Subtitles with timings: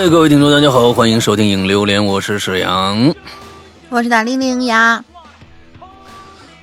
[0.00, 3.14] 哎，各位听众，大家好，欢迎收听《影榴莲》，我是沈阳，
[3.90, 5.04] 我是大玲玲呀。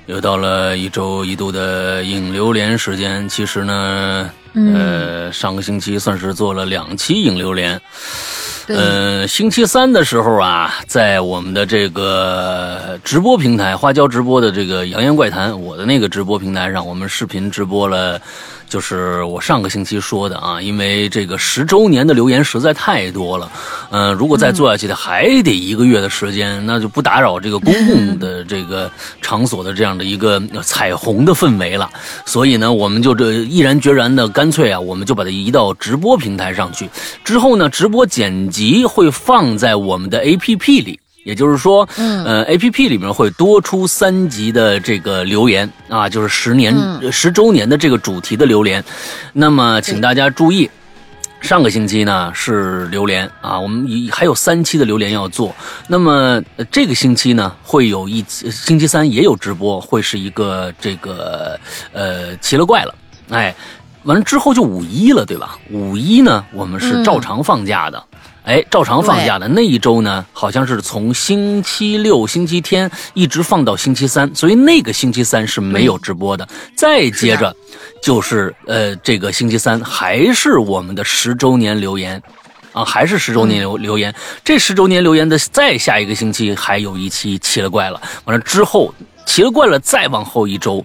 [0.06, 3.28] 又到了一周一度的影榴莲时间。
[3.28, 7.80] 其实呢，呃，上个星期算是做了两期影榴莲。
[8.66, 18.20] 呃，星期三的时候啊，在我们的这个直播平台花椒直播的这个《扬言怪谈》，我的那个直播平台上，我们视频直播了。
[18.68, 23.50] 就是我上个星期说的啊，因为这个十周年的留言实在太多了，
[23.90, 28.90] 嗯，如果再做下去的还得一个月的时间，那就不打扰这个公共的这个
[29.22, 31.88] 场所的这样的一个彩虹的氛围了。
[32.26, 36.88] 所以呢，我们就这毅然决然的，干脆啊，我们就把它移到直播平台上去。
[37.24, 41.00] 之后呢，直播剪辑会放在我们的 APP 里。
[41.28, 46.74] 也就是说，嗯，呃，A P P 里面会多出三集的这个留言啊，就是十年
[47.12, 48.82] 十周年的这个主题的留言。
[49.34, 50.70] 那么，请大家注意，
[51.42, 55.54] 上个星期呢是榴莲啊，我们还有三期的榴莲要做。
[55.86, 61.60] 那么这个星期呢会有一星期三也有直播，会是一个这个
[61.92, 62.94] 呃奇了怪了，
[63.28, 63.54] 哎，
[64.04, 65.58] 完了之后就五一了，对吧？
[65.70, 68.02] 五一呢我们是照常放假的。
[68.48, 76.48] 哎，照常放假的那一周呢，好像是从星期六、星期天一直放到星期三，所以那个星期三是没有直播的。
[76.74, 77.54] 再接着，
[78.02, 82.22] 就是呃，这个星期三还是我们的十周年留言，
[82.72, 84.14] 啊，还是十周年留留言。
[84.42, 88.94] 这十周年留言的再下一个星期还有一期奇了怪了，完了之后
[89.26, 90.82] 奇了怪了，再往后一周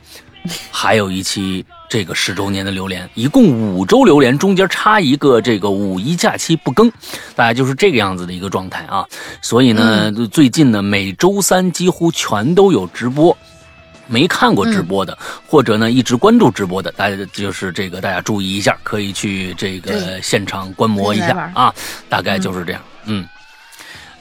[0.71, 1.65] 还有一期。
[1.89, 6.89] 这个十周年的榴莲，一共五周榴莲，中间插一个这个五一假期不更，
[7.35, 9.05] 大概就是这个样子的一个状态啊。
[9.43, 13.37] 所以呢，最近呢，每周三几乎全都有直播。
[14.07, 21.71] 没看过直播的，或者呢一直关注直播的，大家就是这个大家注意一下，可以去这个现场观摩一下啊。
[22.09, 23.23] 大概就是这样，嗯。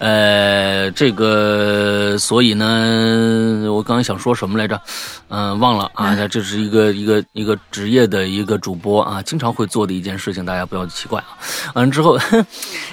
[0.02, 4.80] 呃，这个，所以呢，我刚才想说什么来着？
[5.28, 6.26] 嗯，忘了啊。
[6.26, 11.38] 这是一个一个一个职业的一个主播啊，经常会做的一件事情，大家不要奇怪啊。
[11.74, 12.18] 完了之后，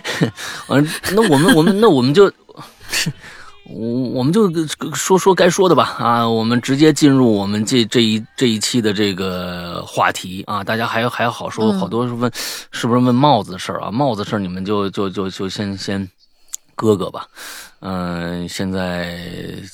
[0.69, 2.31] 完，那我们我们那我们就，
[3.65, 4.47] 我我们就
[4.93, 6.29] 说说该说的吧啊。
[6.29, 10.63] 我们直接进入我们这这一这一期的这个话题啊。
[10.63, 12.31] 大家还还好说，好多是问
[12.69, 13.89] 是不是问帽子的事儿啊？
[13.89, 16.07] 帽子事儿你们就就就就先先。
[16.79, 17.27] 哥哥吧，
[17.81, 19.19] 嗯，现在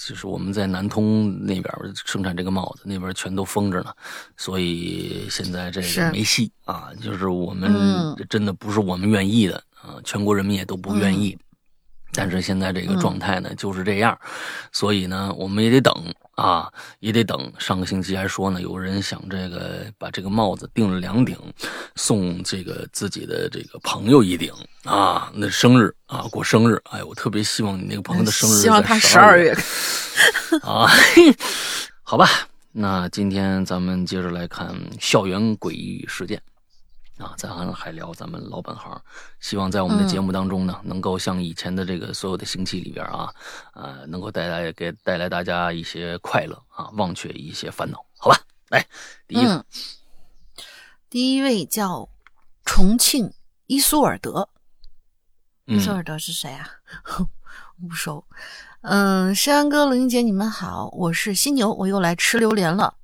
[0.08, 3.94] 就是我们在南通那边生产这个帽子，那边全都封着呢，
[4.36, 6.90] 所以现在这个没戏啊。
[7.00, 7.72] 就是我们
[8.28, 11.38] 真的不是我们愿意的啊，全国人民也都不愿意。
[12.16, 14.18] 但是现在这个状态呢就是这样，
[14.72, 15.94] 所以呢我们也得等
[16.36, 17.52] 啊，也得等。
[17.59, 21.38] 上个星期还说呢，有人想这个把这个帽子订了两顶，
[21.96, 24.54] 送这个自己的这个朋友一顶
[24.86, 29.54] 啊，那生日啊过生日，哎，我特别希望你那个朋友的生日希望他十二月
[30.62, 30.90] 啊，
[32.02, 32.30] 好吧，
[32.72, 36.42] 那今天咱们接着来看校园诡异事件。
[37.18, 39.02] 啊，咱还聊咱们老本行，
[39.40, 43.34] 希望在我们的节目当中呢，能够像以前的这个所有的星期里边啊，
[43.74, 48.38] 呃，能够带来给带来大家一些快乐啊，忘却一些烦恼，好吧？
[48.70, 48.86] 来，
[49.28, 49.66] 第一个，
[51.09, 52.09] 第一位叫
[52.66, 53.31] 重庆
[53.68, 54.50] 伊苏尔德，
[55.66, 56.70] 伊苏尔德是谁啊？
[57.88, 58.25] 不熟。
[58.81, 62.96] 嗯，山安哥、林姐，你们好，我是犀牛，我又来吃榴莲了。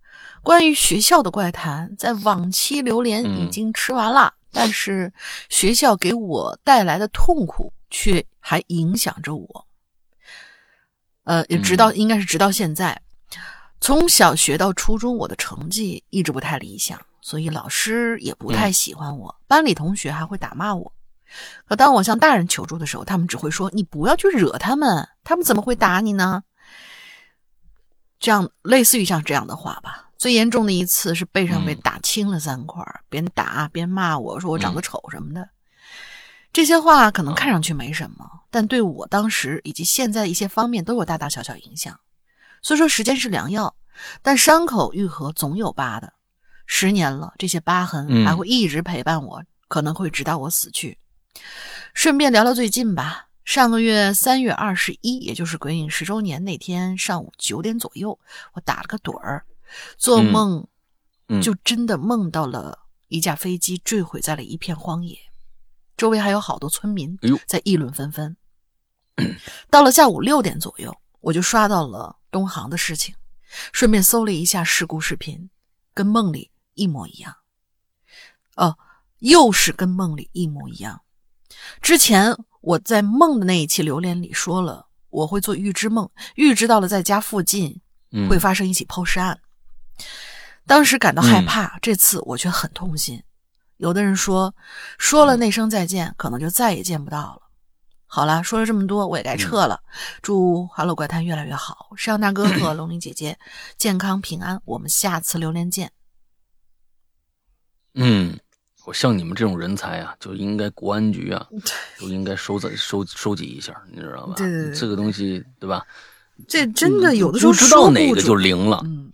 [0.43, 5.13] 关于学校的怪谈，在往期榴莲已经吃完了，但是
[5.49, 9.67] 学校给我带来的痛苦却还影响着我。
[11.23, 12.99] 呃，也直到应该是直到现在，
[13.79, 20.91] 从小学到初中，我的成绩一直不太理想，所以老师也不太喜欢我，班里同学还会打骂我。
[21.65, 26.43] 可当我向大人求助的时候，他们只会说：“你不要去惹他们，他们怎么会打你呢？”
[28.19, 30.10] 这样类似于像这样的话吧。
[30.21, 35.49] 最严重的一次是背上被打青了三块，边打边骂我说我长得丑什么的。
[36.53, 41.99] 这些话可能看上去没什么，但对我当时以及现在一些方面都有大大小小影响。
[42.61, 43.75] 虽说时间是良药，
[44.21, 46.13] 但伤口愈合总有疤的。
[46.67, 50.99] 十年了，这些疤痕还会一直陪伴我，可能会直到我死去。
[51.95, 53.25] 顺便聊聊最近吧。
[53.43, 58.19] 上个月三月二十一，也就是鬼影十周年那天上午九点左右，
[58.53, 59.43] 我打了个盹儿。
[59.97, 60.67] 做梦，
[61.41, 65.17] 就真的梦到了一架飞机坠毁在了一片荒野，
[65.97, 68.35] 周围还有好多村民在议论纷纷。
[69.69, 73.13] 到了下午六点左右，我就刷到了东航的事情，
[73.71, 75.49] 顺便搜了一下事故视频，
[75.93, 77.35] 跟梦里一模一样。
[78.55, 78.77] 哦，
[79.19, 81.01] 又是跟梦里一模一样。
[81.81, 87.79] 之前我在梦的那一期榴莲里说了，我会做预知梦，预知到了在家附近
[88.29, 89.39] 会发生一起抛尸案。
[90.67, 93.21] 当时感到害怕，这次我却很痛心。
[93.77, 94.53] 有的人说，
[94.97, 97.41] 说了那声再见，可能就再也见不到了。
[98.05, 99.81] 好了，说了这么多，我也该撤了。
[100.21, 103.37] 祝《哈喽怪谈》越来越好，山羊大哥 和龙鳞姐姐
[103.77, 104.61] 健康平安。
[104.65, 105.91] 我们下次榴莲见。
[107.95, 108.39] 嗯。
[108.83, 111.47] 我像你们这种人才啊，就应该国安局啊，
[112.01, 114.33] 都应该收在收收集一下，你知道吧？
[114.35, 115.85] 对对对，这个东西对吧？
[116.47, 118.81] 这真的有的时候不知道哪个就灵了。
[118.83, 119.11] 嗯，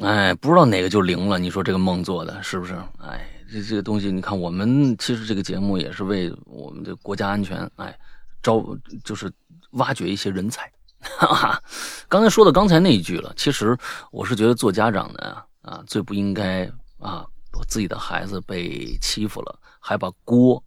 [0.00, 1.38] 哎，不知道哪个就灵了。
[1.38, 2.74] 你说这个梦做的是不是？
[2.98, 7.96] 哎，这这个东西，你看我们其实这个节目也是为我们的国家安全，哎，
[8.42, 8.64] 招
[9.04, 9.32] 就是
[9.72, 10.70] 挖掘一些人才。
[11.00, 11.62] 哈哈，
[12.08, 13.76] 刚才说的刚才那一句了，其实
[14.10, 17.26] 我是觉得做家长的啊，最不应该啊。
[17.68, 20.62] 自己的孩子被欺负了，还把锅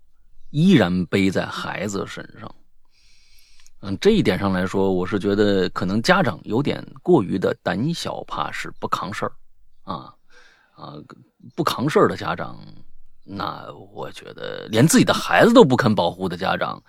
[0.52, 2.50] 依然背在孩子身上。
[3.88, 9.32] 嗯，这一点上来说，我是觉得可能家长有点过于的胆小怕事，不扛事儿
[9.84, 10.12] 啊
[10.76, 10.94] 啊！
[11.56, 12.58] 不扛事儿的家长，
[13.24, 16.82] 那我觉得连自己的孩子都不肯保护的家长，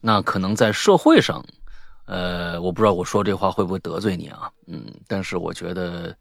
[0.00, 1.44] 那可能在社会上，
[2.06, 4.48] 呃，我不知道我说这话会不会得罪你啊？
[4.68, 6.16] 嗯，但是我觉得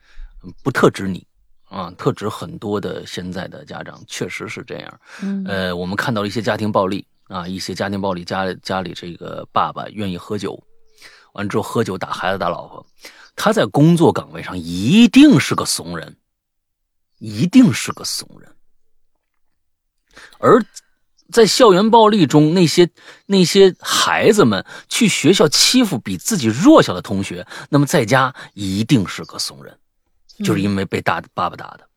[0.63, 1.25] 不特指你。
[1.69, 5.00] 啊，特指很多的现在的家长确实是这样。
[5.24, 10.62] 嗯，呃，我们看到了一些家庭暴力啊，一些家庭暴力，家家里这个爸爸愿意喝酒，
[11.33, 12.85] 完之后喝酒打孩子打老婆，
[13.35, 16.15] 他在工作岗位上一定是个怂人，
[17.18, 18.56] 一定是个怂人。
[20.38, 20.63] 而
[21.31, 22.88] 在校园暴力中，那些
[23.25, 29.75] 那些孩子们去学校欺负比自己弱小的同学，那么在家一定是个怂人。
[30.44, 31.88] 就是因为被大爸爸打的，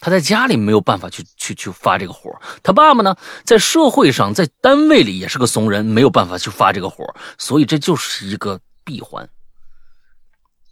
[0.00, 2.30] 他在家里没有办法去去去发这个火。
[2.62, 7.04] 他爸爸呢，在社会上，在单位里也是个怂人，没有办法去发这个火。
[7.38, 9.28] 所以这就是一个闭环，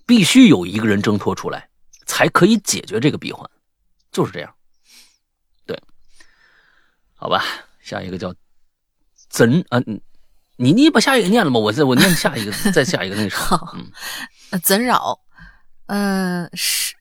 [0.07, 1.69] 必须有一个人挣脱出来，
[2.05, 3.49] 才可以解决这个闭环，
[4.11, 4.55] 就是这样。
[5.65, 5.81] 对，
[7.15, 7.45] 好吧，
[7.81, 8.35] 下一个叫
[9.31, 9.81] 怎啊？
[10.57, 11.59] 你你把下一个念了吗？
[11.59, 13.59] 我再我念下一个，再下一个那啥。
[14.51, 15.19] 嗯，怎扰？
[15.87, 16.95] 嗯，十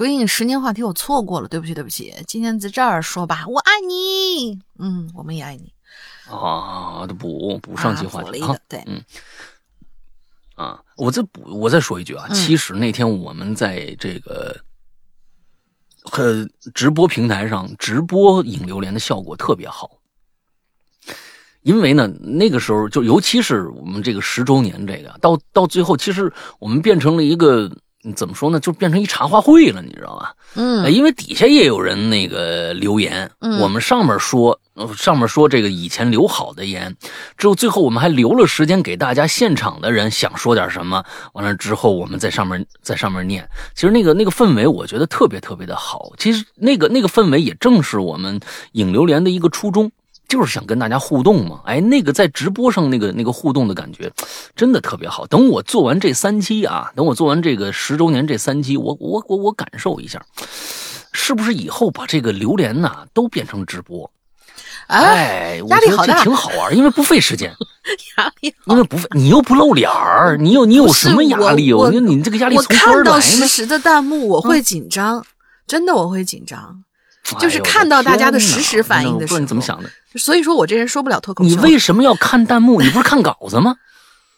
[0.00, 5.74] 鬼影十年话题我错过了，对不起对不起，今天在这儿说吧，我爱你，嗯，我们也爱你
[6.26, 9.04] 啊，补补上期话题啊，对，嗯，
[10.54, 14.58] 啊，我再补，我再说一句啊，其实那天我们在这个
[16.04, 19.98] 和直播平台上直播引榴莲的效果特别好，
[21.60, 27.70] 因为呢，那个时候就尤其是我们这个十周年这个，到到最后，其实我们变成了一个。
[28.14, 28.58] 怎么说呢？
[28.58, 30.34] 就变成一茶话会了，你知道吧？
[30.54, 33.30] 嗯，因为底下也有人那个留言，
[33.60, 34.58] 我们上面说，
[34.96, 36.96] 上面说这个以前留好的言，
[37.36, 41.04] 之后最后我们还留了时间给大家现场的人想说点什么，
[41.34, 48.40] 完了之后我们在上面在上面念，其实那个那个氛围我觉得特别特别的好，其实那个那个氛围也正是我们
[48.72, 49.92] 影流连的一个初衷。
[50.30, 54.10] 就是想跟大家互动嘛，哎，那个在直播上那个那个互动的感觉，
[54.54, 55.26] 真的特别好。
[55.26, 60.24] 等我做完这三期啊，等我做完这个十周年这三期，我我我我感受一下，
[61.12, 64.08] 是不是以后把这个榴莲呐都变成直播？
[64.86, 67.52] 哎，压力好大，挺好玩，因为不费时间。
[68.16, 71.72] 压力，因为不费，你又不露脸儿，你有你有什么压力？
[71.72, 75.24] 我觉得你这个压力从哪来看到实时的弹幕，我会紧张，
[75.66, 76.84] 真的我会紧张。
[77.38, 79.90] 就是看到大家的实时反应的时候，你怎么想的？
[80.16, 81.50] 所以说我这人说不了脱口秀。
[81.50, 82.80] 你为什么要看弹幕？
[82.80, 83.76] 你不是看稿子吗？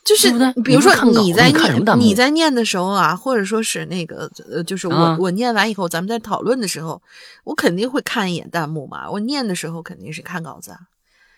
[0.05, 0.33] 就是
[0.65, 7.01] 比如说你在念你在念的时候啊，或者说是那个呃，就是我我念完以后，咱们在讨论的时候，
[7.45, 9.09] 我肯定会看一眼弹幕嘛。
[9.09, 10.79] 我念的时候肯定是看稿子啊。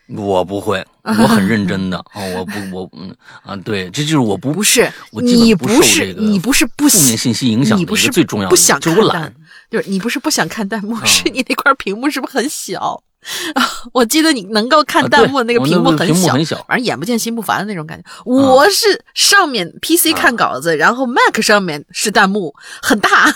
[0.08, 2.22] 我不会，我很认真的哦。
[2.36, 9.34] 我不，我嗯啊，对，这就是我不不是你不是你不是不负面信息影响，你不是最重要的，不想就是我懒。
[9.70, 13.02] 就是你不是不想看弹幕，是你那块屏幕是不是很小？
[13.92, 18.04] 我记得你能够看弹幕的那个屏幕很小，很小反正眼不见心不烦的那种感觉。
[18.24, 23.34] 我是上面 PC 看稿子，然后 Mac 上面是弹幕，很大。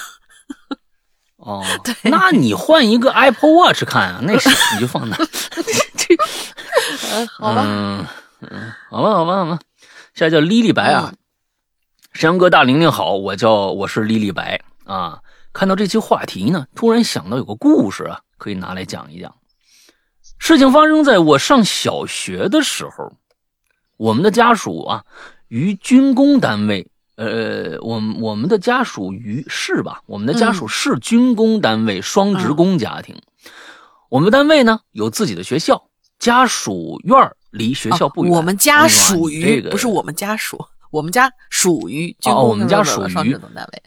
[1.37, 5.16] 哦， 对，那你换一个 Apple Watch 看啊，那是 你就放那。
[7.38, 8.07] 好吧，嗯
[8.50, 9.59] 嗯，好吧，好吧，好吧。
[10.14, 11.12] 现在叫莉莉白啊，
[12.12, 15.21] 山羊哥大玲玲好，我叫我是莉莉白啊。
[15.52, 19.35] 看到这期话题呢，突然想到有个故事啊，可以拿来讲一讲。
[20.38, 23.12] 事情发生在我上小学的时候，
[23.97, 25.04] 我们的家属啊，
[25.49, 30.02] 于军工单位，呃，我我们的家属于是吧？
[30.07, 33.16] 我们的家属是军工单位双职工家庭。
[34.09, 38.33] 我们单位呢有自己的学校，家属院离学校不远。
[38.33, 43.38] 我们家属于这个不是我们家属，我们家属于军哦，工我们家属于。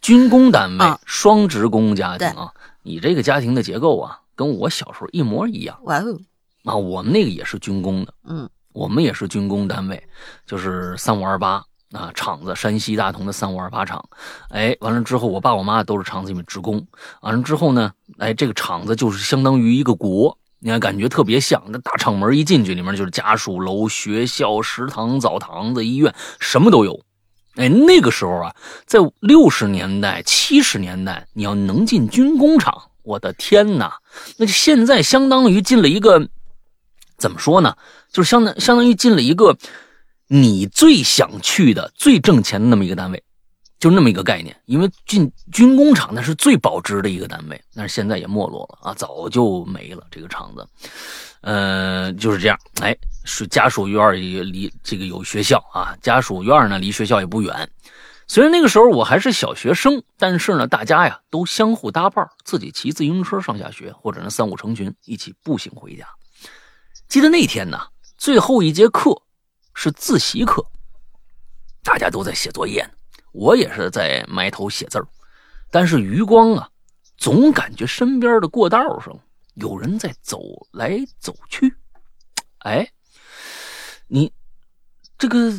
[0.01, 2.51] 军工单位啊双职工家庭啊。
[2.83, 6.19] 你这个家庭的结构啊，跟我小时候一模一样哇哦，
[6.63, 6.75] 啊。
[6.75, 10.01] 我们那个也是军工的，嗯我们也是军工单位，
[10.45, 14.01] 就是三五二八啊厂子，山西大同的三五二八厂。
[14.49, 16.85] 哎，完了之后，我爸我妈都是厂子里面职工。
[17.21, 21.61] 完了之后呢，哎，这个厂子就是相当于一个国，你看感觉特别像。
[21.67, 26.97] 那大厂门一进去，里面就是家属楼、学校、食堂、澡堂子、医院，什么都有。
[27.55, 33.99] 哎，那个时候啊，在六十年代、七十年代，你要能进军工厂，我的天哪，
[34.37, 36.29] 那就现在相当于进了一个，
[37.21, 37.77] 怎么说呢？
[38.11, 39.55] 就是相当相当于进了一个
[40.27, 43.23] 你最想去的、最挣钱的那么一个单位，
[43.79, 44.59] 就那么一个概念。
[44.65, 50.67] 因为进军工厂那是最保值的一个单位，但是现在也没落了啊，早就没了这个厂子。
[51.41, 52.57] 呃，就是这样。
[52.81, 57.69] 哎，是家属院也离这个有学校啊，家属院呢离学校也不远。
[58.27, 66.05] 虽然那个时候我还是小学生，但是呢，大家呀都相互搭伴，自己骑自行车上下学，或者呢三五成群一起步行回家。
[67.11, 67.77] 记得那天呢，
[68.17, 69.21] 最后一节课
[69.73, 70.65] 是自习课，
[71.83, 72.91] 大家都在写作业呢，
[73.33, 75.05] 我也是在埋头写字儿，
[75.69, 76.69] 但是余光啊，
[77.17, 79.13] 总感觉身边的过道上
[79.55, 80.39] 有人在走
[80.71, 81.75] 来走去。
[82.59, 82.89] 哎，
[84.07, 84.31] 你
[85.17, 85.51] 这个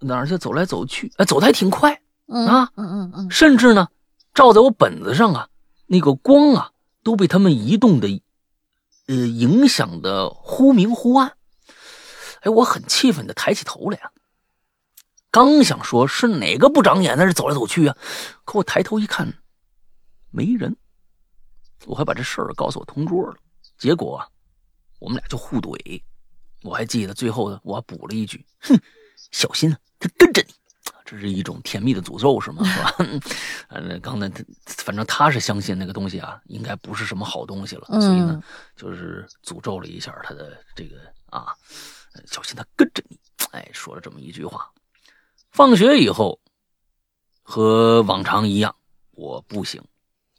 [0.00, 1.10] 哪儿去走来走去？
[1.16, 1.98] 哎，走的还挺快。
[2.26, 3.88] 嗯啊嗯嗯嗯，甚至呢，
[4.34, 5.48] 照在我本子上啊，
[5.86, 6.72] 那个光啊
[7.02, 8.22] 都被他们移动的，
[9.08, 11.36] 呃，影响的忽明忽暗。
[12.42, 14.12] 哎，我很气愤的抬起头来啊，
[15.30, 17.96] 刚想说是哪个不长眼在这走来走去啊，
[18.44, 19.32] 可我抬头一看，
[20.30, 20.76] 没人。
[21.86, 23.36] 我还把这事儿告诉我同桌了，
[23.78, 24.24] 结果，
[24.98, 26.02] 我们俩就互怼。
[26.62, 28.78] 我还记得最后呢，我还补了一句：“哼，
[29.30, 30.54] 小心啊，他跟着你。”
[31.10, 32.62] 这是一种甜蜜的诅咒，是吗？
[32.64, 32.94] 是吧？
[33.68, 38.42] 呃，刚才他反正他是相信那个东西啊，应该不是什么好东西了，所以呢，
[38.76, 40.96] 就是诅咒了一下他的这个
[41.30, 41.46] 啊，
[42.26, 43.18] 小心他跟着你。
[43.52, 44.70] 哎，说了这么一句话。
[45.50, 46.38] 放学以后，
[47.42, 48.76] 和往常一样，
[49.12, 49.82] 我步行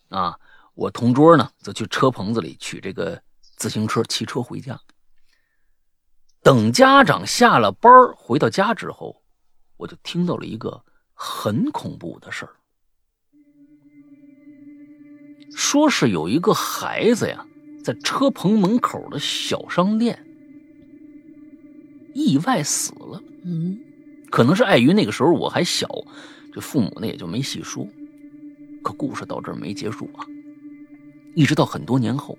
[0.09, 0.37] 啊，
[0.75, 3.19] 我同桌呢则去车棚子里取这个
[3.55, 4.79] 自行车，骑车回家。
[6.43, 9.18] 等家长下了班回到家之后。
[9.79, 10.83] 我就听到了一个
[11.13, 12.51] 很恐怖的事儿，
[15.55, 17.45] 说是有一个孩子呀，
[17.81, 20.25] 在车棚门口的小商店
[22.13, 23.23] 意外死了。
[23.45, 23.79] 嗯，
[24.29, 25.87] 可能是碍于那个时候我还小，
[26.53, 27.87] 这父母呢也就没细说。
[28.83, 30.27] 可故事到这儿没结束啊，
[31.35, 32.37] 一直到很多年后，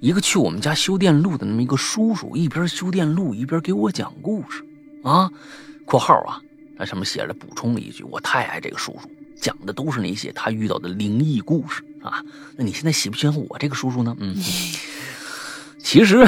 [0.00, 4.62] 一个去我们家修电路的那么一个叔叔，一边修电路一边给我讲故事
[5.02, 5.30] 啊
[5.86, 6.42] （括号啊）。
[6.76, 12.22] 那上面写着补充了一句：“我太爱这个叔叔，讲的都是那些他遇到的灵异故事啊。”
[12.56, 14.16] 那你现在喜不喜欢我这个叔叔呢？
[14.18, 14.34] 嗯，
[15.78, 16.26] 其实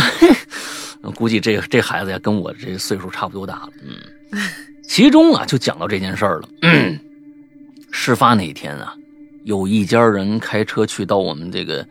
[1.14, 3.70] 估计这这孩子呀，跟我这岁数差不多大了。
[3.82, 4.40] 嗯，
[4.86, 6.48] 其中啊，就讲到这件事儿了。
[6.62, 6.98] 嗯，
[7.90, 8.94] 事发那天啊，
[9.44, 11.86] 有一家人开车去到我们这个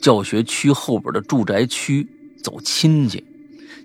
[0.00, 2.06] 教学区后边的住宅区
[2.42, 3.24] 走亲戚。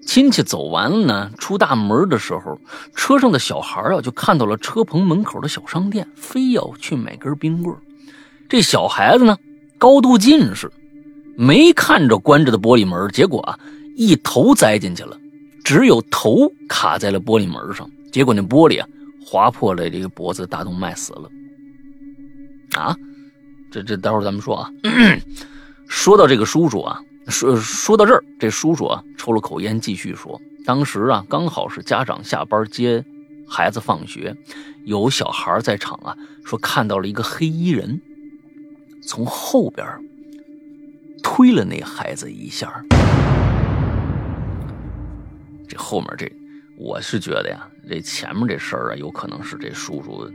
[0.06, 2.60] 亲戚走完了呢，出大门的时候，
[2.96, 7.76] 车上的小孩啊就看到了车棚门口的小商店，非要去买根冰棍。
[8.48, 9.38] 这小孩子呢，
[9.78, 10.72] 高度近视，
[11.38, 13.60] 没看着关着的玻璃门，结果啊，
[13.98, 15.20] 一头栽进去了，
[15.64, 18.88] 只有头卡在了玻璃门上，结果那玻璃啊
[19.26, 21.30] 划破了这个脖子大动脉，死了。
[22.76, 22.96] 啊，
[23.70, 24.70] 这这待会儿咱们说啊。
[25.90, 27.02] 说到这个叔叔啊。
[27.28, 33.04] 说说到这儿，这叔叔啊抽了口烟，继续说：“当时啊，刚好是家长下班接
[33.48, 34.36] 孩子放学，
[34.86, 38.02] 有小孩在场啊，说看到了一个黑衣人
[39.04, 39.86] 从后边
[41.22, 42.82] 推了那孩子一下。
[45.68, 46.32] 这后面这，
[46.78, 50.32] 我是觉得呀，这前面这事儿啊，有可能是这叔叔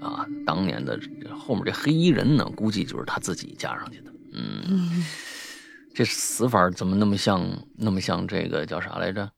[0.00, 0.98] 啊当年的
[1.38, 4.12] 后面这黑衣人呢，估计就是他自己加上去的。
[4.32, 5.04] 嗯。”
[5.94, 7.46] 这死法怎么那么像
[7.76, 9.30] 那么像这个叫啥来着？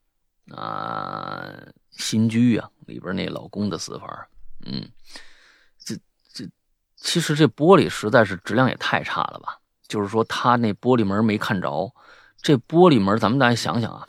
[0.50, 1.48] 啊，
[1.90, 4.28] 新居啊里边那老公的死法。
[4.66, 4.88] 嗯，
[5.78, 5.96] 这
[6.32, 6.48] 这
[6.96, 9.58] 其实这玻璃实在是质量也太差了吧？
[9.88, 11.92] 就是说他那玻璃门没看着，
[12.40, 14.06] 这玻璃门咱们大家想想啊，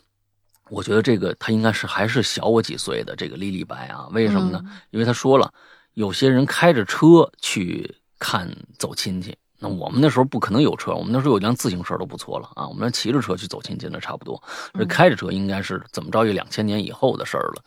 [0.70, 4.08] 我觉得这个他应该是还是小我几岁的这个李李白啊？
[4.12, 4.64] 为什么呢？
[4.92, 5.54] 因为他说了，
[5.94, 9.38] 有些人开着车去看走亲戚。
[9.66, 12.68] 那我们那时候不可能有车，我们那时候有辆自行车都不错了啊。
[12.68, 14.42] 我们那骑着车去走亲戚那差不多，
[14.74, 17.64] 这开着车应该是怎么着也两千年以后的事儿了。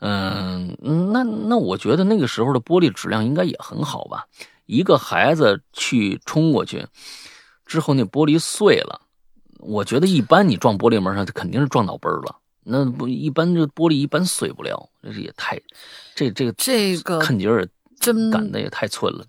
[0.00, 0.76] 嗯，
[1.12, 4.26] 那那我觉得那个时候的玻璃质量应该也很好吧？
[4.66, 6.84] 一个孩子去冲过去
[7.64, 9.02] 之后，那玻璃碎了。
[9.60, 12.36] 我觉得一般你撞玻璃门上，肯定是撞脑崩了。
[12.64, 15.60] 那不一般，这玻璃一般碎不了，这也太
[16.16, 17.64] 这这个这个肯尼尔
[18.00, 19.24] 真赶的也太寸了。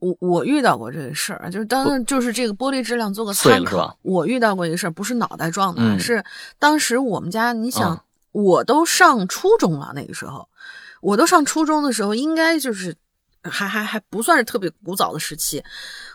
[0.00, 3.96] 我我遇到过这个事儿，就是当就是这个玻璃质量做个参考。
[4.00, 6.24] 我遇到过一个事儿，不是脑袋撞的，是
[6.58, 8.02] 当时我们家，你想，
[8.32, 10.48] 我都上初中了，那个时候，
[11.02, 12.96] 我都上初中的时候，应该就是
[13.42, 15.62] 还还还不算是特别古早的时期。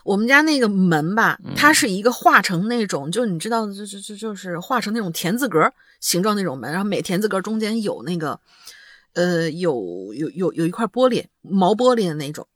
[0.03, 8.39] 我们家那个门吧，它是一个画成那种，就你知道，就就就就是画成那种田字格形状那种门，然后每田字格中间有那个，
[9.13, 12.47] 呃，有有有有一块玻璃，毛玻璃的那种，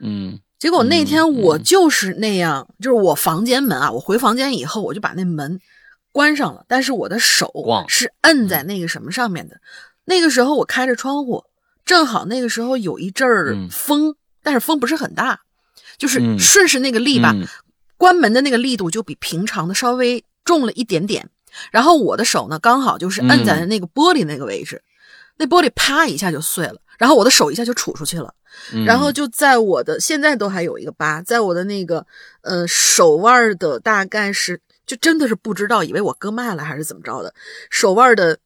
[0.00, 0.38] 嗯。
[0.58, 5.60] 结果那天我就是那样，就是我房间门啊，我回房间以后我就把那门
[6.12, 7.52] 关上了，但是我的手
[7.88, 9.60] 是摁在那个什么上面的。
[10.06, 11.44] 那个时候我开着窗户，
[11.84, 15.40] 正好那个时候有一阵儿风，但是风不是很大，
[15.98, 17.34] 就是顺势那个力吧，
[17.98, 21.28] 关门的那个力度就比平常的稍微重了一点点。
[21.70, 24.82] 然后我的手呢，刚好就是摁在那个玻璃那个位置，
[25.36, 28.32] 那玻璃啪一下就碎了，然后我的手一下就杵出去了。
[28.86, 32.06] 然后就在我的现在都还有一个疤，在我的那个
[32.40, 37.34] 呃手腕的大概是，就真的是不知道，以为我割脉了还是怎么着的，
[37.70, 38.38] 手腕的，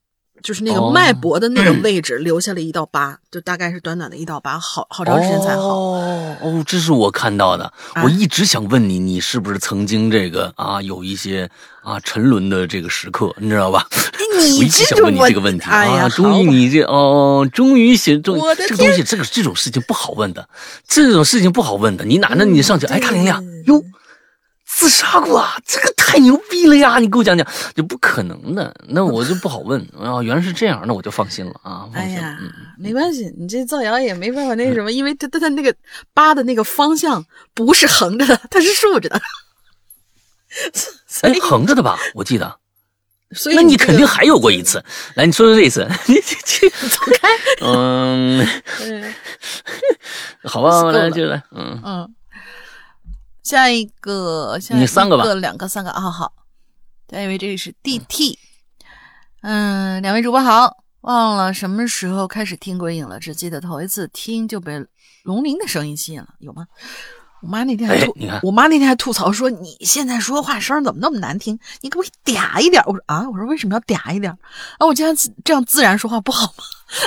[0.42, 5.68] 就是那个脉搏的那个位置留下了一道疤，就大概是短短的一道疤，好好长时间才好。
[5.68, 11.48] 哦哦，这是我看到的，我一直想问你，你是不是曾经这个啊有一些
[11.82, 13.86] 啊沉沦的这个时刻，你知道吧？
[14.58, 16.08] 你想问你这个问题啊！
[16.08, 20.48] 终于你这哦，终于写终这个东西，这个这种事情不好问的，
[20.88, 22.04] 这种事情不好问的。
[22.04, 22.86] 你哪能你上去？
[22.86, 23.82] 哎，大玲玲哟，
[24.80, 25.60] 自杀过啊！
[25.66, 26.98] 这个太牛逼了呀！
[26.98, 30.20] 你给我讲讲，就不可能的，那我就不好问啊。
[30.24, 31.86] 原来是这样，那我就放心了啊。
[31.92, 32.38] 哎呀，
[32.78, 35.74] 没关系，你这造谣也没办法那什么，因为他他他那个
[36.14, 39.20] 疤的那个方向不是横着的， 它是竖着的。
[41.20, 41.98] 哎，横着的吧？
[42.14, 42.56] 我记得。
[43.32, 44.82] 所以那你肯定还有过一次，
[45.14, 46.14] 来你说说这一次，你
[46.46, 47.28] 去走开。
[47.60, 48.44] 嗯，
[50.42, 52.14] 好吧，来接着来，嗯嗯，
[53.50, 55.90] 下一个，你三个吧，两个三个。
[55.90, 56.32] 啊，好，
[57.10, 58.38] 下一位这里是 DT，
[59.42, 64.86] 嗯，两位主播好，忘了什么时候开始听鬼影了，只记得头一次听就被
[65.24, 66.68] 龙鳞的声音吸引了，有吗？
[67.42, 71.58] 我妈那天还吐，你看我妈那天还吐槽说：“你现在说话声怎么那么难听？
[71.80, 74.30] 你可不可以嗲一点？”我说：“啊，我说为什么要嗲一点？
[74.78, 76.64] 啊，我这样这样自然说话不好吗？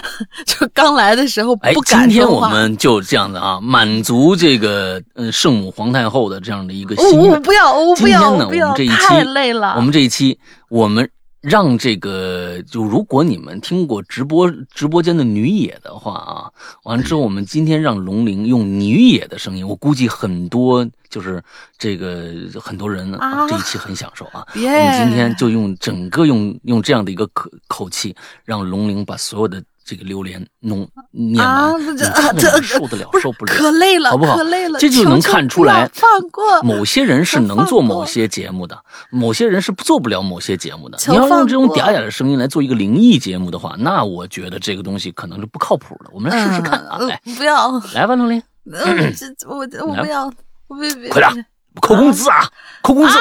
[0.45, 1.99] 就刚来的时候不敢说话。
[2.05, 7.31] 今天我们就这样子啊，满足这个呃圣母皇太后的这样的一个心愿。
[7.31, 9.73] 我不要，我不要，我们这一期太累了。
[9.75, 11.09] 我们这一期我们。
[11.43, 16.49] 让这个就如果你们听过直播直播间的女野的话啊，
[16.83, 21.43] 完了之后我们今天让龙玲用女野的声音，我估计很多就是
[21.77, 24.47] 这个很多人啊这一期很享受啊。
[24.55, 29.61] 我们今天就用整个用用这样的一个口口气，让龙玲把所有的。
[29.85, 33.53] 这个榴莲弄念完，你看着受得了受不了？
[33.53, 34.37] 可累了，好不好？
[34.37, 40.97] 可累了，这就能看出来，放过某些人是能做某些节目的，某些人是做不了某些节目的。
[41.07, 46.09] 你要用这种嗲嗲的声音来做一个灵异节目的话，那我觉得这个东西可能是不靠谱的。
[46.13, 46.97] 我们来试试看啊！
[46.99, 50.31] 来，不要来吧，龙这我 我不要，
[50.67, 51.45] 我别别，快点
[51.81, 52.49] 扣工资啊！
[52.81, 53.17] 扣工资，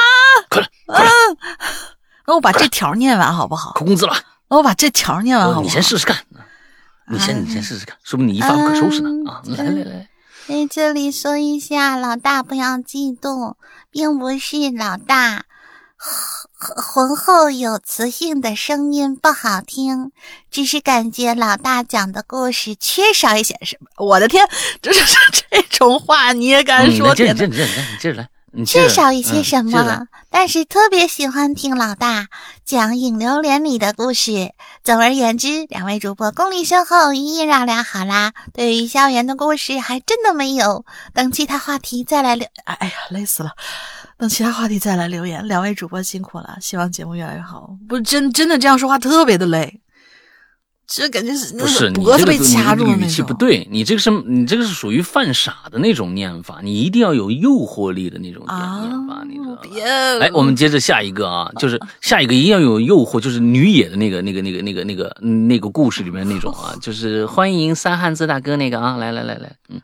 [0.49, 1.11] 快点快点！
[2.25, 3.73] 那我把这条念完好不好？
[3.73, 4.15] 扣工资了。
[4.49, 5.63] 那我把这条念完好不好？
[5.63, 6.15] 你先试试看。
[7.09, 9.41] 你先，你先试试看，说不定你一发不可收拾呢啊！
[9.45, 10.09] 来来来，
[10.47, 13.57] 在这里说一下，老大不要激动，
[13.91, 15.43] 并不是老大
[16.85, 20.11] 浑厚有磁性的声音不好听，
[20.49, 24.05] 只是感觉老大讲的故事缺少一些什么。
[24.05, 24.47] 我的天，
[24.81, 25.17] 这是
[25.49, 27.13] 这种话你也敢说？
[27.15, 28.29] 接着，接着，接着，你接着来。
[28.65, 32.27] 缺少一些什么，但是特别喜欢听老大
[32.63, 34.53] 讲《影流连》里的故事。
[34.83, 38.33] 总而言之，两位主播功力深厚，一一绕梁好啦。
[38.53, 40.85] 对于校园的故事，还真的没有。
[41.13, 42.47] 等其他话题再来留。
[42.65, 43.51] 哎呀，累死了！
[44.17, 45.47] 等其他话题再来留言。
[45.47, 47.75] 两位主播辛苦了，希望节目越来越好。
[47.89, 49.81] 不真真的这样说话特别的累。
[50.85, 53.67] 这感觉是不是你这个语气不对？
[53.71, 59.61] 你这个是你这个是属于犯傻的那种念法，你一定要有诱惑力的那种念法，你知道吗？
[60.21, 69.81] 哎，我们接着下一个啊，就是下一个一定要有诱惑，就是女野的那个那个那个那个那个那个故事里面那种啊，就是欢迎三汉字大哥那个啊，来来来来，嗯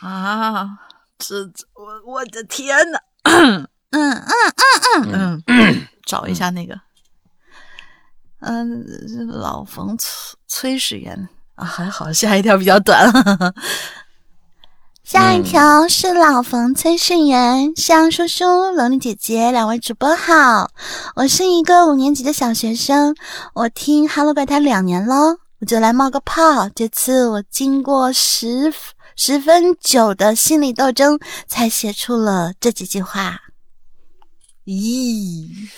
[0.00, 0.68] 啊，
[1.18, 1.36] 这
[1.74, 3.00] 我我的天哪！
[3.24, 6.80] 嗯嗯嗯嗯嗯，找一下那个，嗯，
[9.28, 13.10] 老冯崔崔始源啊，还好， 下一条比较短。
[15.04, 20.70] 下一条是老冯崔世元，向叔叔、龙女姐姐两位主播好，
[21.14, 23.14] 我是一个五年级的小学生，
[23.52, 26.70] 我听哈喽怪谈两年喽，我就来冒个泡。
[26.70, 28.72] 这次我经过十
[29.14, 33.42] 十分久的心理斗争，才写出了这几句话。
[34.64, 35.68] 咦。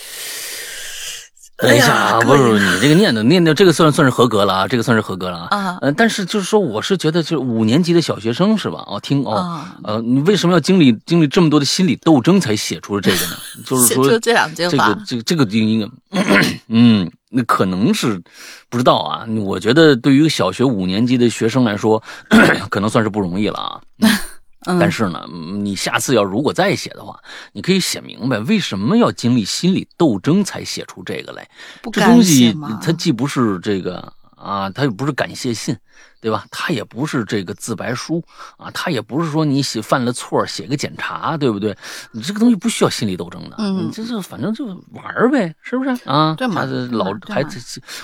[1.59, 5.57] 等一下啊，不是你这个念的念的这个算算是合格了啊，这个算是合格了啊。
[5.57, 8.85] 啊，呃，但是就是说，我是觉得就是五年级的小学生是吧？
[8.87, 13.37] 哦，听哦，呃，你为什么要经历经历这么多的心理斗争才写出了这个呢？
[13.65, 16.21] 就是说这两句话，这个这个这个应该，
[16.69, 18.21] 嗯，那可能是
[18.69, 19.25] 不知道啊。
[19.43, 22.03] 我觉得对于小学五年级的学生来说，
[22.69, 23.81] 可能算是不容易了啊。
[24.67, 25.25] 但是呢，
[25.63, 31.49] 你下次要如果再写的话，你可以写明白为什么要经历心理斗争才写出这个来。
[31.93, 32.53] 这东西
[32.83, 35.77] 它既不是这个啊，它又不是感谢信。
[36.27, 36.45] 对吧？
[36.51, 38.21] 他也不是这个自白书
[38.57, 41.77] 啊，他也不是说你写犯了错写个检查，对不对？
[42.11, 46.35] 你这个东西不需要心理斗争的，嗯，这是反正就玩呗，是不是啊？
[46.37, 46.65] 对嘛？
[46.91, 47.45] 老还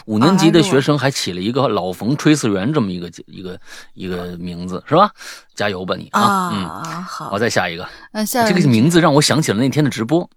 [0.07, 3.59] 五年级的学生还起了一个老冯炊事员这么一个一个
[3.95, 5.11] 一个名字，是吧？
[5.57, 6.51] 加油吧你啊！
[6.53, 7.89] 嗯，好，我再下一个。
[8.13, 10.23] 嗯，下这个名字让我想起了那天的直播。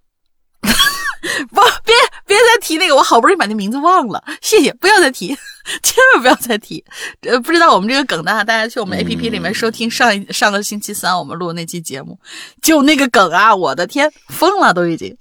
[1.52, 1.94] 不，别
[2.26, 4.24] 别再提那个，我好不容易把那名字忘了。
[4.42, 5.28] 谢谢，不要再提，
[5.84, 6.84] 千万不要再提。
[7.22, 12.20] 呃，不知道我们这个梗的，大家去我们 A P P 里面收听上一上个星期三我们录的那期节目，
[12.62, 15.16] 就那个梗啊，我的天，疯了都已经。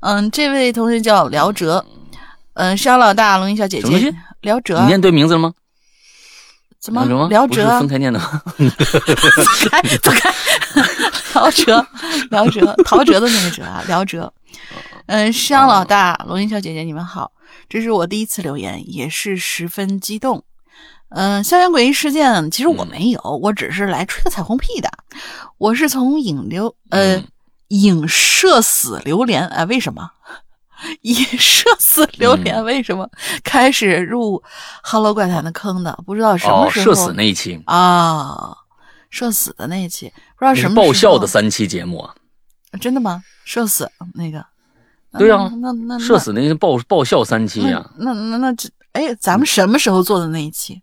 [0.00, 1.84] 嗯，这位同学叫辽哲，
[2.54, 5.52] 嗯，商老大，龙吟小姐姐，辽哲，你念对名字了吗？
[6.80, 7.28] 怎么？
[7.28, 8.42] 辽哲分开念的吗？
[9.70, 10.34] 开，走开。
[11.34, 11.86] 辽哲，
[12.30, 14.32] 辽哲，陶喆的那个哲啊，辽哲。
[15.06, 17.32] 嗯，商老大，罗英小姐姐，你们好，
[17.68, 20.44] 这是我第一次留言，也是十分激动。
[21.08, 24.88] 嗯，校园诡异事件，其实我没有，我只是来吹个彩虹屁的。
[25.58, 27.20] 我是从影流呃
[27.68, 30.08] 影射死榴莲啊，为什么
[31.02, 32.64] 影射死榴莲？
[32.64, 33.10] 为什么
[33.42, 34.40] 开始入
[34.82, 35.98] 哈喽怪谈的坑的？
[36.06, 38.56] 不知道什么时候射死那一期啊，
[39.10, 42.14] 射死的那一期，不知道什么爆笑的三期节目啊？
[42.80, 43.24] 真的吗？
[43.44, 44.46] 射死那个。
[45.18, 50.80] 对啊，那那社死那些爆爆笑三期呀，那那那这哎，咱们什么时候做的那一期？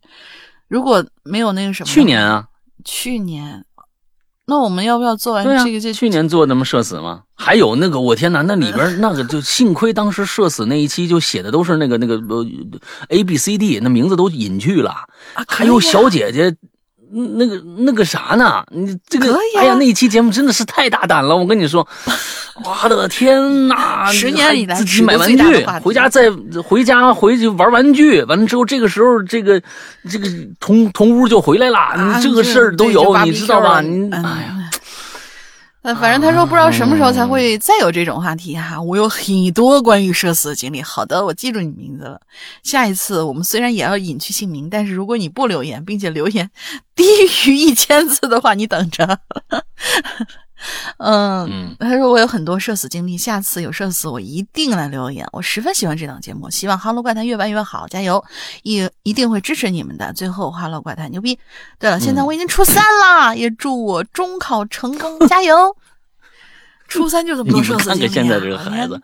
[0.68, 2.48] 如果没有那个什么，去年啊，
[2.84, 3.64] 去年，
[4.48, 5.80] 那我们要不要做完这个？
[5.80, 6.64] 这去年做的吗？
[6.64, 7.24] 社死吗？
[7.36, 12.46] 还有那个，我天哪，那里边 那个就幸亏当时社死那一期就写的都是那个那个呃
[13.10, 14.94] A B C D，那名字都隐去了，
[15.48, 16.56] 还有小姐姐。
[17.12, 18.64] 那个那个啥呢？
[18.72, 21.36] 你这个哎呀，那一期节目真的是太大胆了！
[21.36, 21.88] 我跟你说，
[22.64, 24.12] 我的天哪！
[24.12, 26.30] 十年以来自己买玩具，回家再
[26.64, 29.62] 回家回去玩玩具，完了之后这个时候这个
[30.10, 30.28] 这个
[30.60, 33.82] 同同屋就回来了，你这个事儿都有，你知道吧？
[33.82, 34.67] 你哎呀。
[35.96, 40.82] 反正他说不知道什么时候才会再有这种话题哈，我有很多关于社死的经历。
[40.82, 42.20] 好的，我记住你名字了。
[42.64, 46.50] 下一次我们虽然也要隐去姓名，但是如果你不留言，并且留言
[46.96, 47.04] 低
[47.46, 49.20] 于一千字的话，你等着。
[51.00, 55.28] 嗯，他说我有很多社死经历，下次有社死我一定来留言。
[55.32, 58.24] 我十分喜欢这档节目，希望《哈喽怪谈》越办越好，加油！
[58.64, 60.12] 一一定会支持你们的。
[60.14, 61.38] 最后，《哈喽怪谈》牛逼！
[61.80, 65.76] 对了，现在我已经初三了，也祝我中考成功，加油！
[66.88, 69.02] 初三就这么多社死经历，现在这个孩子。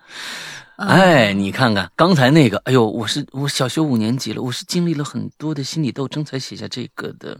[0.87, 7.37] 哎，你看看刚才那个，哎呦，我是我小学五年级了，我是经历了很多的心理斗争才写下这个的，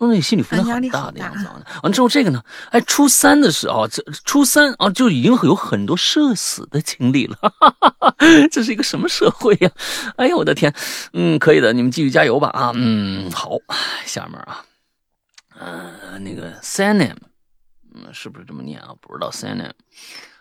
[0.00, 1.48] 嗯，心理负担很大的样子。
[1.82, 8.16] 完之后这个呢，哎，初三的时候，这初三啊就已经有很多社死的经历了，哈哈哈
[8.50, 9.70] 这是一个什么社会呀？
[10.16, 10.72] 哎呦，我的天，
[11.12, 13.56] 嗯，可以的，你们继续加油吧啊，嗯，好，
[14.04, 14.64] 下面啊，
[15.58, 17.16] 呃，那个 Sanem，
[17.94, 18.94] 嗯，是不是这么念啊？
[19.00, 19.72] 不知道 Sanem。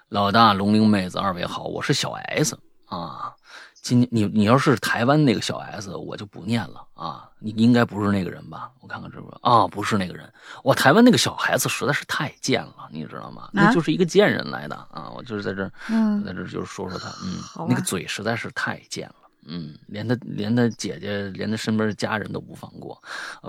[0.10, 3.34] 老大，龙陵妹子，二位好，我是小 S 啊。
[3.82, 7.28] 今你你要是台湾那个小 S，我就不念了啊。
[7.40, 8.72] 你应该不是那个人吧？
[8.82, 9.68] 我看看是不是啊？
[9.68, 10.32] 不是那个人。
[10.64, 13.50] 我，台湾那个小孩子实在是太贱了，你知道吗？
[13.52, 15.10] 那就是一个贱人来的啊。
[15.10, 19.16] 我就是在这，嗯，在这就是说说他，嗯，那个嘴实在是太贱了，
[19.48, 23.02] 嗯，连他连他姐姐连他身边的家人都不放过，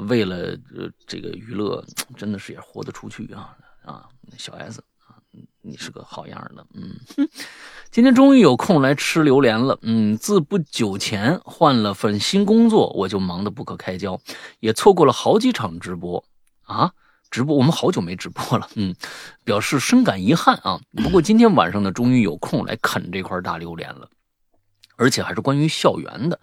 [0.09, 1.85] 为了呃这个娱乐，
[2.17, 4.83] 真的是也豁得出去啊啊，小 S。
[5.63, 6.97] 你是个好样的，嗯，
[7.91, 14.21] 今天终于有空来吃榴莲了，嗯，自不久前换了份新工作，我就忙得不可开交，
[14.61, 16.25] 也错过了好几场直播
[16.63, 16.93] 啊，
[17.31, 18.95] 直播，我们好久没直播了，嗯，
[19.45, 20.81] 表示深感遗憾啊。
[20.97, 24.09] 不过今天晚上呢，终于有空来啃这块大榴莲了，
[24.97, 26.41] 而且还是关于校园的，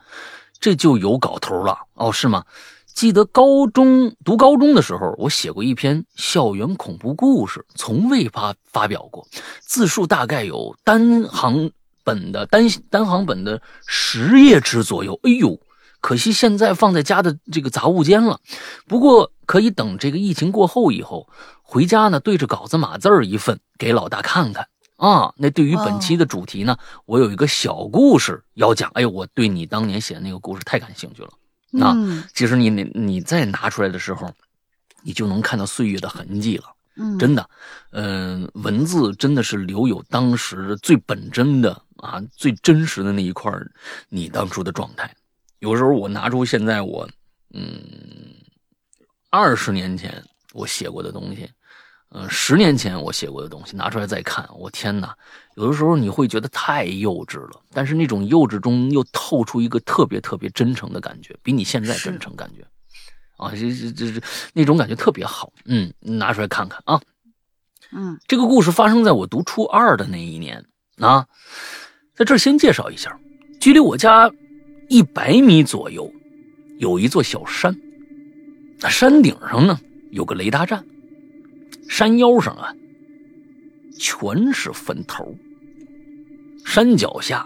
[0.60, 2.44] 这就有搞头了哦，是吗？
[2.94, 9.28] 记得高中读高中的时候，我写过一篇校园恐怖故事，从未发发表过，
[9.62, 11.72] 字数大概有单行
[12.04, 15.20] 本的单单行本的十页纸左右。
[15.24, 15.60] 哎呦，
[16.02, 18.40] 可惜现在放在家的这个杂物间了。
[18.88, 21.28] 不过可以等这个疫情过后以后，
[21.64, 25.34] 回家呢对着稿子码字儿一份，给老大看看啊。
[25.38, 28.92] 那对于本期的主题呢，我有一个小故事要讲。
[28.94, 31.30] 哎呦，我对你当年写的那个故事太感兴趣了。
[31.76, 34.32] 那其实你你你再拿出来的时候，
[35.02, 36.66] 你就能看到岁月的痕迹了。
[36.96, 37.50] 嗯，真的，
[37.90, 43.52] 嗯，文字真的是留有当时最本真的啊，最真实的那一块
[44.10, 45.12] 你当初的状态。
[45.58, 47.10] 有时候我拿出现在我，
[47.52, 47.84] 嗯，
[49.32, 51.50] 二十年前我写过的东西。
[52.16, 55.16] 嗯，十年前我写过的东西拿出来再看，我天哪！
[55.56, 62.64] 有的时候你会觉得太幼稚了，但是那种幼稚中又透出一个特别特别真诚的感觉，比你现在真诚感觉，
[63.38, 64.22] 啊，这这这这
[64.54, 65.52] 那种感觉特别好。
[65.66, 67.02] 嗯，拿出来看看啊。
[67.92, 70.64] 嗯，这个故事发生在我读初二的那一年
[71.00, 71.26] 啊。
[72.14, 73.20] 在这儿先介绍一下，
[73.60, 74.32] 距离我家
[74.88, 76.14] 一百米左右
[76.78, 77.76] 有一座小山，
[78.80, 79.80] 那山顶上呢
[80.12, 80.86] 有个雷达站。
[81.88, 82.74] 山腰上啊，
[83.98, 85.36] 全是坟头。
[86.66, 87.46] 山脚下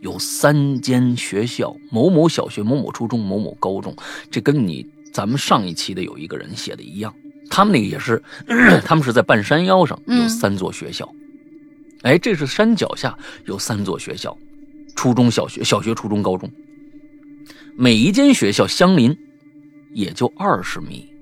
[0.00, 3.94] 有三间学校：某某小学、某某初中、某某高中。
[4.30, 7.14] 这跟你咱们上一期的有一个人写的一样，
[7.50, 8.22] 他们那个也是，
[8.84, 11.08] 他们是在半山腰上有三座学校。
[12.02, 13.16] 哎，这是山脚下
[13.46, 14.36] 有三座学校：
[14.96, 16.50] 初中小学、小学、初中、高中。
[17.76, 19.16] 每一间学校相邻，
[19.92, 21.13] 也就二十米。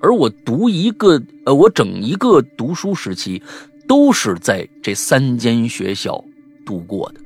[0.00, 3.42] 而我读一个，呃，我整一个读书时期，
[3.88, 6.22] 都是在这三间学校
[6.64, 7.20] 度过的，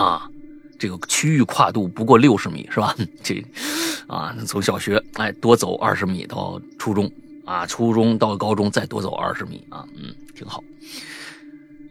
[0.00, 0.30] 啊，
[0.78, 2.94] 这个区域跨度不过六十米，是吧？
[3.22, 3.44] 这，
[4.06, 7.10] 啊，从小学哎多走二十米到初中，
[7.44, 10.62] 啊，初中到高中再多走二十米，啊，嗯，挺好。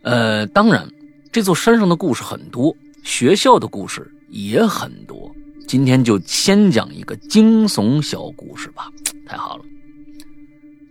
[0.04, 0.88] 呃，当然，
[1.32, 5.34] 这座山上的故事很多，学校的故事也很多。
[5.70, 8.92] 今天就先讲一个惊悚小故事吧，
[9.24, 9.64] 太好了，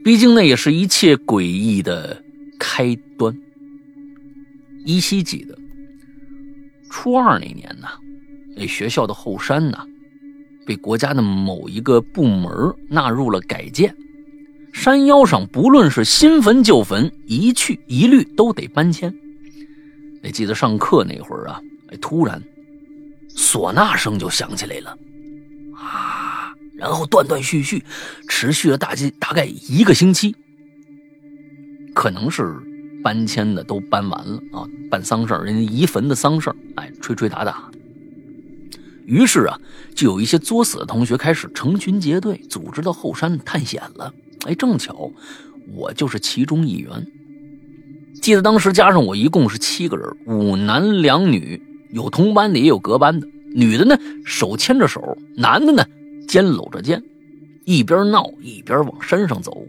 [0.05, 2.23] 毕竟那也是一切诡异的
[2.61, 3.37] 开端。
[4.85, 5.59] 依稀记得，
[6.89, 7.89] 初二那年呢，
[8.57, 9.85] 那学校的后山呢，
[10.65, 12.49] 被国家的某一个部门
[12.89, 13.93] 纳入了改建，
[14.73, 19.13] 山腰上不论是新坟旧坟，一去一律都得搬迁。
[20.23, 21.61] 那记得上课那会儿啊，
[22.01, 22.41] 突然。
[23.39, 24.99] 唢呐声就响起来了，
[25.77, 27.85] 啊，然后断断续续，
[28.29, 30.35] 持续了大概大概一个星期。
[31.95, 32.57] 可能是
[33.03, 37.71] 搬迁的都搬完了啊，办丧事人家移坟的丧事哎，吹吹打打。
[39.07, 39.59] 于是啊，
[39.95, 44.13] 就有一些作死的同学开始成群结队，组织到后山探险了。
[44.47, 45.13] 哎，正巧
[45.73, 47.07] 我就是其中一员。
[48.21, 51.63] 记得当时加上我一共是七个人，五男两女。
[51.91, 53.27] 有同班的，也有隔班的。
[53.55, 55.01] 女的呢，手牵着手；
[55.35, 55.85] 男的呢，
[56.27, 57.03] 肩搂着肩，
[57.65, 59.67] 一边闹一边往山上走。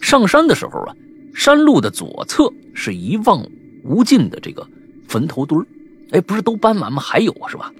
[0.00, 0.94] 上山的时候啊，
[1.34, 3.44] 山路的左侧是一望
[3.84, 4.66] 无尽的这个
[5.08, 5.66] 坟头堆儿
[6.12, 7.02] 哎，不是都搬完吗？
[7.02, 7.72] 还有啊，是吧？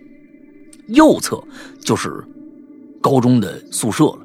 [0.88, 1.42] 右侧
[1.80, 2.24] 就是
[3.00, 4.18] 高中的宿舍了。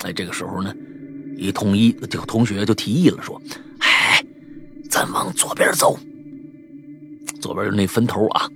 [0.00, 0.74] 哎，这个时候呢，
[1.36, 3.40] 一同一这个同学就提议了，说
[3.80, 4.22] ：“哎，
[4.90, 5.98] 咱往左边走。”
[7.40, 8.48] 左边那坟头啊，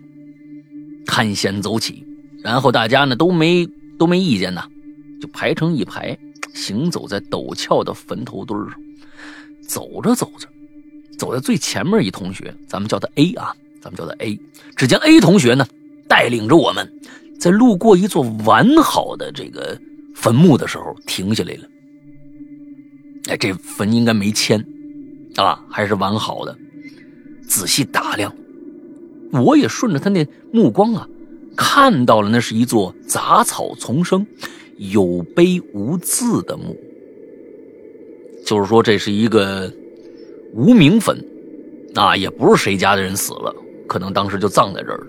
[1.06, 2.04] 探险走起，
[2.42, 3.66] 然后大家呢都没
[3.98, 4.62] 都没意见呢，
[5.20, 6.16] 就排成一排，
[6.54, 8.74] 行走在陡峭的坟头堆上。
[9.68, 10.46] 走着走着，
[11.16, 14.38] 走在最前面一同学，咱们叫他 A 啊，咱们叫他 A。
[14.76, 15.66] 只见 A 同学呢，
[16.08, 16.92] 带领着我们，
[17.38, 19.80] 在路过一座完好的这个
[20.14, 21.68] 坟墓的时候停下来了。
[23.28, 24.62] 哎，这坟应该没迁
[25.36, 26.58] 啊，还是完好的。
[27.48, 28.34] 仔细打量。
[29.32, 31.08] 我也顺着他那目光啊，
[31.56, 34.26] 看到了那是一座杂草丛生、
[34.76, 36.76] 有碑无字的墓。
[38.44, 39.72] 就是说，这是一个
[40.52, 41.24] 无名坟，
[41.94, 43.54] 啊，也不是谁家的人死了，
[43.86, 45.06] 可能当时就葬在这儿了。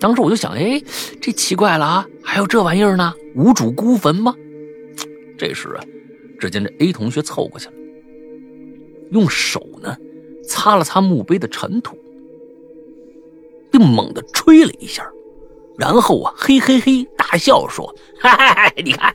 [0.00, 0.82] 当时我就想，哎，
[1.20, 3.12] 这奇怪了啊，还有这玩意儿呢？
[3.34, 4.34] 无主孤坟吗？
[5.36, 5.84] 这时啊，
[6.38, 7.72] 只见这 A 同学凑过去了，
[9.10, 9.96] 用手呢
[10.46, 11.98] 擦了擦墓碑的尘土。
[13.72, 15.04] 并猛地吹了一下，
[15.78, 19.12] 然后啊，嘿嘿嘿大笑说：“哈哈，你看，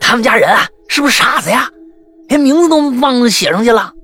[0.00, 1.70] 他们家人啊，是不是傻子呀？
[2.28, 3.94] 连名字都忘了写上去了。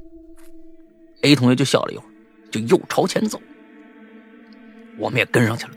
[1.22, 2.08] ”A 同学就笑了一会儿，
[2.50, 3.38] 就又朝前走。
[4.98, 5.72] 我们也跟上去了，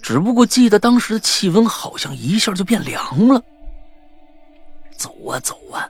[0.00, 3.42] 只不过记得当时的气温好像一下就变凉了。
[4.96, 5.88] 走啊走啊，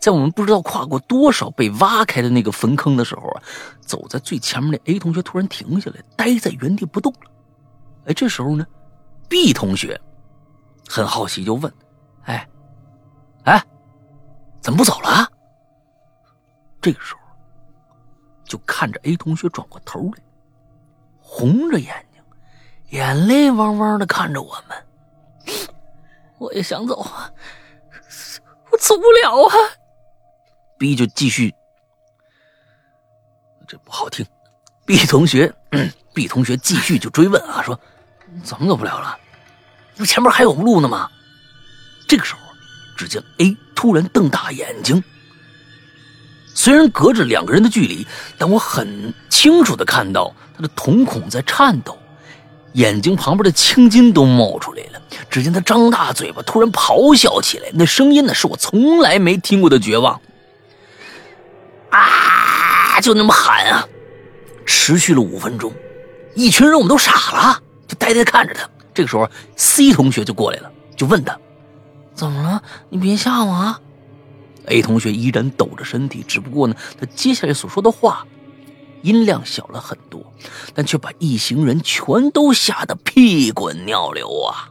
[0.00, 3.42] 在我们不知道跨过多少被挖开的那个坟坑的时候啊，
[3.82, 7.30] 走在最前面的 A 同学突然停下来，呆在原地不动了。
[8.06, 8.66] 哎，这时候呢
[9.28, 10.00] ，B 同学
[10.88, 11.70] 很好奇，就问
[12.24, 12.48] ：“哎，
[13.44, 13.62] 哎，
[14.62, 15.30] 怎么不走了？”
[16.80, 17.20] 这个时候，
[18.44, 20.22] 就看着 A 同学转过头来，
[21.20, 22.22] 红着眼睛，
[22.98, 25.58] 眼泪汪汪的看着我们。
[26.38, 27.30] 我也想走啊。
[28.72, 29.54] 我走不了啊
[30.80, 31.54] ！B 就继续，
[33.68, 34.24] 这不好听。
[34.86, 35.54] B 同学
[36.14, 37.78] ，B 同学继续就追问啊，说
[38.42, 39.14] 怎么走不了了？
[39.98, 41.10] 不前面还有路呢吗？
[42.08, 42.40] 这个时候，
[42.96, 45.04] 只见 A 突然瞪大眼睛，
[46.54, 48.06] 虽然隔着两个人的距离，
[48.38, 51.98] 但我很清楚的看到他的瞳孔在颤抖。
[52.72, 55.02] 眼睛旁边的青筋都冒出来了。
[55.28, 60.18] 只见他张大嘴巴，突然咆哮起来，那声音呢，是我从来没听过的绝望。
[61.90, 63.00] 啊！
[63.00, 63.88] 就那么喊啊，
[64.66, 65.72] 持续了五分钟，
[66.34, 68.68] 一群人我们都傻了，就呆呆看着他。
[68.92, 71.38] 这个时候，C 同学就过来了，就问他
[72.14, 72.62] ：“怎么了？
[72.88, 73.80] 你别吓我啊
[74.66, 78.26] ！”A 同学依然抖着身体，只不过呢，他接下来所说的话。
[79.02, 80.22] 音量小了很多，
[80.74, 84.68] 但却把一行人全都吓得屁滚尿流啊！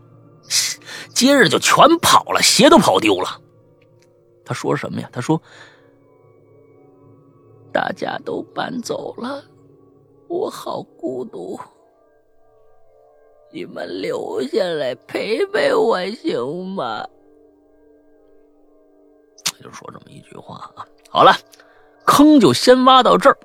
[1.15, 3.41] 接着就全跑了，鞋都跑丢了。
[4.45, 5.09] 他说什么呀？
[5.11, 5.41] 他说
[7.71, 9.43] ：“大家都搬走了，
[10.27, 11.59] 我好孤独，
[13.51, 17.07] 你们留下来陪陪我行吗？”
[19.61, 20.87] 就说这么一句话啊。
[21.09, 21.33] 好了，
[22.05, 23.37] 坑就先挖到这儿。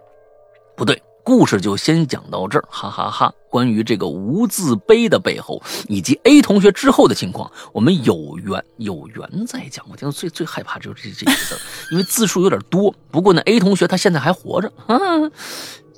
[0.76, 3.32] 不对，故事就先讲到这儿，哈哈哈！
[3.48, 9.84] 关于这个无字碑的背后，以及 A 同学之后的情况，我们有缘有缘再讲。
[9.90, 11.58] 我听到最最害怕就是这这几个字，
[11.90, 12.94] 因为字数有点多。
[13.10, 14.70] 不过呢，A 同学他现在还活着，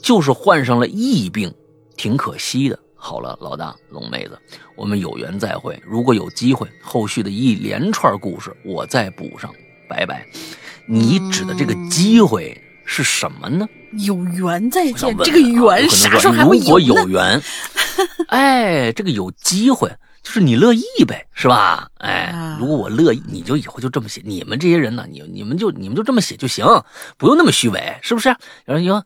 [0.01, 1.53] 就是患上了疫病，
[1.97, 2.79] 挺可惜的。
[2.95, 4.39] 好了，老大龙妹子，
[4.77, 5.81] 我们有缘再会。
[5.85, 9.53] 如果有机会，后续的一连串故事我再补上。
[9.89, 10.25] 拜拜。
[10.89, 12.57] 你指的这个机会
[12.87, 13.69] 是什么呢？
[13.99, 17.43] 有缘再见，这个缘啥时候还会有如果有缘，
[18.29, 19.89] 哎，这个有机会，
[20.23, 21.89] 就是你乐意呗，是吧？
[21.99, 24.23] 哎，如果我乐意，你就以后就这么写。
[24.25, 26.65] 你们这些人呢，你你们就你们就这么写就行，
[27.17, 28.29] 不用那么虚伪，是不是？
[28.65, 29.05] 然后你说，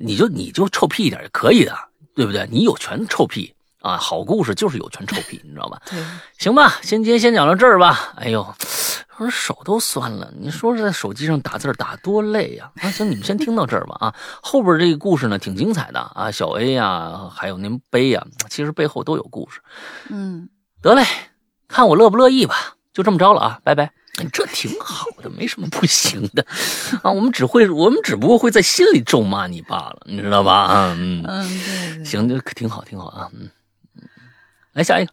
[0.00, 1.76] 你就你就臭屁一点也可以的，
[2.14, 2.48] 对不对？
[2.50, 3.96] 你有权臭屁啊！
[3.96, 5.80] 好故事就是有权臭屁，你知道吧？
[5.90, 5.98] 对，
[6.38, 8.12] 行吧，先今天先讲到这儿吧。
[8.16, 8.46] 哎呦。
[9.20, 12.70] 我手都酸了，你说是在手机上打字打多累呀？
[12.80, 13.96] 啊，行，你们先听到这儿吧。
[13.98, 19.60] 啊，后边这个故事呢挺精彩的啊，小 A 呀，还有您杯呀，其实背后都有故事。
[20.08, 20.48] 嗯，
[20.80, 21.04] 得嘞，
[21.66, 22.76] 看我乐不乐意吧。
[22.92, 23.90] 就这么着了啊，拜拜。
[24.32, 26.46] 这挺好的，没什么不行的
[27.02, 27.10] 啊。
[27.10, 30.52] 我们只会，我们只不过会在心里咒骂你罢了，你知道吧？
[30.54, 33.28] 啊，嗯嗯，行，就挺好，挺好啊。
[33.32, 33.50] 嗯嗯，
[34.78, 35.12] 来下一个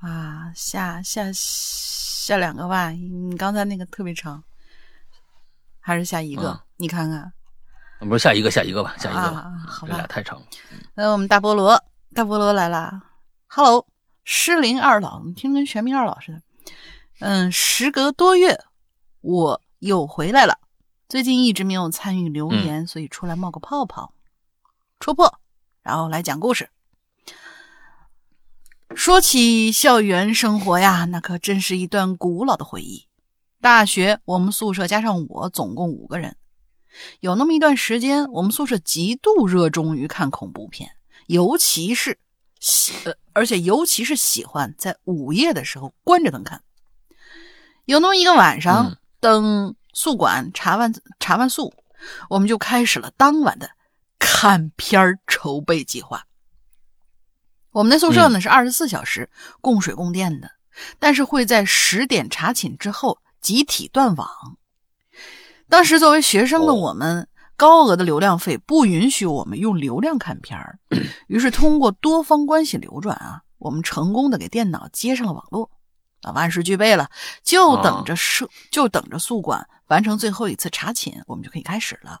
[0.00, 1.24] 啊，下下。
[1.32, 4.44] 下两个吧，你刚才那个特别长，
[5.80, 6.62] 还是下一个？
[6.76, 7.32] 你看看，
[8.00, 9.50] 不是下一个，下一个吧，下一个吧。
[9.66, 10.46] 好吧，俩太长了。
[10.94, 11.82] 那我们大菠萝，
[12.14, 13.02] 大菠萝来了。
[13.46, 13.88] Hello，
[14.22, 16.42] 失灵二老，听跟玄冥二老似的。
[17.20, 18.62] 嗯，时隔多月，
[19.22, 20.58] 我又回来了。
[21.08, 24.12] 最近一直没有参与留言，所以出来冒个泡泡，
[25.00, 25.40] 戳破，
[25.82, 26.68] 然后来讲故事。
[28.94, 33.06] 说起校园生活呀，那可真是一段古老的回忆。
[33.60, 36.36] 大学我们宿舍加上我，总共五个人。
[37.20, 40.90] 有那么一段时间，我们宿舍极度热衷于看恐怖片，
[41.28, 42.18] 尤其是
[42.58, 46.62] 喜，呃，而且尤其是喜欢在午夜的时候关着灯看。
[47.84, 51.72] 有那么一个晚上，等宿管查完查完宿，
[52.28, 53.70] 我们就开始了当晚的
[54.18, 56.26] 看片儿筹备计划。
[57.72, 60.50] 我们的宿舍呢是二十四小时供水供电的，
[60.98, 64.28] 但是会在十点查寝之后集体断网。
[65.68, 70.78] 当时作为学生的我们，高额的流量费不允许我们用流量看片儿，
[71.28, 75.70] 于是通过多方关系流转啊，我们成功的给电脑接上了网络。
[76.22, 77.08] 啊，万事俱备了，
[77.42, 82.20] 就等着宿就等着宿管完成最后一次查寝，我们就可以开始了。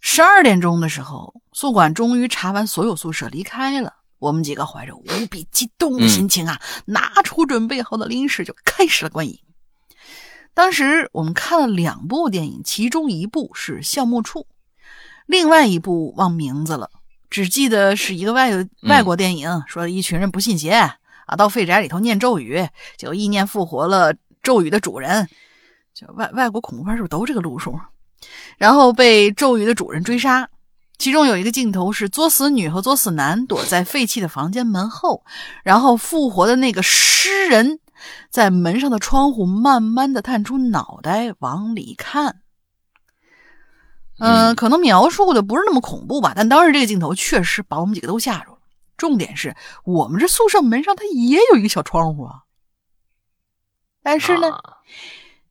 [0.00, 3.94] 十二点钟的时候，宿管终于查完所有宿舍离开了。
[4.18, 9.38] 我们几个怀着无比激动的心情啊，拿出准备好的零食就开始了观影。
[10.52, 14.40] 当时我们看了两部电影，其中一部是《橡木处》，
[15.26, 16.90] 另外一部忘名字了，
[17.30, 18.50] 只记得是一个外
[18.82, 20.96] 外国电影，说一群人不信邪啊，
[21.36, 25.28] 到废宅里头念咒语，就意念复活了咒语的主人。
[25.94, 27.78] 就外外国恐怖片是不是都这个路数？
[28.58, 30.48] 然后被咒语的主人追杀，
[30.98, 35.24] 其中有一个镜头是作死女和作死男躲在废弃的房间门后，
[35.64, 37.80] 然后复活的那个诗人。
[38.30, 42.40] 在门上的窗户慢慢的探出脑袋往里看，
[44.18, 48.58] 嗯，可能描述的不是那么恐怖吧，但当时这个镜头确实把我们几个都吓住了。
[48.96, 49.54] 重点是
[49.84, 52.44] 我们这宿舍门上它也有一个小窗户啊，
[54.02, 54.58] 但是呢，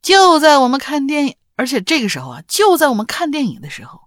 [0.01, 3.99] 就在我们看电影，而且这个时候啊，就在我们看电影的时候，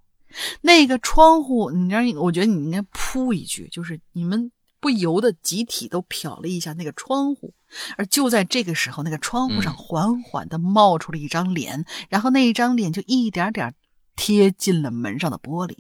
[0.62, 4.50] 那个窗户，你让我觉得你应该扑一句，就是你们
[4.80, 7.52] 不由得集体都瞟了一下那个窗户。
[7.98, 13.74] 而就在这个时候，那个窗户上缓缓的冒出了一张脸，然后那一张脸就一点点
[14.16, 15.76] 贴近了门上的玻璃，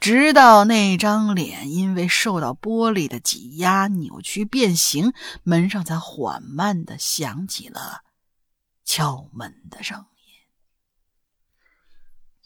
[0.00, 5.12] 直到那张脸因为受到玻璃的挤压扭曲变形，
[5.42, 8.04] 门上才缓慢的响起了
[8.86, 10.17] 敲门的声音。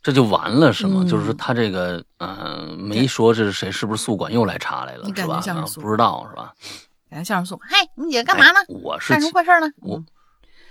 [0.03, 1.05] 这就完了是吗？
[1.09, 5.41] 就是说他这个，嗯，没说这是谁，是不是宿管又来查来了，是吧？
[5.77, 6.53] 不知道是吧？
[7.09, 8.59] 给相声送，嗨，你姐干嘛呢？
[8.69, 9.71] 我是干什么坏事呢？
[9.77, 10.05] 我，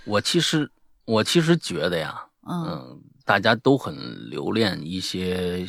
[0.04, 0.70] 我其实，
[1.06, 5.66] 我其实觉得呀，嗯，大家都很留恋一些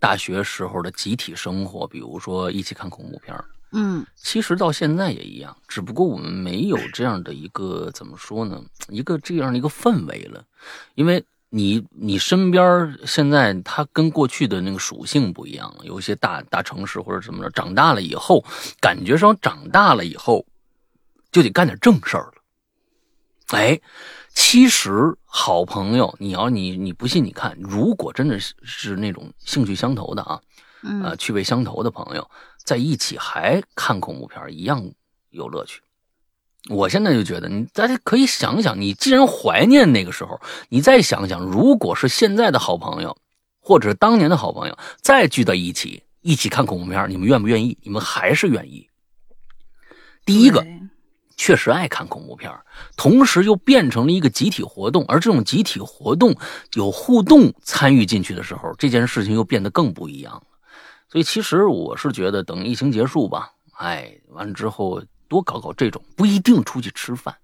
[0.00, 3.36] 大学时候的集体生活，比如说一起看恐怖片
[3.70, 8.60] 嗯，其实到现在也一样，只不过我们没有这样的一个怎么说呢？
[8.88, 10.44] 一个这样的一个氛围了，
[10.96, 11.24] 因为。
[11.48, 18.44] 你你身边现在它跟过去的那个属性不一样了，有一些大大城市或者什么的，长大了以后，
[18.80, 20.44] 感觉上长大了以后
[21.30, 22.32] 就得干点正事儿了。
[23.50, 23.80] 哎，
[24.34, 30.40] 其实好朋友，你要你你不信，你看，如果真的是是那种兴趣相投的啊，
[31.04, 32.28] 呃，趣味相投的朋友
[32.64, 34.84] 在一起还看恐怖片一样
[35.30, 35.80] 有乐趣。
[36.68, 43.16] 我现在就觉得，你大家可以想想，你既然怀念那个时候，你再想想，如果是现在的好朋友，
[43.60, 47.78] 或者是当年的好朋友，再聚在一起，一起看恐怖片，你们愿不愿意？
[47.82, 48.88] 你们还是愿意。
[50.24, 50.66] 第一个，
[51.36, 52.50] 确实爱看恐怖片，
[52.96, 56.34] 同时又变成了一个集体活动，而这种集体活动
[56.74, 60.42] 有互动参与进去的时候，这件事情又变得更不一样了。
[61.08, 65.00] 所以，其实我是觉得，等疫情结束吧，哎，完了之后。
[65.28, 67.34] 多搞搞这种，不一定出去吃饭，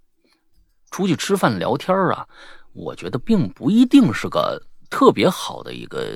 [0.90, 2.26] 出去吃饭聊天啊，
[2.72, 6.06] 我觉得并不一定是个特别好的一个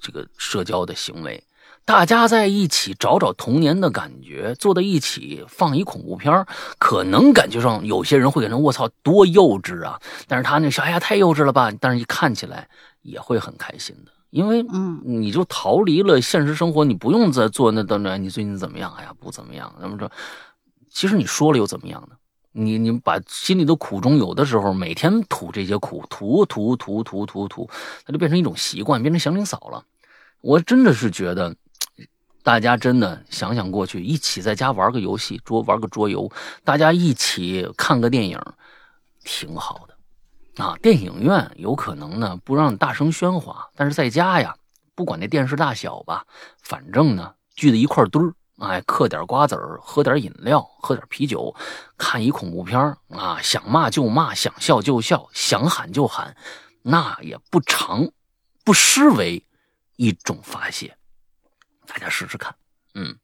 [0.00, 1.42] 这个社交的行为。
[1.86, 6.46] 大家在一起找找童年的感觉，坐在一起放一恐怖片
[6.78, 12.66] 可能感觉上有些人会感觉我操多幼稚啊，但是他那哎呀太幼稚了吧，但是一看起来
[13.02, 18.90] 也会很开心的，因为嗯，你就逃离了现实生活，你不用再做那等着你最近怎么样？
[18.96, 20.10] 哎呀不怎么样，怎么着？
[20.94, 22.16] 其实你说了又怎么样呢？
[22.56, 27.68] 你你把心里的苦衷，有的时候每天吐这些苦，吐吐吐吐吐吐，
[28.06, 29.84] 它就变成一种习惯，变成祥林嫂了。
[30.40, 31.52] 我真的是觉得，
[32.44, 36.30] 大家真的想想过去，一起在家玩个游戏，桌玩个桌游，
[36.62, 38.40] 大家一起看个电影，
[39.24, 40.76] 挺好的啊。
[40.80, 44.54] 电影院有可能呢不让大声喧哗，但是在家呀，
[44.94, 46.24] 不管那电视大小吧，
[46.62, 48.32] 反正呢聚在一块堆儿。
[48.58, 51.52] 哎，嗑点瓜子儿，喝点饮料，喝点啤酒，
[51.98, 53.40] 看一恐怖片啊！
[53.42, 56.36] 想骂就骂，想笑就笑，想喊就喊，
[56.80, 58.08] 那也不长，
[58.64, 59.44] 不失为
[59.96, 60.96] 一种发泄。
[61.84, 62.54] 大家试试看，
[62.94, 63.18] 嗯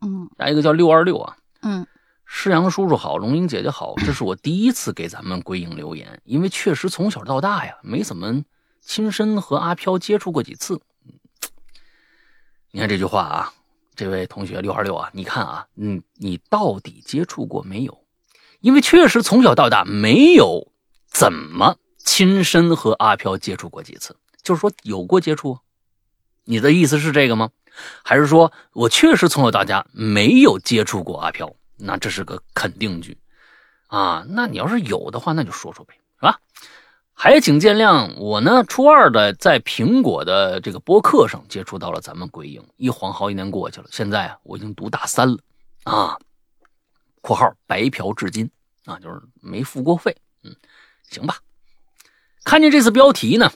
[0.00, 0.30] 嗯。
[0.38, 1.86] 下一个叫六二六啊，嗯，
[2.24, 8.42] 施阳叔叔好，龙英姐姐好，这是我第一次给咱们归影留言，因为确实从小到大呀，没怎么
[8.80, 10.80] 亲身和阿飘接触过几次。
[12.70, 13.52] 你看这句话啊。
[13.94, 18.04] 这位同学六二六啊，你看啊，嗯，你到底接触过没有？
[18.60, 20.72] 因为确实从小到大没有
[21.06, 25.58] 怎么亲身和阿飘接触过几次，就是说有过接触。
[26.44, 27.50] 你的意思是这个吗？
[28.02, 31.54] 还是说我确实从小到大没有接触过阿飘？
[31.76, 33.16] 那这是个肯定句
[33.86, 34.24] 啊。
[34.28, 36.40] 那你要是有的话，那就说说呗，是吧？
[37.22, 45.36] 还请见谅，我呢初二的在苹果的这个播客上接触到了咱们鬼影，一晃好几年过去了，现在啊我已经读大三了
[45.84, 46.18] 啊
[47.20, 48.50] （括号白嫖至今
[48.86, 50.16] 啊，就是没付过费）。
[50.44, 50.56] 嗯，
[51.10, 51.36] 行吧。
[52.42, 53.52] 看见这次标题呢，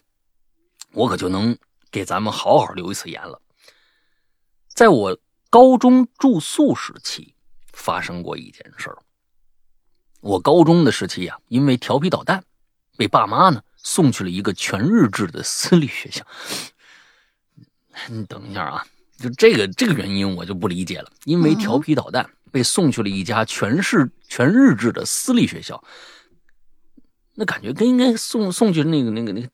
[0.92, 1.56] 我可就能
[1.90, 3.40] 给咱们好好留一次言了。
[4.68, 7.34] 在我高中住宿时期，
[7.72, 8.98] 发生过一件事儿。
[10.20, 12.44] 我高中的时期呀，因为调皮捣蛋。
[12.97, 16.24] 被爸妈呢送去了一个全日制的私立学校。
[18.09, 18.86] 你等一下啊，
[19.18, 25.82] 就这个这个原因我就不理解了，因为调皮捣蛋被送去了一家全市全日制的私立学校，
[27.34, 29.49] 那感觉跟应该送送去那个那个那个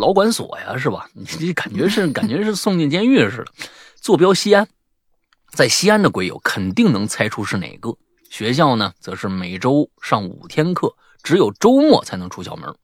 [0.00, 1.08] 劳管所呀，是吧？
[1.14, 3.52] 你这感觉是感觉是送进监狱似的。
[3.96, 4.66] 坐标西安，
[5.50, 7.96] 在西安的鬼友肯定能猜出是哪个
[8.28, 8.92] 学校呢？
[8.98, 12.74] 则是每周上五天课，只有周末才能出校门。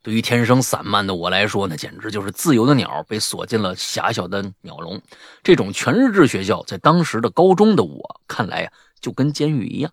[0.00, 5.02] 对于天生散漫的我来说，那简直就是自由的鸟被锁进了狭小的鸟笼。
[5.42, 9.92] 这种全日制学校，在当时的高中的我看来呀，就跟监狱一样，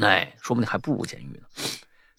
[0.00, 1.46] 哎，说不定还不如监狱呢。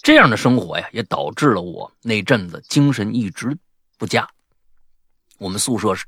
[0.02, 3.58] 这样的生活呀，也导致了我那阵子精神一直
[3.98, 4.30] 不佳。
[5.38, 6.06] 我们宿舍是，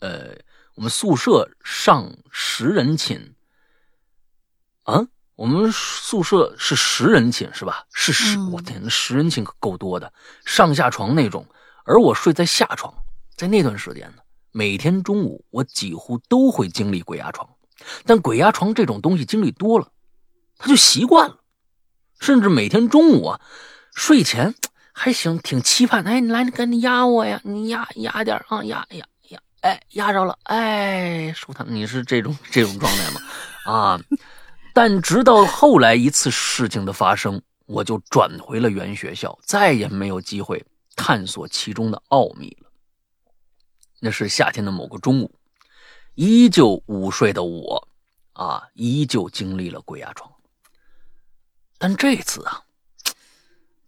[0.00, 0.34] 呃，
[0.74, 3.34] 我们宿舍上十人寝，
[4.84, 5.06] 啊。
[5.38, 7.84] 我们宿舍是十人寝是吧？
[7.92, 10.12] 是十，我天，那十人寝可够多的，
[10.44, 11.46] 上下床那种。
[11.84, 12.92] 而我睡在下床，
[13.36, 17.48] 在那段时间呢，每天中午我几乎都会经历鬼压床。
[18.04, 19.86] 但鬼压床这种东西经历多了，
[20.58, 21.38] 他就习惯了，
[22.18, 23.40] 甚至每天中午啊，
[23.94, 24.52] 睡前
[24.92, 26.02] 还行，挺期盼。
[26.02, 33.20] 哎，你来，你赶紧压我呀，你压压点啊，压压压，哎，压着了，哎，舒坦，你是这种这种状态吗？
[33.72, 34.00] 啊。
[34.80, 40.64] 但直到后来一次事情的发生，我就转回了原学校，再也没有机会
[40.94, 42.70] 探索其中的奥秘了。
[43.98, 45.34] 那是夏天的某个中午，
[46.14, 47.88] 依旧午睡的我，
[48.34, 50.30] 啊，依旧经历了鬼压床。
[51.76, 52.62] 但这次啊，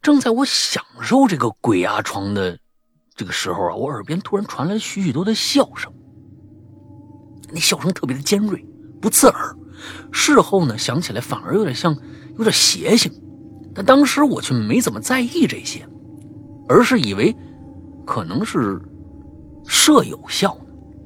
[0.02, 2.58] 正在我享受这个鬼压床的
[3.14, 5.94] 这个时候啊，我耳边突然传来许许多的笑声，
[7.48, 8.66] 那笑声特别的尖锐，
[9.00, 9.56] 不刺耳。
[10.12, 11.96] 事后呢，想起来反而有点像，
[12.36, 13.12] 有点邪性，
[13.74, 15.86] 但当时我却没怎么在意这些，
[16.68, 17.34] 而是以为
[18.06, 18.80] 可能是
[19.66, 20.56] 舍友笑，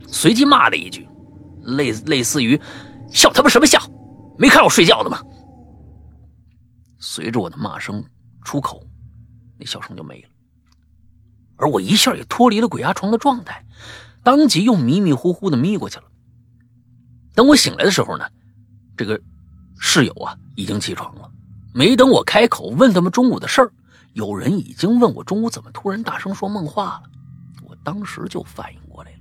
[0.07, 1.07] 随即骂了一句，
[1.63, 2.61] 类类似于
[3.13, 3.79] “笑他妈什么笑，
[4.39, 5.21] 没看我睡觉的吗？”
[6.99, 8.03] 随着我的骂声
[8.45, 8.83] 出口，
[9.59, 10.29] 那笑声就没了，
[11.57, 13.65] 而我一下也脱离了鬼压床的状态，
[14.23, 16.05] 当即又迷迷糊糊的眯过去了。
[17.35, 18.25] 等我醒来的时候呢。
[18.97, 19.21] 这个
[19.79, 21.31] 室友啊，已经起床了。
[21.73, 23.73] 没等我开口问他们中午的事儿，
[24.13, 27.03] 有人已经问我中午怎么突然大声说梦话了。
[27.65, 29.19] 我当时就反应过来了，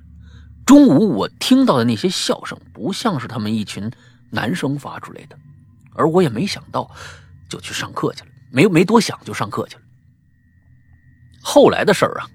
[0.65, 3.91] 中午我听到的那些笑声，不像是他们一群
[4.29, 5.37] 男生发出来的。
[5.95, 6.89] 而我也没想到，
[7.49, 8.27] 就去上课去了。
[8.51, 9.81] 没没多想，就上课去了。
[11.41, 12.27] 后来的事儿啊，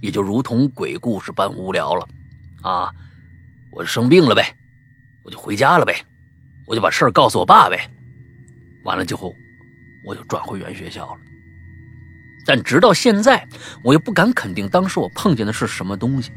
[0.00, 2.08] 也就如同鬼故事般无聊了。
[2.62, 2.90] 啊，
[3.72, 4.56] 我生病了呗，
[5.22, 6.04] 我就回家了呗。
[6.66, 7.88] 我就把事儿告诉我爸呗，
[8.82, 9.34] 完了之后，
[10.04, 11.20] 我就转回原学校了。
[12.44, 13.46] 但直到现在，
[13.82, 16.30] 我也不敢肯定当时我碰见的是什么东西。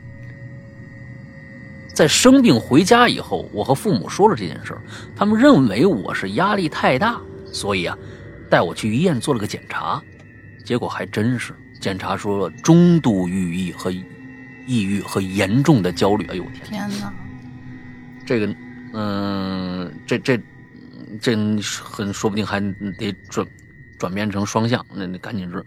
[1.93, 4.82] 在生病回家以后，我和父母说了这件事儿，
[5.15, 7.19] 他们认为我是压力太大，
[7.51, 7.97] 所以啊，
[8.49, 10.01] 带我去医院做了个检查，
[10.63, 13.34] 结果还真是检查出了中度抑
[13.67, 16.25] 郁和抑郁和严重的焦虑。
[16.27, 16.65] 哎呦天！
[16.65, 17.13] 天哪，
[18.25, 18.55] 这个。
[18.94, 20.40] 嗯，这这
[21.22, 21.36] 这
[21.84, 22.60] 很说不定还
[22.98, 23.48] 得转
[23.98, 25.66] 转变成双向，那那赶紧治，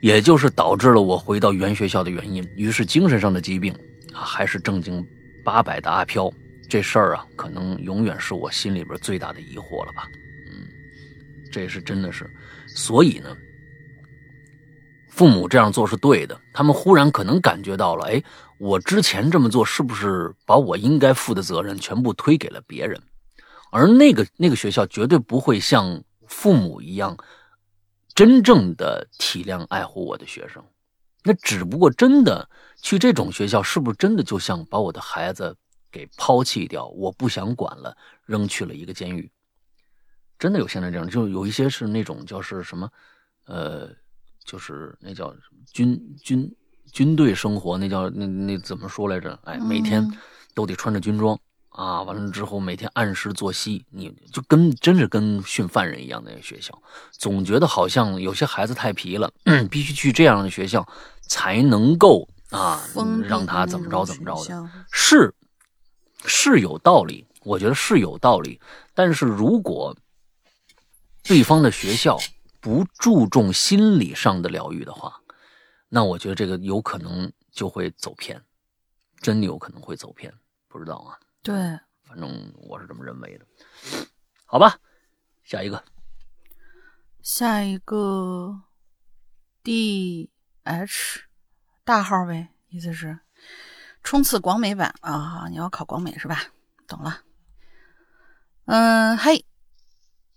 [0.00, 2.48] 也就是导致了我回到原学校的原因。
[2.56, 3.72] 于是精神上的疾病
[4.12, 5.06] 啊，还是正经
[5.44, 6.32] 八百的阿飘
[6.68, 10.08] 这事儿啊，可能永远是我心里边最大的疑惑了吧？
[10.50, 10.66] 嗯，
[11.52, 12.28] 这是真的是，
[12.66, 13.36] 所以呢。
[15.08, 18.22] 父母这样做是对的，他们忽然可能感觉到了，哎，
[18.60, 23.02] 我之前这么做是不是把我应该负的责任全部推给了别人？
[23.70, 27.16] 而那个那个学校绝对不会像父母一样，
[28.14, 30.62] 真正的体谅爱护我的学生。
[31.24, 32.46] 那只不过真的
[32.82, 35.56] 去这种学校，是不是真的就像把我的孩子
[35.90, 36.86] 给抛弃掉？
[36.88, 37.96] 我不想管了，
[38.26, 39.30] 扔去了一个监狱。
[40.38, 42.90] 真的有现在这样，就有一些是那种叫是什么，
[43.46, 43.88] 呃。
[44.42, 45.32] 就是那叫
[45.70, 46.50] 军军
[46.92, 49.38] 军队生活，那叫那那怎么说来着？
[49.44, 50.06] 哎，每天
[50.54, 51.38] 都得穿着军装
[51.70, 56.76] 啊，完了之后每天按时作息，你就跟真是跟训犯人一样的学校，
[57.12, 59.32] 总觉得好像有些孩子太皮了，
[59.70, 60.86] 必须去这样的学校
[61.22, 62.82] 才能够啊，
[63.28, 65.34] 让他怎么着怎么着的，是
[66.24, 68.60] 是有道理，我觉得是有道理，
[68.94, 69.96] 但是如果
[71.22, 72.18] 对方的学校。
[72.62, 75.19] 不注重心理上的疗愈的话，
[75.92, 78.40] 那我觉得这个有可能就会走偏，
[79.20, 80.32] 真有可能会走偏，
[80.68, 81.18] 不知道啊。
[81.42, 81.52] 对，
[82.04, 83.46] 反正我是这么认为的。
[84.46, 84.78] 好吧，
[85.42, 85.84] 下一个，
[87.22, 88.62] 下一个
[89.64, 90.30] ，D
[90.62, 91.24] H
[91.82, 93.18] 大号呗，意思是
[94.04, 95.48] 冲刺广美版啊！
[95.50, 96.44] 你要考广美是吧？
[96.86, 97.22] 懂了。
[98.66, 99.44] 嗯，嘿，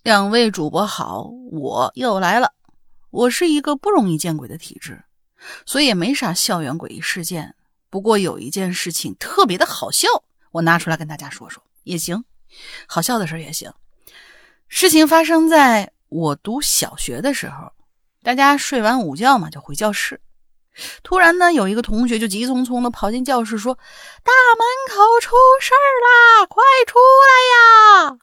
[0.02, 2.56] 两位主播好，我又来了。
[3.12, 5.04] 我是一个不容易见鬼的体质，
[5.66, 7.56] 所以也没啥校园诡异事件。
[7.90, 10.08] 不过有一件事情特别的好笑，
[10.52, 12.26] 我拿出来跟大家说说也行，
[12.88, 13.72] 好笑的事也行。
[14.68, 17.72] 事情发生在我读小学的时候，
[18.24, 20.20] 大家睡完午觉嘛，就回教室。
[21.04, 23.76] 突然呢，有一个同学就急匆匆的跑进教室，说
[24.24, 28.18] ：“大门口出事儿啦，快出来呀！”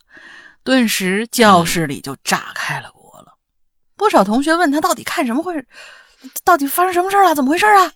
[0.65, 3.35] 顿时教室里就炸开了锅了。
[3.95, 5.65] 不少同学问他到底看什么会，
[6.45, 7.35] 到底发生什么事儿了？
[7.35, 7.93] 怎么回事啊？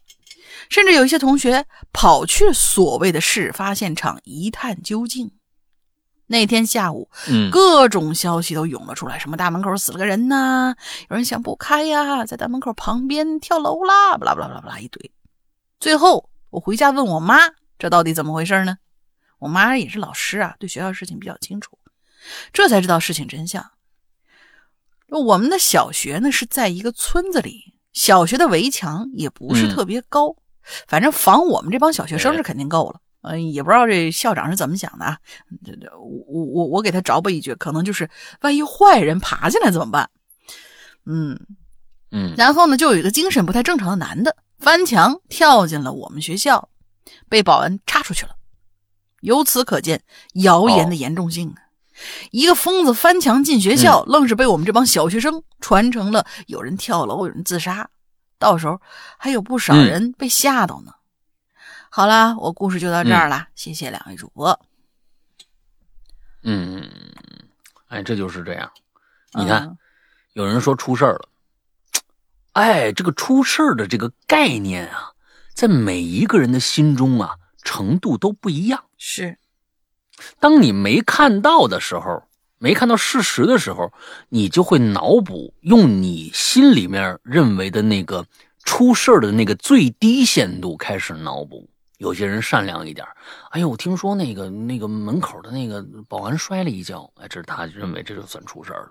[0.70, 5.30] 甚至有一些同学跑去所谓的事发现场一探究竟。
[6.26, 10.74] 那天下午，嗯，各种消息都涌了出来，什么大门口死了个人呐，
[11.10, 15.12] 有人想不开呀，在大门口旁边跳楼啦，巴拉巴拉巴拉巴拉一堆。
[15.78, 17.36] 最后我回家问我妈，
[17.78, 18.78] 这到底怎么回事呢？
[19.40, 21.78] 我妈也是老师啊，对学校事情比较清楚，
[22.54, 23.72] 这才知道事情真相。
[25.08, 30.36] 我们的小学呢是在一个村子里，小学的围墙也不是特别高，
[30.86, 33.00] 反正防我们这帮小学生是肯定够了。
[33.22, 35.18] 嗯，也不知道这校长是怎么想的啊？
[35.64, 38.10] 这这，我我我给他着吧一句，可能就是
[38.42, 40.10] 万一坏人爬进来怎么办？
[41.06, 41.40] 嗯
[42.10, 46.68] 嗯，然后呢，就有一个精神不太正常的男的翻墙跳进了我们学校，
[47.30, 48.36] 被保安插出去了。
[49.20, 50.02] 由此可见
[50.34, 51.63] 谣言的严重性啊！
[52.30, 57.90] 一个疯子翻墙进学校，愣是被我们这帮小学生传成了有人跳楼、有人自杀，
[58.38, 58.80] 到时候
[59.18, 60.92] 还有不少人被吓到呢。
[61.90, 64.60] 好啦，我故事就到这儿了，谢谢两位主播。
[66.42, 66.90] 嗯，
[67.86, 68.70] 哎，这就是这样。
[69.32, 69.78] 你看，
[70.32, 71.28] 有人说出事儿了，
[72.52, 75.12] 哎，这个出事儿的这个概念啊，
[75.54, 78.84] 在每一个人的心中啊，程度都不一样。
[78.98, 79.38] 是，
[80.38, 82.22] 当你没看到的时候，
[82.58, 83.92] 没看到事实的时候，
[84.28, 88.24] 你就会脑补，用你心里面认为的那个
[88.64, 91.68] 出事的那个最低限度开始脑补。
[91.98, 93.06] 有些人善良一点，
[93.50, 98.90] 哎呦，我听说那个那个门口的那个保安摔了一跤，哎，这是他认为这就算出事了。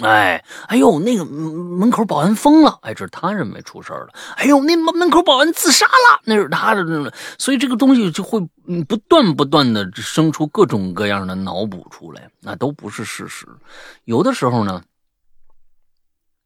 [0.00, 4.14] 哎，哎呦，那个门口保安疯了，哎，这是他认为出事儿了。
[4.36, 7.12] 哎呦，那门门口保安自杀了，那是他的。
[7.38, 8.40] 所以这个东西就会
[8.88, 13.46] 不断不断的生出各种各样的脑补出来，那都不是事实。
[14.04, 14.82] 有的时候呢，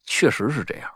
[0.05, 0.91] 确实是这样。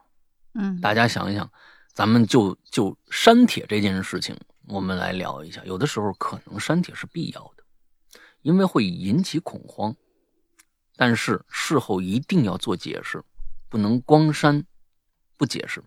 [0.55, 1.49] 嗯，大家想一想，
[1.95, 4.37] 咱们就就删帖这件事情。
[4.67, 7.63] 我们来聊一下，有的时候可能删帖是必要的，
[8.43, 9.95] 因为会引起恐慌，
[11.01, 13.25] 但是事后一定要做解释，
[13.71, 14.63] 不能光删
[15.39, 15.83] 不解释。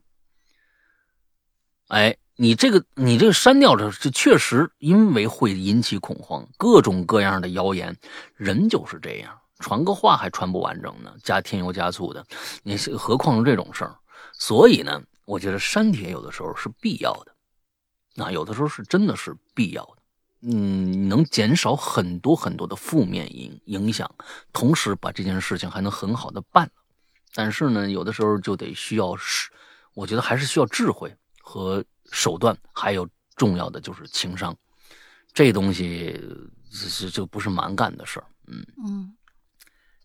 [1.89, 7.95] 哎，你这个你这个删掉这这确实因为会引起恐慌，各种各样的谣言，
[8.33, 12.25] 人就是这样，传个话还传不完整呢，加添油加醋的，
[12.63, 13.95] 你何况是这种事儿？
[14.33, 17.31] 所以呢，我觉得删帖有的时候是必要的。
[18.15, 20.01] 那有的时候是真的是必要的，
[20.45, 24.13] 嗯，能减少很多很多的负面影影响，
[24.51, 26.71] 同时把这件事情还能很好的办了。
[27.33, 29.49] 但是呢，有的时候就得需要是，
[29.93, 34.55] 我觉得还是需要智慧和手段，还有重要的就是情商，
[35.33, 36.19] 这东西
[36.71, 38.25] 这这不是蛮干的事儿。
[38.47, 39.15] 嗯嗯，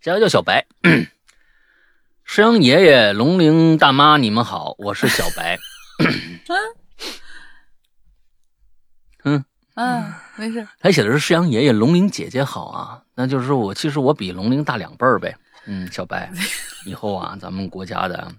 [0.01, 0.64] 下一个叫小白，
[2.24, 5.59] 石阳爷爷、龙陵大妈，你们好，我是小白。
[9.24, 10.66] 嗯 嗯， 没事。
[10.78, 15.36] 他写的是“世阳爷爷，龙玲姐姐好啊”，那就是说我其实我比龙玲大两辈儿呗。
[15.66, 16.32] 嗯，小白，
[16.86, 18.32] 以后啊，咱们国家的、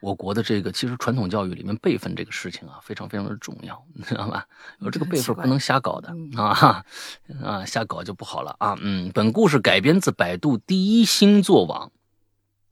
[0.00, 4.44] 我国的这个其实传统教育里面辈分这个事情啊，非常非常的重要，你知道吧？
[4.80, 6.84] 有这个辈分不能瞎搞的啊
[7.44, 8.76] 啊，瞎搞就不好了啊。
[8.80, 11.92] 嗯，本故事改编自百度第一星座网。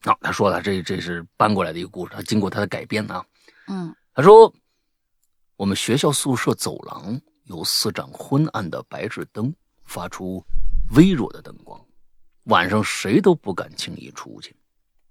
[0.03, 3.25] 啊，他说了，这这是搬过来的一个故事，他经过他的改编啊。
[3.69, 4.53] 嗯，他说
[5.57, 7.21] 我们学校宿舍走廊。
[7.51, 10.45] 有四盏昏暗的白炽灯，发出
[10.95, 11.85] 微弱的灯光。
[12.45, 14.55] 晚上谁都不敢轻易出去，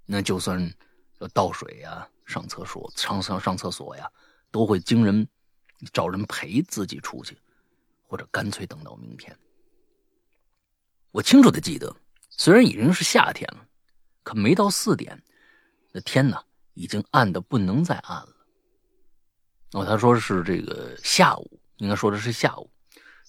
[0.05, 0.73] 那就算
[1.19, 4.09] 要倒水呀、上厕所、上上上厕所呀，
[4.51, 5.27] 都会经人
[5.91, 7.37] 找人陪自己出去，
[8.07, 9.37] 或者干脆等到明天。
[11.11, 11.93] 我清楚的记得，
[12.29, 13.67] 虽然已经是夏天了，
[14.23, 15.21] 可没到四点，
[15.91, 16.41] 那天呢
[16.73, 18.35] 已经暗的不能再暗了。
[19.73, 21.58] 哦，他说是这个下午。
[21.79, 22.71] 应该说的是下午，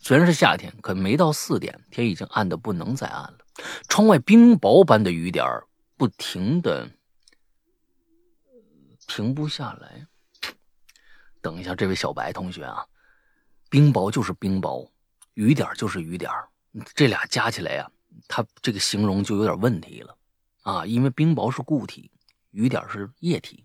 [0.01, 3.39] 虽然是夏天，可没到四点，天已经暗的不能再暗了。
[3.89, 5.45] 窗外冰雹般的雨点
[5.97, 6.89] 不停的
[9.07, 10.07] 停不下来。
[11.41, 12.87] 等一下，这位小白同学啊，
[13.71, 14.89] 冰雹就是冰雹，
[15.35, 16.31] 雨点就是雨点
[16.95, 17.91] 这俩加起来呀，
[18.29, 20.17] 它这个形容就有点问题了
[20.63, 22.11] 啊，因为冰雹是固体，
[22.51, 23.65] 雨点是液体，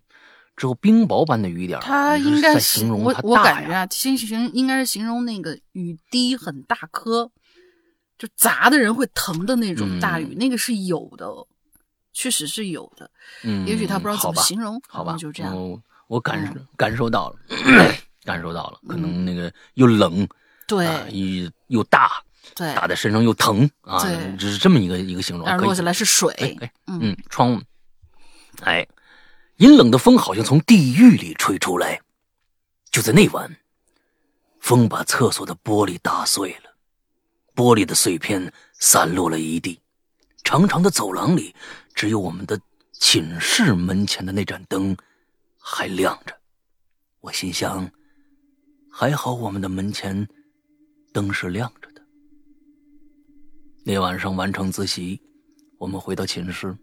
[0.55, 7.29] 只有冰雹般的雨点，它应该形容它我感觉啊，形形应该是形容那个雨滴很大颗，
[8.17, 11.27] 就砸的人会疼的那种大雨，那个是有的，
[12.13, 13.09] 确实是有的。
[13.43, 15.53] 嗯，也许他不知道怎么形容，好吧，就这样。
[16.07, 17.35] 我感感受到了，
[18.23, 20.27] 感受到了，可能那个又冷，
[20.67, 22.23] 对，又又大，
[22.55, 23.99] 对，打在身上又疼啊，
[24.37, 25.45] 只是这么一个一个形容。
[25.45, 27.61] 但落下来是水，嗯，窗户，
[28.61, 28.87] 哎，
[29.57, 32.01] 阴冷的风好像从地狱里吹出来。
[32.91, 33.55] 就在那晚，
[34.59, 36.75] 风把厕所的玻璃打碎了，
[37.55, 39.79] 玻璃的碎片散落了一地。
[40.43, 41.55] 长长的走廊里，
[41.93, 42.59] 只有我们的
[42.93, 44.95] 寝室门前的那盏灯。
[45.67, 46.37] 还亮着，
[47.21, 47.89] 我心想，
[48.91, 50.27] 还好我们的门前
[51.11, 52.01] 灯是亮着的。
[53.83, 55.19] 那晚上完成自习，
[55.79, 56.77] 我们回到寝室。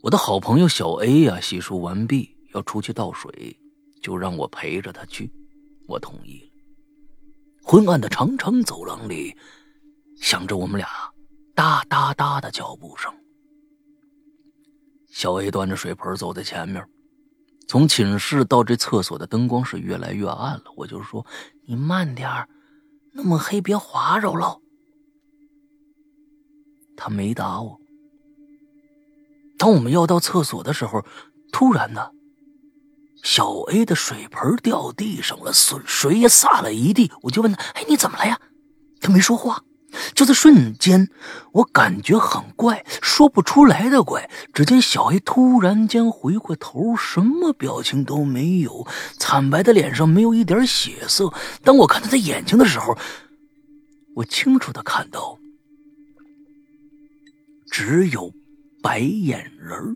[0.00, 3.58] 我的好朋友小 A 呀，洗漱完毕要出去倒水，
[4.00, 5.30] 就让我陪着他去，
[5.86, 6.48] 我同意了。
[7.62, 9.36] 昏暗的长长走廊里，
[10.16, 10.88] 响着我们俩
[11.54, 13.12] 哒哒哒的脚步声。
[15.10, 16.84] 小 A 端着水盆走在前面。
[17.66, 21.26] 从寝室到这厕所的灯光是越来越暗了，我就说
[21.68, 22.48] ：“你慢点
[23.12, 24.58] 那么黑别划着了。”
[26.96, 27.77] 他没打我。
[29.58, 31.04] 当我们要到厕所的时候，
[31.52, 32.10] 突然呢，
[33.22, 37.10] 小 A 的水盆掉地上了，水水也洒了一地。
[37.22, 38.38] 我就问他：“哎，你怎么了呀？”
[39.02, 39.64] 他没说话。
[40.14, 41.08] 就在瞬间，
[41.52, 44.30] 我感觉很怪，说不出来的怪。
[44.52, 48.86] 只见小 A 突然间回过头，什么表情都没有，
[49.18, 51.32] 惨白的脸上没有一点血色。
[51.64, 52.98] 当我看他的眼睛的时候，
[54.14, 55.38] 我清楚的看到，
[57.72, 58.30] 只有
[58.88, 59.94] 白眼人儿。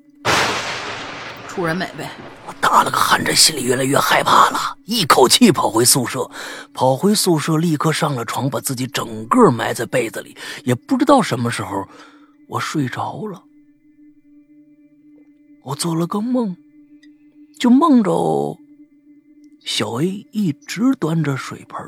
[1.49, 2.11] 楚人美呗！
[2.47, 6.30] 我打了个寒颤，心里越来越害怕了，一口气跑回宿舍，
[6.74, 10.36] 跑回宿舍，立刻上了床，把自己整个埋在被子里。
[10.64, 11.88] 也不知道什么时候，
[12.51, 13.43] 我睡着了。
[15.64, 16.55] 我做了个梦，
[17.59, 18.59] 就梦着
[19.64, 21.80] 小 A 一直端着水盆，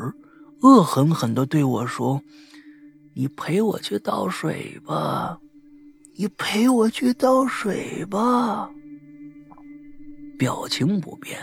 [0.62, 2.22] 恶狠狠地对我说
[3.14, 5.38] ：“你陪我去倒水吧，
[6.16, 8.70] 你陪我去倒水吧。”
[10.36, 11.38] 表情不变，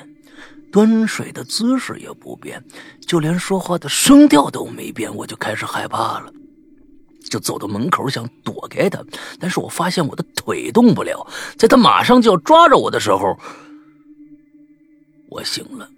[0.71, 2.63] 端水的姿势也不变，
[2.99, 6.31] 就连说话的声调都没变，我就开始害怕了，
[7.29, 9.01] 就走到门口想躲开他，
[9.39, 11.25] 但是我发现我的腿动不了，
[11.57, 13.37] 在他马上就要抓着我的时候，
[15.29, 15.89] 我醒了，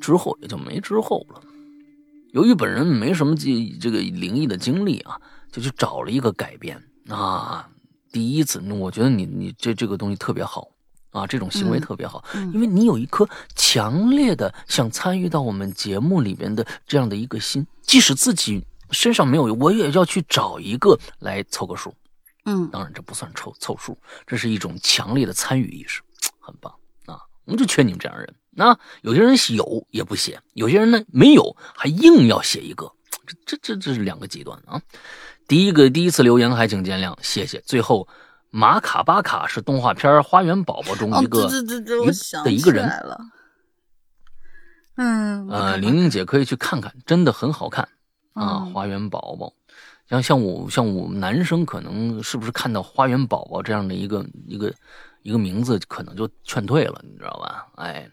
[0.00, 1.42] 之后也就没之后了。
[2.32, 5.20] 由于本人没什么记这个灵异的经历啊，
[5.54, 7.68] 就去找了一个改编啊。
[8.10, 10.68] 第一次，我觉得你你这这个东西特别好
[11.10, 21.94] 啊，这种行为特别好，因为你有一颗强烈的想参与到我们节目里边的这样的一个心，即使自己身上没有，我也要去找一个来凑个数。
[22.46, 23.96] 嗯，当然这不算凑凑数，
[24.26, 26.02] 这是一种强烈的参与意识，
[26.40, 26.72] 很棒
[27.06, 27.18] 啊！
[27.44, 28.34] 我们就缺你们这样的人。
[28.50, 32.92] 那有些人有也不写，有些人呢没有还硬要写一个，
[33.26, 34.80] 这这这这是两个极端啊。
[35.46, 37.60] 第一个第一次留言还请见谅，谢谢。
[37.66, 38.08] 最后，
[38.50, 41.48] 马卡巴卡是动画片《花园宝宝》中一个
[42.44, 42.90] 的一个人。
[44.96, 47.88] 嗯，呃，玲玲姐可以去看看，真的很好看
[48.32, 48.60] 啊！
[48.72, 49.52] 花园宝宝，
[50.08, 54.72] 像像我像我们男生，可能是不是看到花园宝宝这样的一个一个
[55.22, 57.66] 一个名字，可能就劝退了，你知道吧？
[57.76, 58.08] 哎，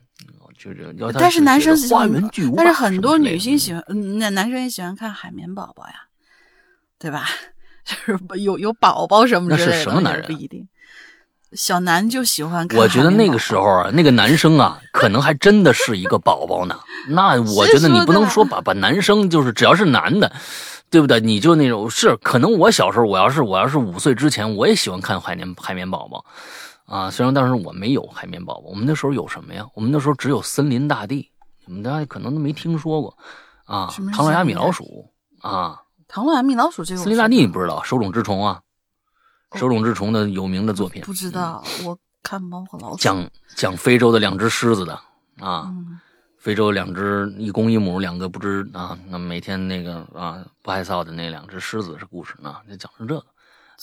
[0.57, 3.83] 就是但是男生花园巨物，但是很多女性喜欢，
[4.17, 5.93] 那男生也喜欢看海绵宝宝呀。
[7.01, 7.25] 对吧？
[7.83, 10.25] 就是有有宝宝什么之类的，那是什么男人？
[10.27, 10.67] 不一定。
[11.53, 12.79] 小南就喜欢看。
[12.79, 16.79] 我觉得那个时候啊，那个男生啊，可能还真的是一个宝宝呢。
[17.09, 20.31] 那 我觉得你不能说把把男生就是只要是男的，
[20.89, 21.19] 对不对？
[21.19, 26.23] 你就那种是可能我小时候，我要是我要是五岁之前，我也喜欢看海绵海绵宝宝
[26.85, 27.09] 啊。
[27.11, 29.65] 虽然当时我没有海绵宝宝，我们那时候有什么呀？
[29.73, 31.31] 我们那时候只有森林大地，
[31.65, 33.17] 你们大家可能都没听说过
[33.65, 33.91] 啊。
[34.13, 35.81] 唐老鸭、米老鼠啊。
[36.11, 37.81] 唐老鸭、米老鼠这个，森林大帝你不知道？
[37.83, 38.61] 手冢治虫啊，
[39.55, 41.01] 手冢治虫的有名的作品。
[41.03, 42.97] 不知道，我看猫和老鼠。
[42.97, 44.99] 讲讲非洲的两只狮子的
[45.39, 45.73] 啊，
[46.37, 53.25] 非洲两只一公一母两个不知啊，那每天那个啊不害臊的那两只狮子是故事呢，就讲成这个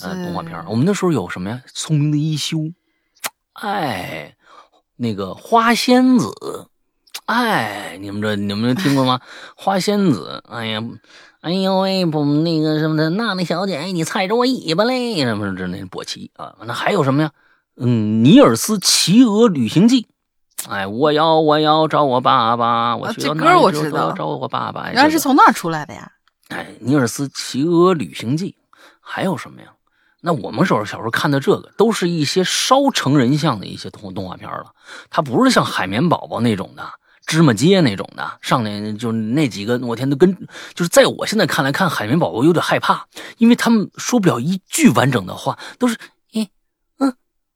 [0.02, 0.62] 呃动画片。
[0.66, 1.62] 我们那时候有什么呀？
[1.72, 2.58] 聪明的一休，
[3.54, 4.36] 哎，
[4.96, 6.68] 那个花仙子。
[7.24, 9.20] 哎，你们这你们听过吗？
[9.54, 10.82] 花仙子，哎呀，
[11.48, 16.54] 哎呦喂，不那个什么的，娜娜小姐，哎你踩着我尾巴嘞，什么这那波奇啊？
[16.66, 17.30] 那还有什么呀？
[17.78, 20.06] 嗯，尼尔斯骑鹅旅行记。
[20.68, 24.92] 哎，我要我要找我爸爸，我这歌我知道，找我爸爸。
[24.92, 26.12] 原来是从那儿出来的呀。
[26.48, 28.54] 哎，尼尔斯骑鹅旅行记，
[29.00, 29.68] 还有什么呀？
[30.20, 34.66] 那我们时候小时候看的这个，都是一些稍成人像的一些动动画片了，
[35.08, 36.82] 它不是像海绵宝宝那种的。
[37.28, 40.34] 芝麻街那种的，上来就那几个，我天，都跟
[40.74, 43.06] 就是在我现在看来，看海绵宝宝有点害怕，
[43.36, 45.96] 因为他们说不了一句完整的话，都是。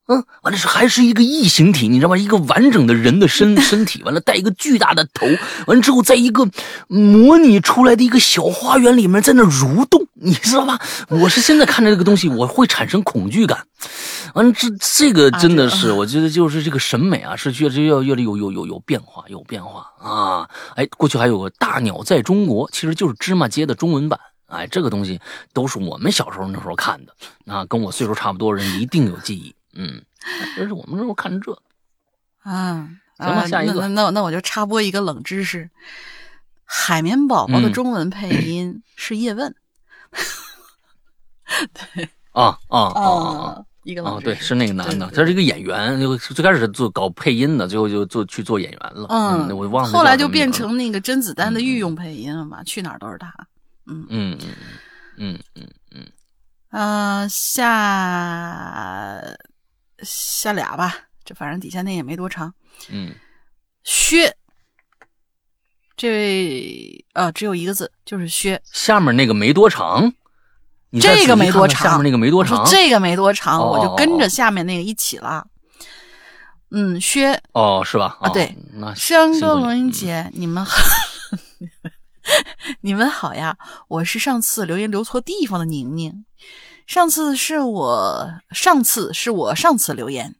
[0.08, 2.16] 嗯，完了是还是一个异形体，你知道吗？
[2.16, 5.26] 一个完整的人的身 身体，完了带一个巨大的头，
[5.66, 6.46] 完了之后在一个
[6.88, 10.78] 模拟出来的一个小花园里面在那蠕动，你知道吧？
[11.08, 13.64] 我是现在看着这个东西，我会产生恐惧感。
[14.34, 20.48] 完了，这这个真的是， 我觉得就是这个审美啊，是越越越越有有有有变化，有变化啊！
[20.74, 24.18] 哎，过去还有个大鸟在中国，其实就是芝麻街的中文版。
[24.46, 25.20] 哎，这个东西
[25.54, 27.14] 都是我们小时候那时候看的
[27.46, 29.54] 啊，跟我岁数差不多人一定有记忆。
[29.74, 30.02] 嗯，
[30.56, 31.52] 这是我们那时候看这，
[32.42, 35.70] 啊，行吧，下一个，那那我就插播一个冷知识：
[36.64, 39.54] 海绵宝宝的中文配音 是叶问。
[41.94, 43.64] 对，啊啊啊啊！
[43.84, 49.06] 一个冷知识，对，是那个男的，他是一个演员，就最开始做搞配音的，最后就做去做演员了。
[49.10, 49.90] 嗯，我忘了。
[49.90, 53.32] 后来就变成那个甄子丹的御用配音了嘛，去哪儿都是他。
[53.86, 54.48] 嗯嗯嗯
[55.16, 56.06] 嗯嗯嗯。
[56.70, 59.22] 呃，下。
[60.02, 60.94] 下俩吧，
[61.24, 62.52] 这反正底下那也没多长。
[62.90, 63.14] 嗯，
[63.84, 64.36] 薛，
[65.96, 68.60] 这位啊，只有一个字，就是薛。
[68.72, 70.12] 下面那个没多长，
[71.00, 75.46] 这个没多长，下面那个没多长，这个没多长，我就跟着下面那个一起了。
[76.70, 77.40] 嗯，薛。
[77.52, 78.16] 哦，是吧？
[78.20, 78.56] 啊，对。
[78.96, 80.76] 山哥、龙英姐，你们好，
[82.80, 83.56] 你们好呀！
[83.88, 86.24] 我是上次留言留错地方的宁宁。
[86.92, 90.36] 上次是我上次是我上次留言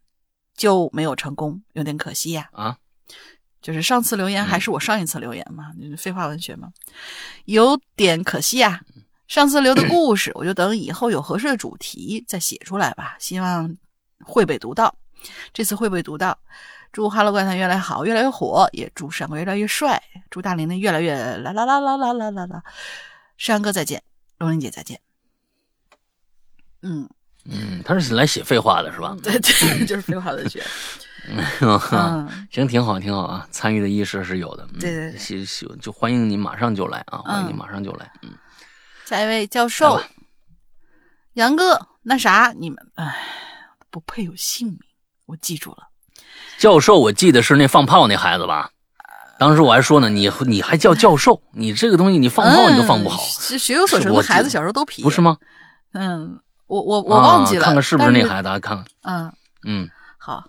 [0.55, 2.51] 就没有成功，有点可惜呀。
[2.53, 2.77] 啊，
[3.63, 5.73] 就是上次留言还是我上一次留言嘛？
[5.81, 6.69] 嗯废话文学嘛，
[7.47, 8.83] 有点可惜呀。
[9.29, 13.75] 上次留的故事，我就等以后有合适的主题再写出来吧，希望
[14.23, 14.95] 会被读到。
[15.55, 16.39] 这次会被读到。
[16.93, 22.63] 祝《哈喽怪谈》越来越好，越来越火，也祝山哥越来越帅，祝大玲玲越来越啦啦啦啦啦啦啦啦。
[23.39, 24.03] 山哥再见，
[24.37, 25.01] 龙玲姐再见。
[26.83, 27.09] 嗯
[27.45, 29.17] 嗯，他是来写废话的是吧？
[29.23, 30.63] 对对，就是废话的写。
[31.29, 33.47] 嗯，行，挺好，挺好啊。
[33.51, 34.67] 参与的意识是有的。
[34.81, 37.19] 对对，喜喜就欢迎你马上就来啊！
[37.19, 38.13] 欢迎你马上就来。
[38.23, 38.31] 嗯，
[39.07, 40.01] 下一位教授，
[41.35, 43.15] 杨哥，那啥，你们哎，
[43.91, 44.79] 不配有姓名，
[45.27, 45.89] 我记住了。
[46.59, 48.71] 教授，我记得是那放炮那孩子吧？
[49.39, 51.41] 当时我还说呢，你你还叫教授？
[51.53, 53.23] 你这个东西，你放炮你都放不好。
[53.59, 55.37] 学有所成的孩子小时候都皮，不是吗？
[55.93, 56.41] 嗯。
[56.67, 58.87] 我我我忘记了，看看是不是那孩子，看看。
[59.03, 59.33] 嗯
[59.65, 59.89] 嗯，
[60.19, 60.45] 好，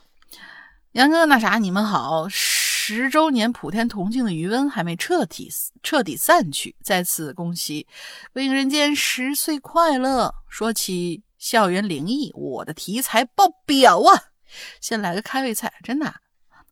[0.94, 5.50] 杨哥，那啥，你们好，十周年普天同庆的余温还没彻底
[5.82, 7.88] 彻底散去，再次恭喜
[8.32, 10.34] 归隐人间十岁快乐。
[10.48, 14.32] 说起校园灵异，我的题材爆表啊！
[14.80, 16.14] 先来个开胃菜，真的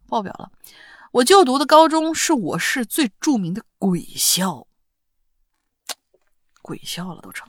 [0.08, 0.52] 爆表了。
[1.12, 4.66] 我就读的高中是我市最著名的鬼校，
[6.62, 7.48] 鬼校了都成。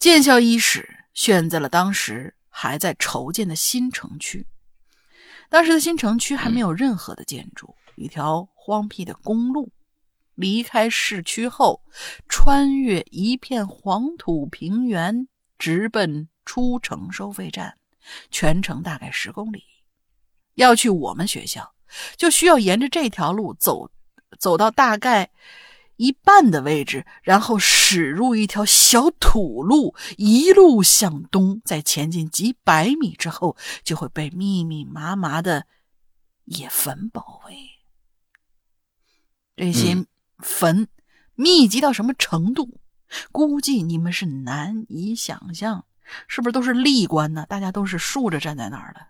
[0.00, 4.46] 建校伊始，选在了当时还在筹建的新城区。
[5.50, 9.70] 当时的新城区还没有任何的建筑，一条荒僻的公路。
[10.36, 11.82] 离开市区后，
[12.30, 15.28] 穿越一片黄土平原，
[15.58, 17.76] 直奔出城收费站，
[18.30, 19.62] 全程大概十公里。
[20.54, 21.74] 要去我们学校，
[22.16, 23.90] 就需要沿着这条路走，
[24.38, 25.30] 走到大概。
[26.00, 35.66] 一半的位置，然后驶入一条小土路，一路向东，在前进几百米之后，就会被密密麻麻的
[36.46, 37.54] 野坟包围。
[39.54, 40.06] 这些
[40.38, 40.88] 坟
[41.34, 42.80] 密集到什么程度？
[43.30, 45.84] 估计你们是难以想象，
[46.28, 47.44] 是不是都是立棺呢？
[47.46, 49.06] 大家都是竖着站在那儿的，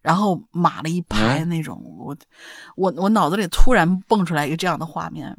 [0.00, 1.78] 然后码了一排那种。
[1.98, 2.16] 我
[2.74, 5.36] 我我脑子里突然蹦出来一个这样的画面。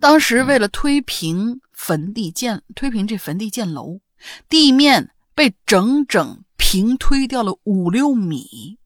[0.00, 4.00] 当时为了推平坟地建推平这坟地建楼，
[4.48, 8.78] 地面被整整平推掉了五六米，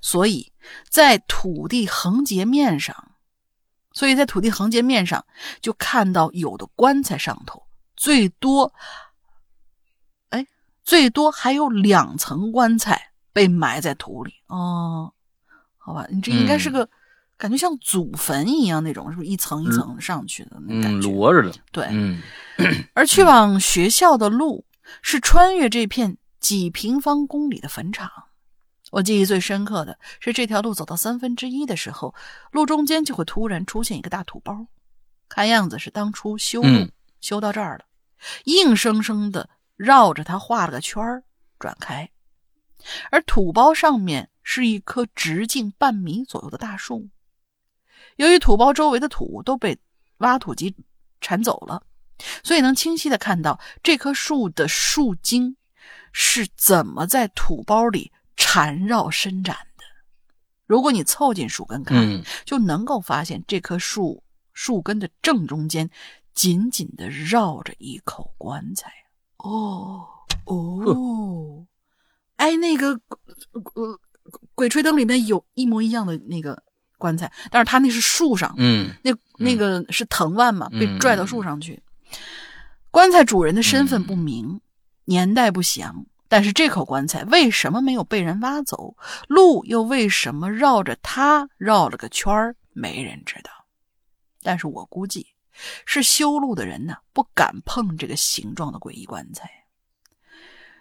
[0.00, 0.52] 所以
[0.88, 3.12] 在土地横截面上，
[3.92, 5.24] 所以在土地横截面上
[5.60, 7.62] 就看到有的棺材上头
[7.96, 8.72] 最多，
[10.30, 10.46] 哎，
[10.84, 14.34] 最多还有两层棺材被埋在土里。
[14.46, 15.12] 哦，
[15.76, 16.88] 好吧，你这应该是个
[17.38, 21.08] 感觉像祖坟一样那种，是不是一层一层上去的那感觉？
[21.08, 21.56] 摞着的。
[21.70, 22.20] 对，嗯。
[22.92, 24.66] 而去往学校的路
[25.00, 28.10] 是穿越这片几平方公里的坟场。
[28.90, 32.14] 我记忆最深刻的是，这条路走到三分之一的时候，
[32.50, 34.66] 路中间就会突然出现一个大土包，
[35.28, 36.88] 看样子是当初修路
[37.20, 37.84] 修到这儿了，
[38.44, 41.22] 硬生生的绕着它画了个圈儿
[41.58, 42.10] 转开。
[43.10, 47.08] 而土包上面是一棵直径半米左右的大树，
[48.18, 49.76] 由于土包周围的土都被
[50.18, 50.72] 挖土机
[51.20, 51.82] 铲走了，
[52.44, 55.56] 所以能清晰的看到这棵树的树茎
[56.12, 58.12] 是怎么在土包里。
[58.40, 59.84] 缠绕伸展的，
[60.64, 65.90] 如果你凑近树根看，就能够发现这棵树树根的正中间
[66.34, 68.92] 紧紧的绕着一口棺材。
[69.38, 70.06] 哦
[70.44, 71.66] 哦，
[72.36, 73.00] 哎，那个
[73.74, 74.00] 呃，
[74.54, 76.62] 鬼吹灯里面有一模一样的那个
[76.98, 81.82] 棺材，但是他那是树上，嗯，那那个是藤蔓嘛，被拽到树上去。
[82.90, 84.60] 棺材主人的身份不明，
[85.04, 86.04] 年代不详。
[86.30, 88.94] 但是这口棺材为什么没有被人挖走？
[89.28, 92.54] 路又为什么绕着它绕了个圈儿？
[92.74, 93.50] 没人知道。
[94.42, 95.26] 但是我估计，
[95.86, 99.48] 是修路的人呢不敢碰这个形状的诡异棺材。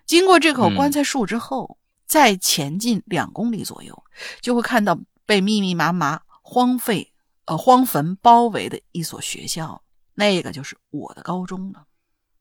[0.05, 4.03] 经过这口棺材树之后，再前进两公里左右，
[4.41, 7.13] 就会看到被密密麻麻荒废、
[7.45, 9.83] 呃荒坟包围的一所学校，
[10.15, 11.83] 那个就是我的高中了。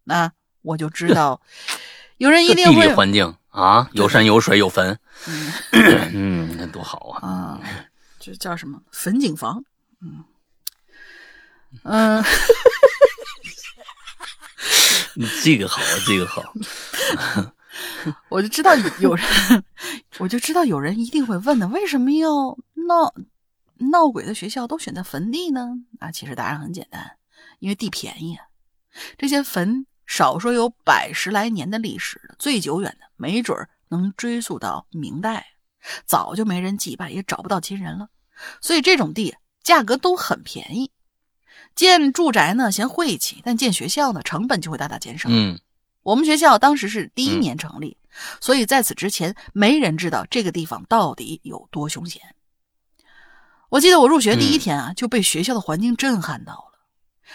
[0.04, 0.32] 那
[0.62, 1.42] 我就知道。
[2.16, 4.98] 有人一定会地理环境啊，有山有水有坟，
[6.14, 7.28] 嗯，那多好啊！
[7.28, 7.60] 啊，
[8.18, 9.62] 这叫什么坟景房？
[10.00, 10.24] 嗯
[11.82, 12.24] 嗯，
[15.44, 16.54] 这个好，这个好。
[18.28, 19.26] 我就知道有有人，
[20.18, 23.14] 我就知道有人一定会问的，为什么要闹
[23.90, 25.70] 闹鬼的学校都选在坟地呢？
[25.98, 27.16] 啊，其实答案很简单，
[27.58, 28.44] 因为地便宜啊，
[29.18, 29.86] 这些坟。
[30.08, 35.44] 少说有百十来年的历史，最久远的没准能追溯到明代，
[36.04, 38.08] 早就没人祭拜，也找不到亲人了。
[38.60, 40.92] 所以这种地价格都很便宜。
[41.74, 45.28] 建住宅呢嫌晦气，但建学校呢成本就会大大减少。
[45.28, 45.58] 嗯，
[46.06, 47.96] 我们学校当时是第一年成立，
[48.40, 52.22] 所以在此之前没人知道这个地方到底有多凶险。
[53.70, 56.78] 我记得我入学第一天啊，就被学校的环境震撼到了。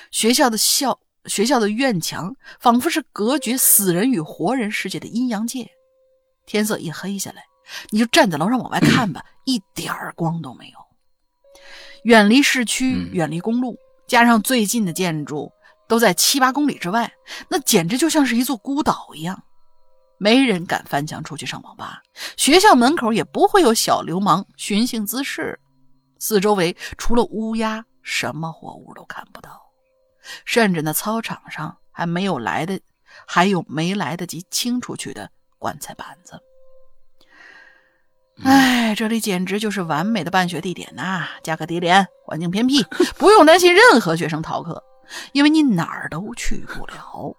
[0.10, 1.00] 学校的校。
[1.28, 5.70] 学校的院墙仿佛是隔绝死人与活人世界的阴阳界，
[6.48, 7.44] 天色一黑下来，
[7.92, 10.80] 你就站在楼上往外看吧，一点儿光都没有。
[12.06, 15.52] 远离市区，远离公路，加上最近的建筑
[15.92, 17.12] 都在七八公里之外，
[17.50, 19.44] 那简直就像是一座孤岛一样。
[20.18, 22.02] 没人敢翻墙出去上网吧，
[22.38, 25.60] 学校门口也不会有小流氓寻衅滋事，
[26.18, 29.62] 四周围除了乌鸦，什么活物都看不到。
[30.46, 32.80] 甚至那操场上还没有来的，
[33.28, 35.30] 还有没来得及清出去的
[35.60, 36.40] 棺材板子。
[38.46, 41.28] 哎，这里简直就是完美的办学地点呐！
[41.44, 42.82] 价格低廉，环境偏僻，
[43.18, 44.82] 不用担心任何学生逃课，
[45.32, 47.36] 因为你哪儿都去不了。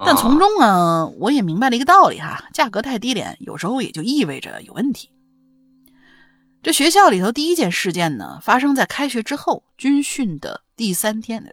[0.00, 5.10] 但从中啊，我也明白了一个道理哈：价格太低廉，有时候也就意味着有问题。
[6.62, 11.44] 这学校里头第一件事件呢，发生在开学之后军训的第三天。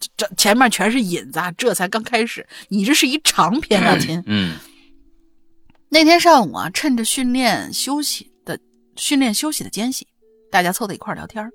[0.00, 2.46] 这这前面全是引子啊，这才刚开始。
[2.68, 4.22] 你这是一长篇啊，亲。
[4.26, 4.56] 嗯。
[5.90, 8.58] 那天上午啊，趁着训练休息的
[8.96, 10.08] 训练休息的间隙，
[10.50, 11.48] 大家凑在一块聊天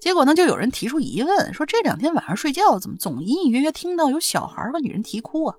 [0.00, 5.56] 结果呢，就有人提出疑问，说这两天晚上睡觉怎么总隐隐约约听到有小孩和女人啼哭啊，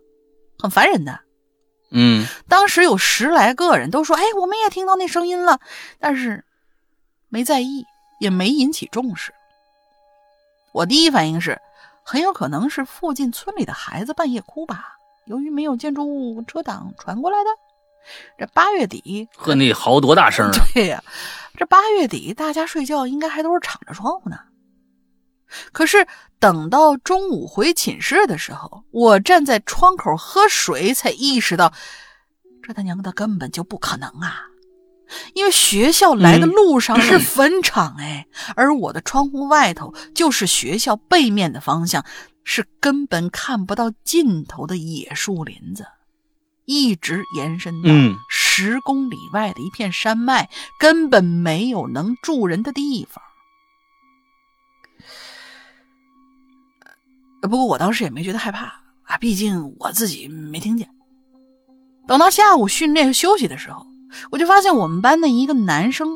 [0.59, 1.19] 很烦人的。
[1.91, 2.25] 嗯。
[2.47, 5.59] 当时有十来个人都说：“哎，我们也听到那声音了。”
[5.99, 6.43] 但是。
[7.29, 7.83] 没在意，
[8.19, 9.33] 也没引起重视。
[10.71, 11.59] 我第一反应是，
[12.03, 14.99] 很有可能是附近村里的孩子半夜哭吧。
[15.25, 17.49] 由于没有建筑物遮挡传过来的。
[18.37, 20.53] 这八月底，呵，那嚎多大声啊！
[20.75, 21.03] 对呀，
[21.57, 24.39] 这八月底大家睡觉应该还都是敞着窗户呢。
[25.71, 26.07] 可是
[26.39, 31.71] 等到中午回寝室的时候，我站在窗口喝水，才意识到，
[32.63, 34.47] 这他娘的根本就不可能啊！
[35.35, 38.25] 因为学校来的路上是坟场哎，
[38.55, 42.03] 而我的窗户外头就是学校背面的方向，
[42.43, 45.85] 是根本看不到尽头的野树林子，
[46.65, 47.89] 一直延伸到
[48.55, 50.47] 十公里外的一片山脉，
[50.77, 53.23] 根本没有能住人的地方。
[57.41, 58.65] 不过我当时也没觉得害怕
[59.05, 60.87] 啊，毕竟我自己没听见。
[62.07, 63.87] 等到下午训练休息的时候。
[64.29, 66.15] 我就发现我们班的一个男生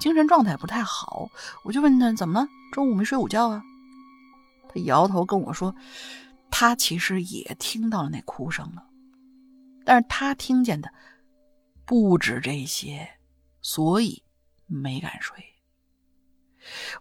[0.00, 1.28] 精神状态不太好，
[1.62, 3.62] 我就问他怎么了，中午没睡午觉啊？
[4.68, 5.72] 他摇头跟我说，
[6.50, 8.82] 他其实也听到了那哭声了，
[9.84, 10.90] 但是他听见的
[11.86, 13.08] 不止这些，
[13.62, 14.22] 所以
[14.66, 15.36] 没敢睡。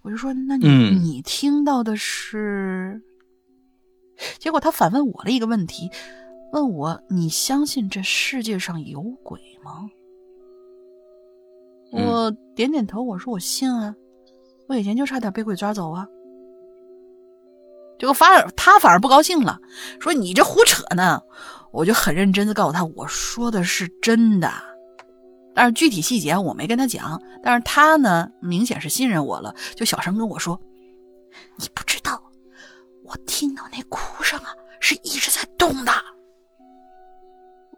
[0.03, 3.01] 我就说，那你你听到的是？
[4.37, 5.89] 结果他反问我了一个问题，
[6.53, 9.89] 问我你相信这世界上有鬼吗？
[11.91, 13.95] 我点点头，我说我信啊，
[14.67, 16.07] 我以前就差点被鬼抓走啊。
[17.97, 19.59] 结果反而他反而不高兴了，
[19.99, 21.21] 说你这胡扯呢。
[21.71, 24.49] 我就很认真的告诉他，我说的是真的，
[25.55, 27.19] 但是具体细节我没跟他讲。
[27.41, 30.59] 但是他呢，明显是信任我了，就小声跟我说
[31.57, 32.21] ：“你不知道，
[33.03, 35.91] 我听到那哭声啊，是一直在动的。”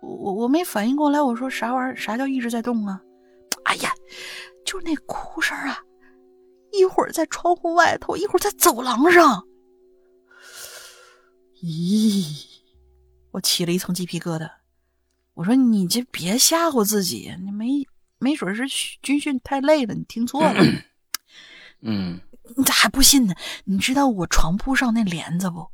[0.01, 1.95] 我我没反应过来，我说啥玩意儿？
[1.95, 3.01] 啥叫一直在动啊？
[3.65, 3.91] 哎呀，
[4.65, 5.79] 就是那哭声啊，
[6.71, 9.43] 一会儿在窗户外头，一会儿在走廊上。
[11.61, 12.45] 咦，
[13.31, 14.49] 我起了一层鸡皮疙瘩。
[15.37, 18.63] 我说你这别吓唬自己，你没没准是
[19.03, 20.63] 军训太累了，你听错了。
[21.81, 22.19] 嗯，
[22.55, 23.35] 你咋还不信呢？
[23.63, 25.69] 你知道我床铺上那帘子不？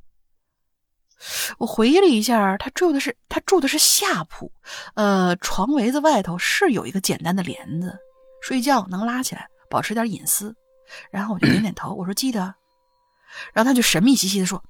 [1.59, 4.51] 我回忆了一下，他住的是他住的是下铺，
[4.95, 7.97] 呃，床围子外头是有一个简单的帘子，
[8.41, 10.53] 睡觉能拉起来，保持点隐私。
[11.09, 12.53] 然后我就点点头，我说记得。
[13.53, 14.61] 然后他就神秘兮兮的说：“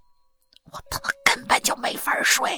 [0.71, 2.55] 我他妈根本就没法睡，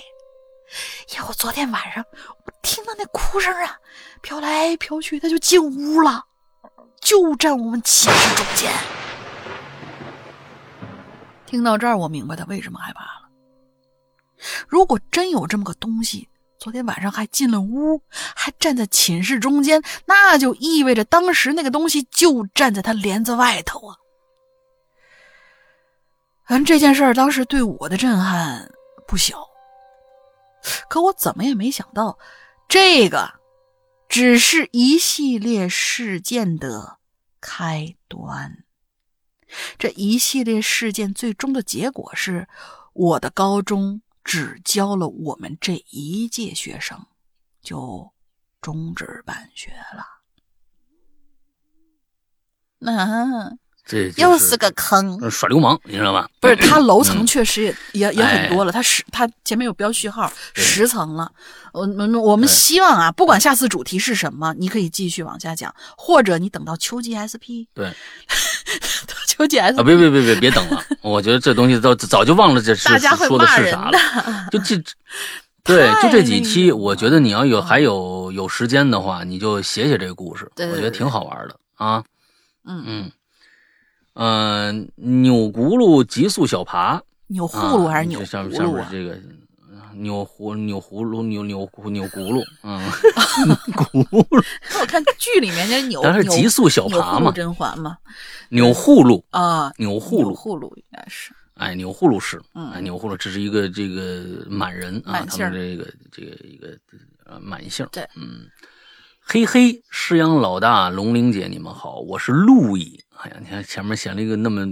[1.15, 2.03] 呀我昨天晚上
[2.45, 3.77] 我听到那哭声啊，
[4.21, 6.23] 飘来飘去，他就进屋了，
[7.01, 8.71] 就站我们寝室中间。”
[11.45, 13.29] 听到这儿，我明白他为什么害怕了。
[14.67, 16.27] 如果真有这么个东西，
[16.59, 23.95] 昨天晚上还进了屋，还站在寝室中间，那就意味着当时那个东西就站在他帘子外头啊！
[26.47, 28.69] 反正这件事儿当时对我的震撼
[29.07, 29.47] 不小，
[30.89, 32.17] 可我怎么也没想到，
[32.67, 33.39] 这个
[34.07, 36.99] 只是一系列事件的
[37.39, 38.65] 开端。
[39.77, 42.47] 这一系列事件最终的结果是，
[42.93, 44.01] 我的高中。
[44.27, 47.05] 只教了我们这一届学生，
[47.61, 48.11] 就
[48.59, 50.03] 终止办学了。
[52.79, 53.55] 那
[53.85, 56.27] 这又是个坑，耍流氓，你知道吗？
[56.39, 58.71] 不是， 它楼层确实也也也很多了。
[58.71, 61.31] 它十，它前面有标序号，十层了。
[61.71, 67.67] 我们我们希望啊，不管下次主题是什么，你可以继续往下讲，或者你等到秋季 SP。
[67.73, 67.93] 对。
[69.27, 69.83] 秋季 SP 啊！
[69.83, 70.81] 别别别别别等了！
[71.01, 72.87] 我觉得这东西都早就忘了这是
[73.27, 73.99] 说的是啥了。
[74.49, 74.81] 就这，
[75.61, 82.01] 对，就这几期，我觉得你要有还有有时间的话，你就写写这个故事，我觉得挺好玩的啊。
[82.65, 83.11] 嗯嗯
[84.15, 89.17] 嗯，钮轱辘急速小爬，钮葫芦还是扭上上面这个。
[89.97, 92.77] 钮葫扭葫芦扭扭扭轱辘，嗯，
[93.71, 94.43] 轱辘。
[94.81, 97.97] 我看剧里面那扭，但是急速小爬嘛，甄嬛嘛，
[98.49, 102.41] 钮葫芦啊，扭葫芦，葫芦应该是，哎，扭葫芦是，
[102.73, 106.77] 哎，扭葫芦，这是一个这个满人啊，他们这个这个一个
[107.25, 108.45] 呃满姓，对，嗯，
[109.27, 113.03] 嘿嘿，师阳老大，龙玲姐，你们好，我是路易。
[113.17, 114.63] 哎呀，你看前面写了一个那么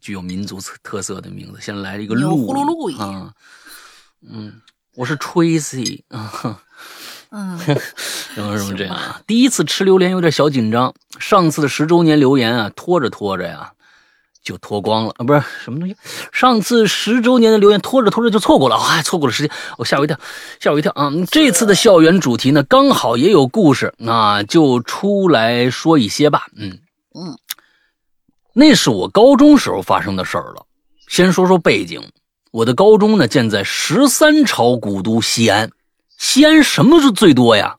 [0.00, 3.30] 具有民族特色的名字，先来了一个路易啊。
[4.26, 4.62] 嗯，
[4.96, 6.58] 我是 Tracy 啊，
[7.30, 7.58] 嗯，
[8.34, 9.20] 什么什么这样啊？
[9.26, 13.72] 第一次吃榴莲有点小紧张，上次的十周年留言啊，拖着拖着呀
[14.48, 15.94] 就脱光了啊，不是什么东西？
[16.32, 20.18] 上次十周年的留言拖着拖着就错过了，哎，错过了时间，我吓我一跳，
[20.58, 21.12] 吓我一跳啊！
[21.30, 26.46] 这次的校园主题呢，刚好也有故事，那就出来说一些吧。
[26.56, 26.78] 嗯
[27.14, 27.36] 嗯，
[28.54, 30.64] 那是我高中时候发生的事儿了，
[31.08, 32.10] 先说说背景。
[32.50, 35.70] 我的高中呢，建在十三朝古都西安。
[36.16, 37.76] 西安什么是最多呀？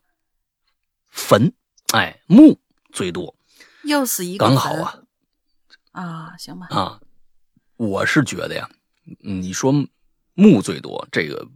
[1.10, 1.52] 坟，
[1.92, 2.60] 哎，墓
[2.92, 3.34] 最多。
[3.82, 4.99] 又是一个刚好啊。
[5.92, 6.68] 啊，行吧。
[6.70, 7.00] 啊，
[7.76, 8.68] 我是觉得呀，
[9.20, 9.72] 你说
[10.34, 11.46] 墓最多，这个，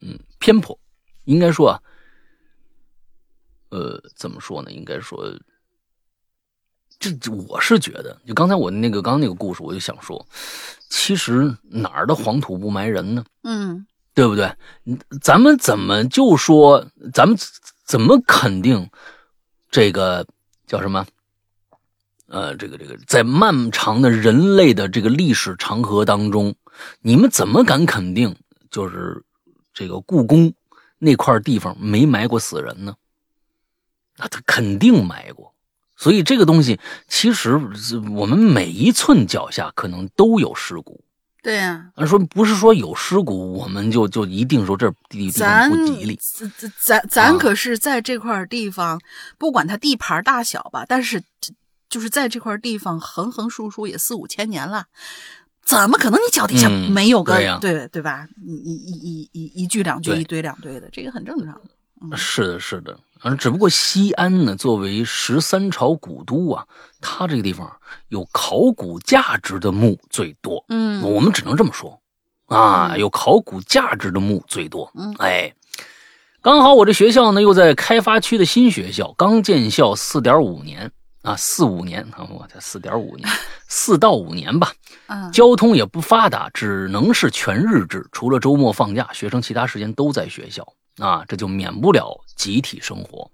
[0.00, 0.78] 嗯，偏颇。
[1.24, 1.82] 应该说啊，
[3.70, 4.70] 呃，怎么说呢？
[4.70, 5.38] 应该说。
[6.98, 10.28] 这我是觉得，就刚才我那个刚刚那个故事，我就想说，
[10.90, 13.24] 其实哪儿的黄土不埋人呢？
[13.42, 14.54] 嗯，对不对？
[15.22, 17.34] 咱们怎么就说，咱们
[17.86, 18.90] 怎么肯定
[19.70, 20.26] 这个
[20.66, 21.06] 叫什么？
[22.30, 26.54] 呃，这个这个，在漫长的人类的这个历史长河当中，
[27.00, 28.36] 你们怎么敢肯定，
[28.70, 29.24] 就是
[29.74, 30.52] 这个故宫
[30.98, 32.94] 那块地方没埋过死人呢？
[34.16, 35.52] 那他肯定埋过。
[35.96, 36.78] 所以这个东西，
[37.08, 37.60] 其实
[38.12, 41.02] 我们每一寸脚下可能都有尸骨。
[41.42, 46.18] 对呀，说不是说有尸骨，我们就就一定说这地方不吉利。
[46.20, 49.00] 咱咱咱可是在这块地方，
[49.36, 51.22] 不管它地盘大小吧，但是
[51.90, 54.86] 就是在这块地方横横竖竖也四五千年了，
[55.62, 58.26] 怎么可能你脚底下没有个对对吧？
[58.42, 61.60] 一一一一一一句两句，一堆两堆的，这个很正常。
[62.16, 62.98] 是的，是的。
[63.22, 66.64] 嗯，只不过西安呢，作为十三朝古都啊，
[67.02, 67.70] 它这个地方
[68.08, 70.64] 有考古价值的墓最多。
[70.70, 72.00] 嗯，我们只能这么说，
[72.46, 74.90] 啊，有考古价值的墓最多。
[74.94, 75.52] 嗯，哎，
[76.40, 80.90] 刚好我这学校呢又在开发区的新学校，刚建校四点五年
[81.22, 83.28] 啊，四五年啊，我才四点五年，
[83.68, 84.72] 四到五年吧。
[85.08, 90.66] 嗯，交通也不发达，只能是全日制，除了周末放假，学生其他时间都在学校。
[90.98, 93.30] 啊，这就免不了集体生活。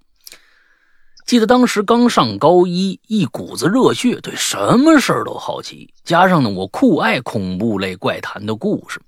[1.27, 5.93] 记得当时刚上高一，一股子热血，对什么事儿都好奇。
[6.05, 9.01] 加上呢，我酷爱恐怖类怪谈的故事，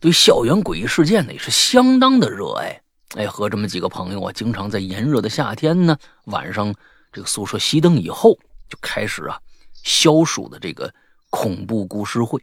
[0.00, 2.80] 对校园诡异事件呢也是相当的热爱。
[3.16, 6.74] 哎，和这么几个朋友啊，经常在炎热的夏天呢，晚上
[7.12, 9.40] 这个宿舍熄灯以后，就开始啊
[9.72, 10.92] 消暑的这个
[11.30, 12.42] 恐怖故事会。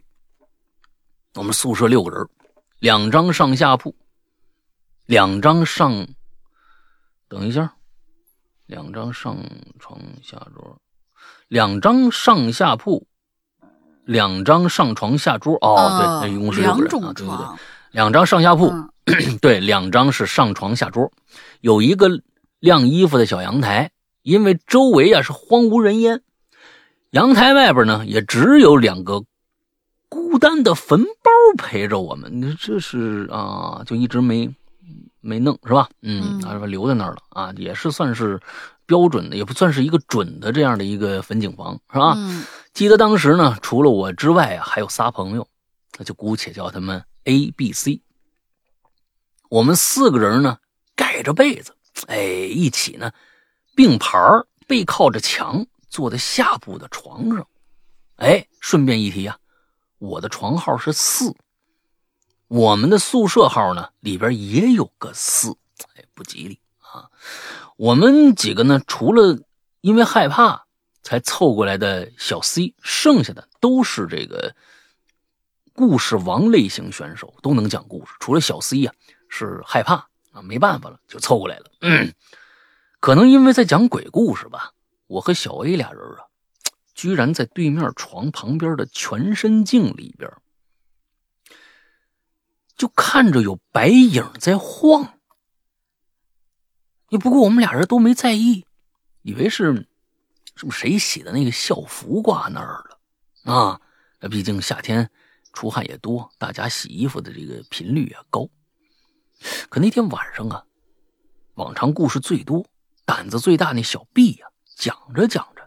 [1.34, 2.28] 我们宿舍六个人，
[2.78, 3.94] 两张上下铺。
[5.04, 6.08] 两张上，
[7.28, 7.76] 等一下，
[8.66, 9.38] 两张上
[9.78, 10.80] 床下桌，
[11.46, 13.06] 两张上下铺，
[14.04, 15.54] 两张上床下桌。
[15.60, 17.56] 哦，对，那一共是六个人啊，对对对，
[17.92, 18.72] 两张上下铺，
[19.40, 21.12] 对，两张是上床下桌，
[21.60, 22.08] 有一个
[22.58, 23.92] 晾衣服的小阳台，
[24.26, 26.20] 因为周围啊是荒无人烟，
[27.10, 29.22] 阳台外边呢也只有两个
[30.08, 32.42] 孤单的坟包陪着我们。
[32.42, 34.52] 你这是啊，就一直没。
[35.20, 35.88] 没弄是吧？
[36.02, 38.40] 嗯，啊，留在那儿了啊，也是算是
[38.84, 42.14] 标准的，也不算是一个准的这样的一个坟景房是吧？
[42.16, 45.48] 嗯，记得当时呢，除了我之外啊，还有仨朋友，
[45.98, 48.00] 那就姑且叫他们 A、B、C。
[49.48, 50.58] 我们四个人呢，
[50.94, 51.72] 盖着被子，
[52.06, 53.10] 哎，一起呢
[53.76, 54.18] 并排
[54.66, 57.46] 背靠着墙，坐在下铺的床上。
[58.16, 59.38] 哎，顺便一提啊，
[59.98, 61.36] 我的床号是四。
[62.48, 65.56] 我们的宿舍号呢，里边也有个四，
[65.94, 67.10] 哎，不吉利啊！
[67.76, 69.38] 我们几个呢，除了
[69.80, 70.66] 因为害怕
[71.02, 74.54] 才凑过来的小 C，剩下的都是这个
[75.72, 78.12] 故事王类型选手，都能讲故事。
[78.20, 78.92] 除了小 C 呀，
[79.28, 81.70] 是害怕啊，没办法了，就凑过来了。
[81.80, 82.14] 嗯，
[83.06, 84.72] 可能因为在讲鬼故事吧，
[85.06, 86.26] 我和小 A 俩人啊，
[86.92, 90.28] 居然在对面床旁边的全身镜里边。
[92.76, 95.20] 就看着有白影在晃，
[97.10, 98.66] 也不过我们俩人都没在意，
[99.22, 99.86] 以为是
[100.56, 103.80] 是不是谁洗的那个校服挂那儿了啊？
[104.28, 105.08] 毕竟夏天
[105.52, 108.48] 出汗也多，大家洗衣服的这个频率也高。
[109.68, 110.64] 可那天晚上啊，
[111.54, 112.66] 往常故事最多、
[113.06, 114.46] 胆子最大那小 B 呀，
[114.76, 115.66] 讲着讲着，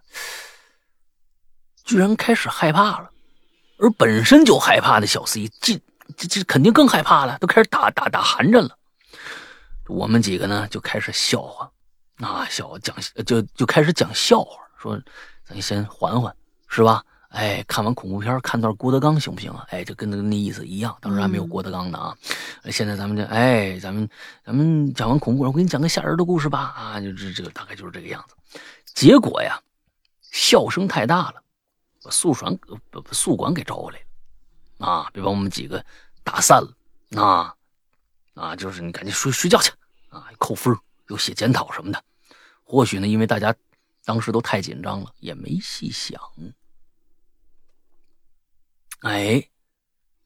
[1.84, 3.10] 居然开始害怕了，
[3.80, 5.82] 而本身就害怕的小 C 这。
[6.18, 8.76] 这这肯定更害怕了，都开始打打打寒颤了。
[9.88, 11.72] 我们几个呢就开始笑话，
[12.18, 12.96] 啊小讲
[13.28, 15.00] 就就开始讲笑话，说
[15.46, 16.36] 咱先缓缓，
[16.68, 17.06] 是吧？
[17.30, 19.66] 哎，看完恐怖片看段郭德纲行不行啊？
[19.70, 22.18] 哎，就跟那那意思一样，当时还没有郭德纲呢啊。
[22.72, 24.10] 现在咱们这哎，咱们
[24.44, 28.36] 咱们讲完恐怖，我给你讲个吓人的故事吧啊，就这这个大概就是这个样子。
[28.96, 29.62] 结果呀，
[30.32, 31.42] 笑声太大了，
[32.04, 32.58] 把宿管
[32.90, 34.06] 把宿管给招过来了。
[34.80, 35.10] 啊！
[35.12, 35.86] 别把我们几个
[36.24, 37.54] 打散了，啊
[38.34, 38.56] 啊！
[38.56, 39.72] 就是你赶紧睡睡觉去
[40.08, 40.26] 啊！
[40.38, 40.74] 扣分
[41.10, 42.02] 又写检讨什么的。
[42.64, 43.54] 或许呢，因为大家
[44.06, 46.18] 当时都太紧张了，也没细想。
[49.02, 49.44] 哎，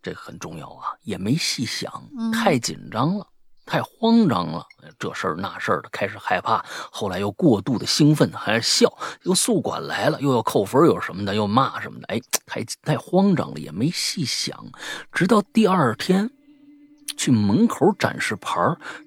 [0.02, 3.28] 这个很重要啊，也没细想，太紧张了。
[3.66, 4.68] 太慌张了，
[5.00, 14.70] 这事儿那事儿的，开始害怕，后来又过度的兴奋，还是笑，又宿管来了，又要扣分，又什么的，又骂什么的，哎，太太慌张了，也没细想，
[15.14, 16.30] 直到第二天
[17.16, 18.60] 去门口展示牌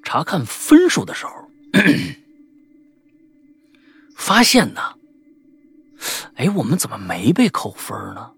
[0.02, 1.32] 查看分数的时候，
[4.16, 4.80] 发现呢，
[6.36, 8.32] 哎，我们怎么没被扣分呢？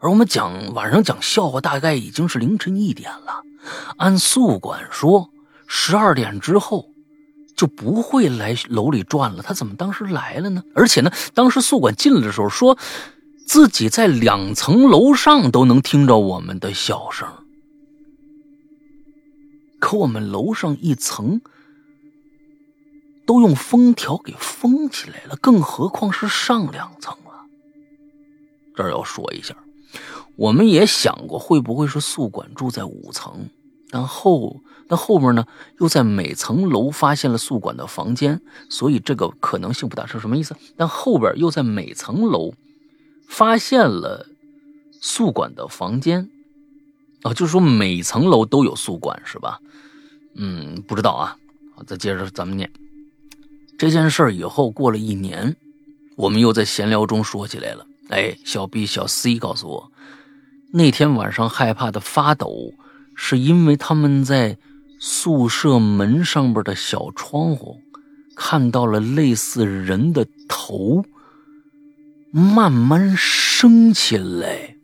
[0.00, 3.42] 而我们讲晚上讲笑话，大概已经是凌晨一点了。
[3.96, 5.30] 按宿管说，
[5.66, 6.88] 十二点之后
[7.56, 9.42] 就不会来楼里转了。
[9.42, 10.62] 他怎么当时来了呢？
[10.74, 12.78] 而且呢，当时宿管进来的时候说，
[13.46, 17.28] 自己在两层楼上都能听着我们的笑声。
[19.80, 21.40] 可我们楼上一层
[23.26, 27.44] 都用封条给封起来了，更何况是上两层了。
[28.74, 29.54] 这儿要说一下，
[30.38, 33.50] 我们也想过会不会是宿管住在五层，
[33.90, 35.44] 但后但后面呢
[35.80, 38.40] 又在每层楼发现了宿管的房间，
[38.70, 40.06] 所以这个可能性不大。
[40.06, 40.54] 是什么意思？
[40.76, 42.54] 但后边又在每层楼
[43.26, 44.26] 发现了
[45.00, 46.30] 宿管的房间，
[47.22, 49.58] 啊，就是说每层楼都有宿管是吧？
[50.36, 51.36] 嗯，不知道啊。
[51.74, 52.70] 好，再接着咱们念。
[53.76, 55.56] 这件事儿以后过了一年，
[56.16, 57.84] 我们又在闲聊中说起来了。
[58.08, 59.92] 哎，小 B、小 C 告诉我，
[60.70, 62.74] 那天晚上害怕的发抖，
[63.14, 64.58] 是因为他们在
[64.98, 67.80] 宿舍门上边的小窗户
[68.36, 71.04] 看到了类似人的头
[72.30, 74.76] 慢慢升起来。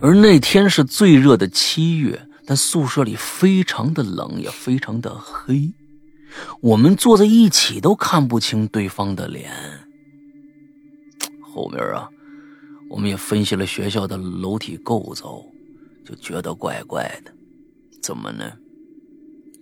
[0.00, 5.72] 而那天是最热的七月，但宿舍里非常的冷，也非常的黑。
[6.60, 9.50] 我们坐在一起都看不清对方的脸。
[11.40, 12.08] 后面啊，
[12.88, 15.42] 我们也分析了学校的楼体构造，
[16.04, 17.32] 就觉得怪怪的。
[18.02, 18.52] 怎么呢？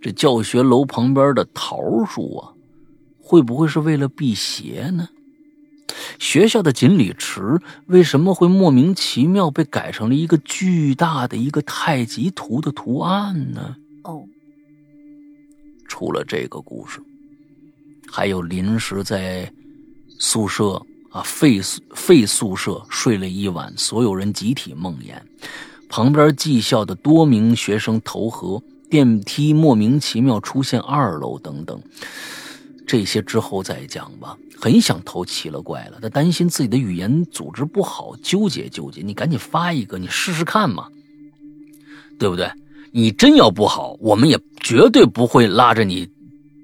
[0.01, 2.53] 这教学楼旁边的桃树啊，
[3.21, 5.09] 会不会是为了辟邪呢？
[6.19, 13.77] 学校的锦鲤池为什么会莫名其妙被改成了一个巨大的一个太极图的图案呢？
[14.05, 14.25] 哦。
[15.87, 17.01] 除了这个故事，
[18.11, 19.53] 还有临时在
[20.19, 20.81] 宿舍
[21.13, 21.61] 啊废
[21.95, 25.15] 废宿舍睡了一晚，所有人集体梦魇，
[25.89, 31.81] 旁边技校的多名学生投河，电梯莫名其妙出现二楼等等，
[32.87, 34.37] 这些之后再讲吧。
[34.59, 39.03] 很想投奇了怪了，他担心自己的语言组织不好，纠结纠结。
[39.03, 40.87] 你赶紧发一个，你试试看嘛，
[42.19, 42.51] 对不对？
[42.93, 46.09] 你真要不好，我们也绝对不会拉着你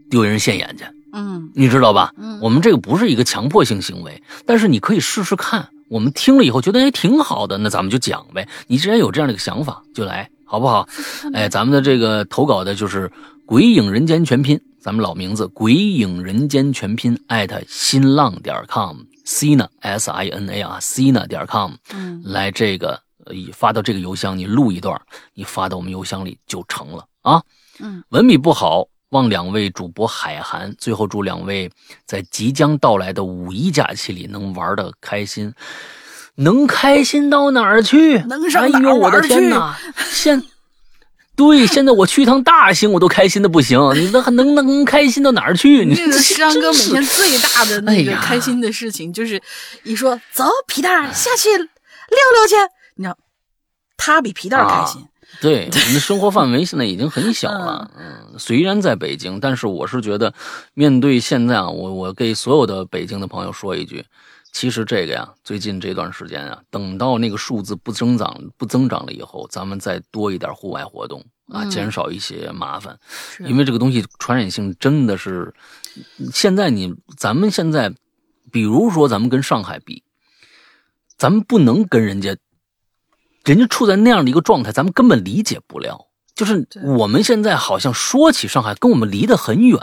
[0.09, 0.85] 丢人现眼去。
[1.13, 2.13] 嗯，你知道吧？
[2.17, 5.69] 嗯，我们这个不是一个强迫性行为，但是你可以试试看。
[5.89, 8.47] 我们听了以后觉得也挺好的，那咱们就讲呗。
[8.67, 10.87] 你既然有这样的一个想法，就来，好不好？
[11.33, 13.11] 哎，咱们的这个投稿的就是
[13.47, 23.01] “鬼影人间”全拼，咱们老名字“鬼影人间”全拼艾特新浪点 com，Sina S I N A 啊，Sina 点 com，嗯，来这个。
[23.53, 24.99] 发到这个邮箱，你录一段，
[25.35, 27.43] 你发到我们邮箱里就成了啊。
[27.79, 30.75] 嗯，文笔不好，望两位主播海涵。
[30.79, 31.71] 最后祝两位
[32.07, 35.53] 在即将到来的五一假期里能玩的开心，
[36.37, 38.19] 能开心到哪儿去？
[38.21, 39.53] 能上哪儿玩去？
[40.11, 40.43] 现
[41.37, 43.79] 对，现在我去一趟大兴，我都开心的不行。
[43.95, 45.85] 你那还能能开心到哪儿去？
[45.85, 49.41] 你这个山哥每天最大的那个开心的事情，就是
[49.85, 52.57] 一说走，皮蛋下去溜溜去。
[52.97, 53.17] 你知道，
[53.97, 55.08] 他比皮蛋开心。
[55.41, 57.91] 对，我们的生活范围现在已经很小了。
[57.97, 60.35] 嗯，虽然在北京，但是我是觉得，
[60.75, 64.05] 面对现在啊，我我给所有的北京的朋友说一句，
[64.53, 72.99] 其实这个呀，最近这段时间啊，等到那个数字不增长不增长了以后，咱们再多一点户外活动啊，减少一些麻烦。
[73.47, 75.55] 因为这个东西传染性真的是，
[76.33, 77.95] 现在你咱们现在，
[78.51, 80.03] 比如说咱们跟上海比，
[81.17, 82.37] 咱们不能跟人家。
[83.45, 86.07] 人家处在那样的一个状态，咱们根本理解不了。
[86.35, 89.81] 就是我们现在好像说起上海，跟我们离得很远，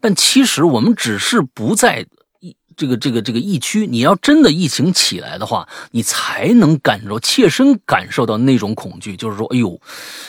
[0.00, 2.06] 但其实我们只是不在
[2.38, 3.88] 疫这个这个这个疫区。
[3.88, 9.80] 你要真的疫情起来的话，你才能感受切身感受到那种恐惧，就是说，哎呦，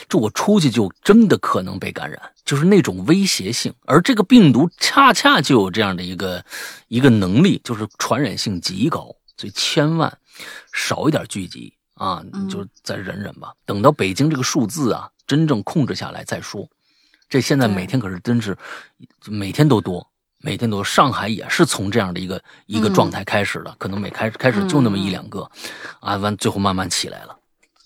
[0.10, 3.72] 这我出去就真的可能被感染，就是那种威胁性。
[3.86, 6.44] 而这个病毒恰恰就有这样的一个
[6.88, 10.18] 一个能力，就是传染性极高，所以千万
[10.74, 11.77] 少一点聚集。
[11.98, 16.68] 啊，你就再忍忍吧，等到北京这个数字啊真正控制下来再说。
[17.30, 18.58] 这现在每天可是真是
[19.26, 20.08] 每天都多，
[20.40, 20.82] 每天都。
[20.84, 25.50] 上海也是从这样的一个一个状态开始的，可能每开开始就那么一两个，
[26.00, 27.38] 啊，完最后慢慢起来了。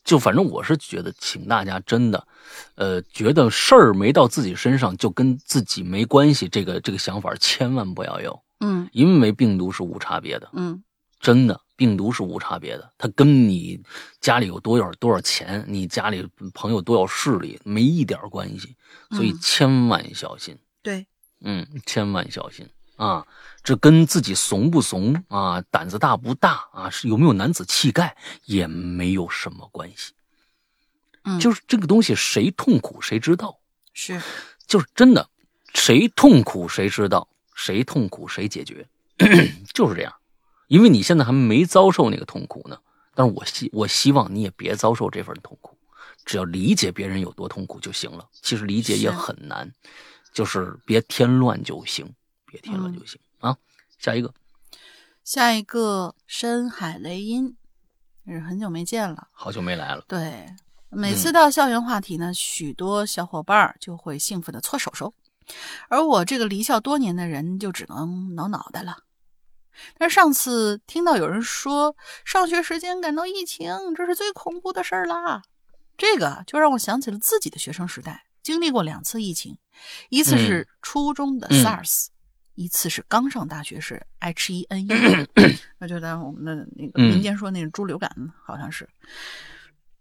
[0.04, 2.28] 就反正我是觉得，请大家真的，
[2.76, 8.42] 呃，觉得事儿没到自己身上就跟自己没关系，这个这个想法千万不要有。
[8.60, 10.50] 嗯，因为病毒是无差别的。
[10.54, 10.84] 嗯，
[11.20, 11.62] 真的。
[11.82, 13.82] 病毒是无差别的，它跟你
[14.20, 18.76] 家里有多少多少钱，你家里朋友多少势力没一点关系，
[19.10, 20.56] 所以千万小心。
[20.84, 21.08] 对，
[21.40, 23.26] 嗯，千万小心啊！
[23.64, 30.14] 这跟自己怂不怂啊，胆子大不大啊，是有没有男子气概也没有什么关系。
[31.24, 33.58] 嗯，就是这个东西，谁痛苦谁知道。
[33.94, 34.22] 是，
[34.68, 35.28] 就是真的，
[35.74, 38.88] 谁痛苦谁知道，谁痛苦谁解决，
[39.74, 40.14] 就是这样。
[40.72, 42.80] 因为你现在还没遭受那个痛苦呢，
[43.14, 45.78] 但是我希我希望你也别遭受这份痛苦，
[46.24, 48.26] 只要理解别人有多痛苦就行了。
[48.42, 49.70] 其实理解也很难，
[50.34, 52.10] 就是别添乱就行，
[52.46, 53.58] 别添乱就行啊。
[54.00, 54.34] 下一个，
[55.26, 57.58] 下一个深海雷音，
[58.24, 60.06] 也是很久没见了，好久没来了。
[60.08, 60.48] 对，
[60.88, 65.14] 每次到校园话题呢，许多小伙伴就会兴奋的搓手手，
[65.90, 69.00] 而我这个离校多年的人就只能挠脑袋了。
[69.98, 71.96] 但是上次听到有人说
[72.26, 75.42] 上学时间感到疫情，这是最恐怖的事儿啦。
[75.98, 79.58] 这个就让我想起了自己的学生时代，经历过两次疫情，
[80.10, 82.08] 一次是初中的 SARS，
[82.56, 85.28] 一次是刚上大学时 H1N1，
[85.78, 88.10] 那就在我们的那个民间说那个猪流感，
[88.44, 88.90] 好像是。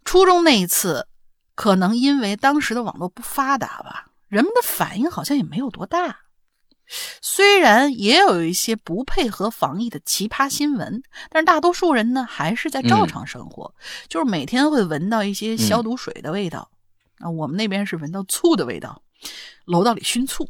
[0.05, 1.07] 初中那一次，
[1.55, 6.21] 可能因为当时的网络不发达吧，人们的反应好像也没有多大。
[7.23, 13.73] 虽然也有一些不配合防疫的奇葩新闻，但是大多数人呢还是在照常生活，
[14.09, 16.69] 就是每天会闻到一些消毒水的味道。
[17.19, 19.03] 啊，我们那边是闻到醋的味道，
[19.67, 20.49] 楼道里熏醋。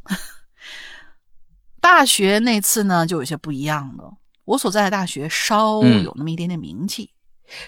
[1.80, 4.14] 大学那次呢就有些不一样了，
[4.44, 7.10] 我所在的大学稍有那么一点点名气，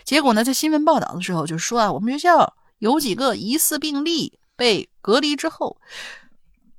[0.05, 5.77] 结果呢在新闻报道的时候就说啊，我们学校有几个疑似病例被隔离之后，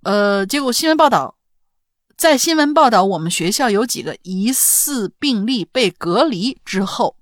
[0.03, 1.36] 呃，结果新闻报道。
[2.15, 7.18] 在新闻报道我们学校有几个疑似病例被隔离之后，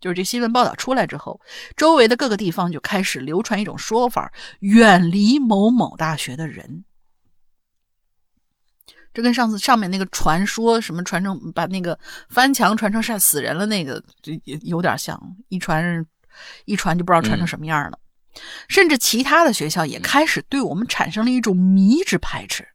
[0.00, 1.40] 就是这新闻报道出来之后，
[1.76, 6.84] 周围的各个地方就开始流传一种说法：远离某某大学的人。
[9.12, 11.98] 这跟上次上面那个传说什么传成把那个
[12.28, 14.32] 翻墙传成晒死人了那个，就
[14.62, 16.06] 有点像，一传
[16.66, 17.98] 一传就不知道传成什么样了。
[18.68, 22.68] 甚至其他的学校也开始对我们产生了一种迷之排斥。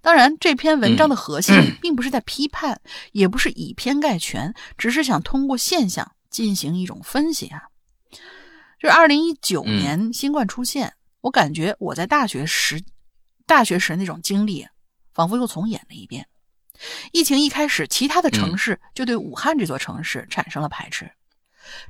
[0.00, 2.80] 当然，这篇文章的核心并不是在批判，
[3.12, 7.62] 也不是以偏概全，只是想通过现象进行一种分析啊。
[8.78, 12.82] 就是二零一九年新冠出现，我感觉我在大学时，
[13.46, 14.66] 大学时那种经历，
[15.12, 16.26] 仿佛又重演了一遍。
[17.12, 21.10] 疫情一开始，其他的城市就对武汉这座城市产生了排斥，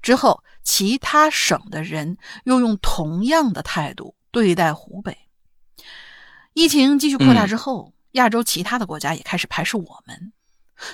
[0.01, 5.26] 之后其他省的人又用同样的态度对待湖北。
[6.57, 10.33] 疫情继续扩大之后，亚洲其他的国家也开始排斥我们。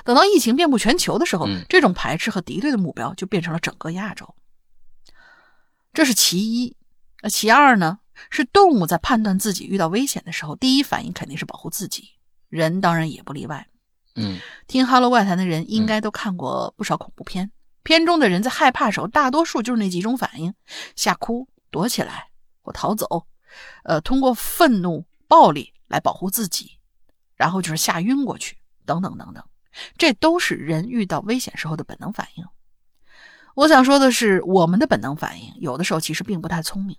[0.02, 4.34] 等到疫情遍布全球的时候，这种排斥和敌对的目标就变成了整个亚洲。
[5.92, 6.76] 这是其一。
[7.22, 8.00] 那其二呢？
[8.28, 12.08] 是动物在判断自己遇到危险的时候，第一反应肯定是保护自己。
[12.48, 13.68] 人当然也不例外。
[14.16, 17.52] 嗯，听《哈喽怪谈》的人应该都看过不少恐怖片，
[17.84, 20.52] 片中的人在害怕时候，大多数就是那几种反应：
[20.96, 22.30] 吓哭、躲起来
[22.62, 23.28] 或逃走。
[23.84, 25.04] 呃，通过愤怒。
[25.32, 26.72] 暴力来保护自己，
[27.36, 29.42] 然后就是吓晕过去，等等等等，
[29.96, 32.46] 这都是人遇到危险时候的本能反应。
[33.54, 36.98] 我想说的是，我们的本能反应有的时候其实并不太聪明，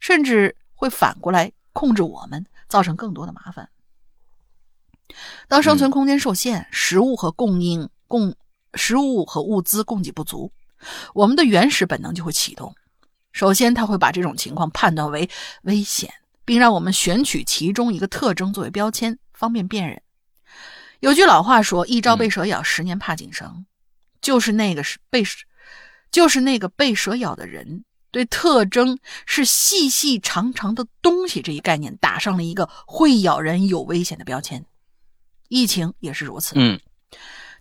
[0.00, 3.68] 甚至会反过来控制我们，造成更多的麻烦。
[5.46, 8.34] 当生存空间受限，食物和供应供
[8.72, 10.50] 食物和物资供给不足，
[11.12, 12.74] 我们的原始本能就会启动。
[13.32, 15.28] 首先，他会把这种情况判断为
[15.64, 16.10] 危险。
[16.48, 20.00] 并让我们选取其中一个特征作为标签，方便辨认。
[21.00, 23.66] 有句老话说：“一朝被蛇咬，十年怕井绳。”
[24.22, 25.22] 就是那个是被，
[26.10, 34.64] 就是那个被蛇咬的人，对特征是细细长长的东西这一概念打上了一个会咬人、有危险的标签。
[35.48, 36.54] 疫情也是如此。
[36.56, 36.80] 嗯，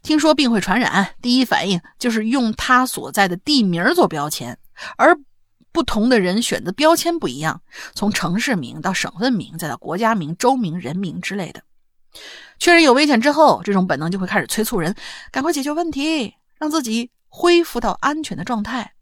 [0.02, 4.58] 听说病会传染，第一反应就是用它所在的地名做标签，
[4.96, 5.20] 而。
[5.78, 7.62] 不同的人选择标签不一样，
[7.94, 11.62] 从城市名到省份名，再到国家名、州名、人名之类的。
[12.58, 14.96] 确认有危险之后，这种本能就会开始催促人
[15.32, 18.96] 赶快解决问题，让自己恢复到安全的状态。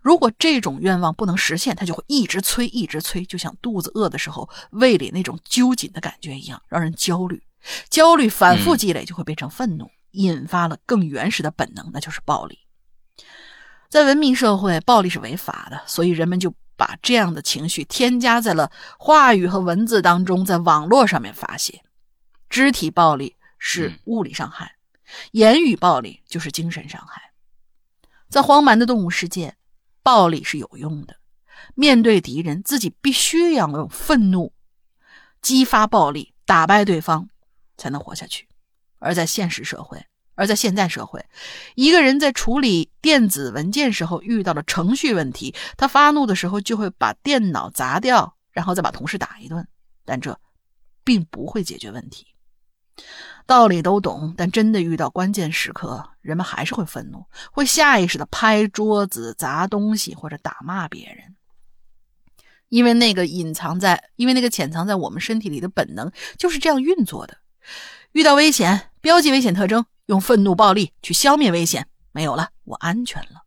[0.00, 7.42] 如果这种愿望不能实现，他就会一直催，一直催，就像肚子饿的时候胃里那种揪紧的感觉一样，让人焦虑。
[7.90, 12.60] 焦虑反复积累，就会变成愤怒，引发了更原始的本能，那就是暴力。
[13.88, 21.82] 在文明社会，暴力是违法的，所以人们就把这样的情绪添加在了话语和文字当中，在网络上面发泄。
[22.48, 24.76] 肢体暴力是物理伤害，
[25.32, 27.32] 言语暴力就是精神伤害。
[28.28, 29.56] 在荒蛮的动物世界，
[30.02, 31.16] 暴力是有用的。
[31.74, 34.52] 面对敌人，自己必须要用愤怒
[35.40, 37.28] 激发暴力，打败对方，
[37.76, 38.46] 才能活下去。
[38.98, 40.04] 而在现实社会，
[40.36, 41.24] 而在现代社会，
[41.74, 49.66] 一个人在处理电子文件时候遇到了程序问题，他发怒的时候就会把电脑砸掉，然后再把同事打一顿，
[50.04, 50.38] 但这
[51.02, 52.26] 并不会解决问题。
[53.46, 61.36] 道理都懂，但真的遇到关键时刻，人们还是会愤怒，会下意识的拍桌子、砸东西或者打骂别人。
[62.68, 67.36] 因为那个隐藏在，因为那个潜藏在我们身体里的本能就是这样运作的。
[68.10, 73.42] 遇到危险，标记危险特征，用愤怒、暴力去消灭危险，没有了，我安全了。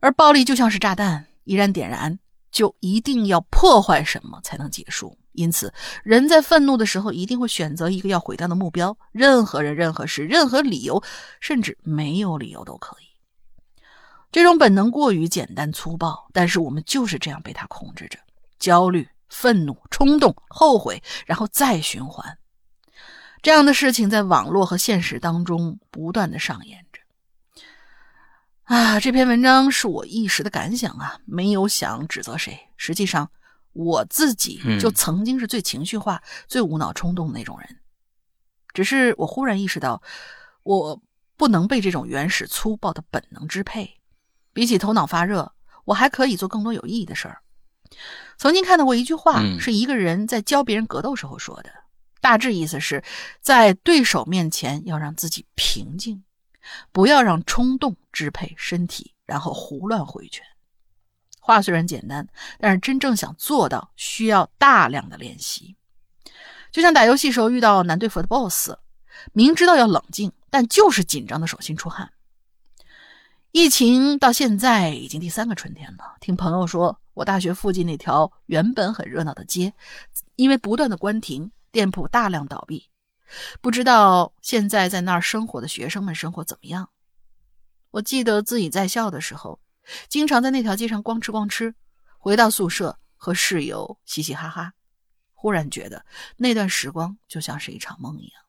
[0.00, 2.18] 而暴力就像是炸弹，一旦点燃，
[2.50, 5.18] 就一定要破坏什么才能结束。
[5.32, 5.72] 因此，
[6.02, 8.96] 人在愤怒的时候，一定会选择一个要毁掉的目标。
[9.12, 11.02] 任何人、任何事、任何理由，
[11.38, 13.04] 甚至没有理由都可以。
[14.32, 18.18] 这种本能过于简单粗暴，但是我们就是这样被它控制着：
[18.58, 22.38] 焦虑、愤怒、冲动、后悔，然后再循环。
[23.42, 27.00] 这样的事情在网络和现实当中不断的上演着。
[28.64, 32.58] 啊，这篇文章是我一时的感想啊，没有想指责谁。
[32.76, 33.30] 实际上，
[33.72, 37.78] 我自己就曾经是最情绪化、最无脑冲动的那种人。
[38.72, 40.00] 只是我忽然意识到，
[40.62, 41.02] 我
[41.36, 43.98] 不能被这种原始粗暴的本能支配。
[44.52, 45.52] 比起头脑发热，
[45.86, 47.42] 我还可以做更多有意义的事儿。
[48.36, 51.70] 曾经看到过一句话，是一个人在教别人格斗时候说的，
[52.20, 53.02] 大致意思是
[53.40, 56.22] 在对手面前要让自己平静。
[56.92, 60.44] 不要让冲动支配身体，然后胡乱挥拳。
[61.40, 62.28] 话虽然简单，
[62.60, 65.74] 但是真正想做到，需要大量的练习。
[66.70, 68.74] 就像打游戏时候遇到难对付的 BOSS，
[69.32, 72.12] 明知道要冷静，但就是紧张的手心出汗。
[73.50, 79.72] 疫情到现在已经第三个春天了，听朋友说，我大学附近那条原本很热闹的街，
[80.36, 82.90] 因为不断的关停，店铺大量倒闭。
[83.60, 86.90] 不知道现在在那儿生活的学生们生活怎么样？
[87.92, 89.60] 我记得自己在校的时候，
[90.08, 91.74] 经常在那条街上逛吃逛吃，
[92.18, 94.72] 回到宿舍和室友嘻嘻哈哈。
[95.32, 96.04] 忽然觉得
[96.36, 98.42] 那段时光就像是一场梦一样。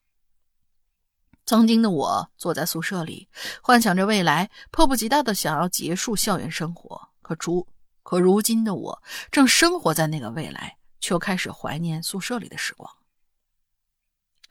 [1.45, 3.29] 曾经的我坐在宿舍里，
[3.61, 7.09] 幻想着未来，迫不及待的想要结束校园生活。
[7.21, 7.67] 可如
[8.03, 12.91] 可如今的我，正生活在那个未来，却开始怀念宿舍里的时光。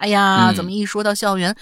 [0.01, 1.55] 哎呀，怎么一说到校园，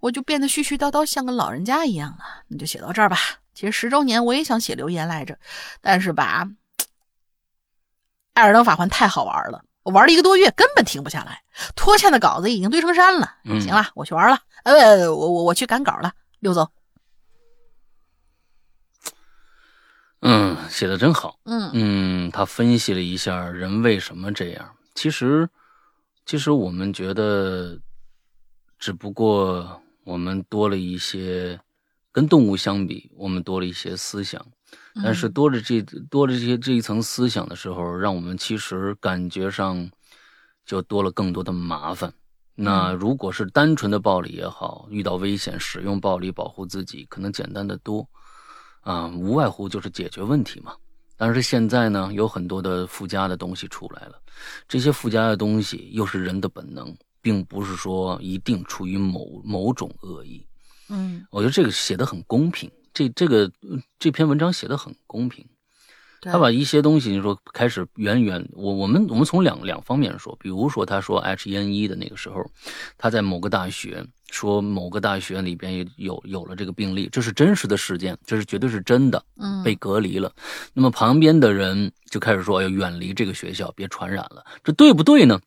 [0.00, 2.44] 我就变得絮絮叨叨，像个老人家一样了？
[2.48, 3.16] 你就写到这儿吧。
[3.54, 5.38] 其实十周年我也想写留言来着，
[5.80, 6.44] 但是吧，
[8.34, 11.40] 《艾尔登法环》太好玩了，我玩了一个多月，根本停不下来。
[11.74, 13.36] 拖欠的稿子已经堆成山了。
[13.58, 14.38] 行了，我去玩了。
[14.64, 16.12] 呃，我我我去赶稿了。
[16.40, 16.70] 刘总，
[20.20, 21.38] 嗯，写的真好。
[21.46, 24.76] 嗯嗯，他分析了一下人为什么这样。
[24.94, 25.48] 其实。
[26.28, 27.80] 其实我们觉得，
[28.78, 31.58] 只不过我们多了一些，
[32.12, 34.46] 跟动物相比，我们多了一些思想。
[35.02, 35.80] 但是多了这
[36.10, 39.90] 多了这些这一层思想的时候，让我们其实感觉上
[40.66, 42.12] 就多了更多的麻烦。
[42.54, 48.06] 那如果是单纯的暴力也好，遇到危险使用暴力保护自己，可能简单的多
[48.82, 50.74] 啊，无外乎就是解决问题嘛。
[51.18, 54.14] 但是现在呢，有很多的附加的东西出来了，
[54.68, 60.46] 这些附加的东西又是人的本能，并不是说一定出于某某种恶意。
[60.88, 63.50] 嗯，我觉得这个写的很公平，这这个
[63.98, 65.44] 这篇文章写的很公平。
[66.20, 72.44] 他把一些东西，你说开始远远，我我们我们从两两方面说，比如说他说 H1N1 的那个时候，
[72.96, 80.32] 他在某个大学说某个大学里边有有了这个病例，这是真实的事件，这是绝对是真的，嗯，被隔离了。
[80.74, 85.40] 那么旁边的人就开始说要远离这个学校，别传染了，这对不对呢？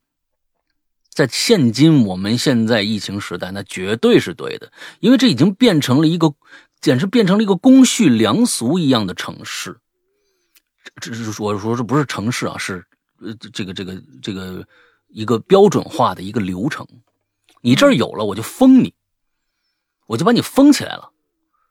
[1.09, 6.33] 在现今我们现在疫情时代，那绝对是对的，因为这已经变成了一个，
[6.79, 9.77] 简直变成了一个公序良俗一样的城市。
[10.99, 12.83] 这是我说这不是城市啊，是
[13.19, 14.65] 呃这个这个这个
[15.09, 16.87] 一个标准化的一个流程。
[17.61, 18.93] 你这儿有了，我就封你，
[20.07, 21.11] 我就把你封起来了。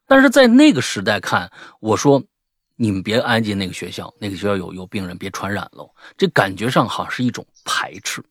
[0.07, 1.51] 但是在那个时代看，
[1.81, 2.23] 我说
[2.77, 5.93] 你们别挨近那个学校，那个学校有有病人，别传染喽。
[6.17, 8.25] 这感觉上好像是一种排斥。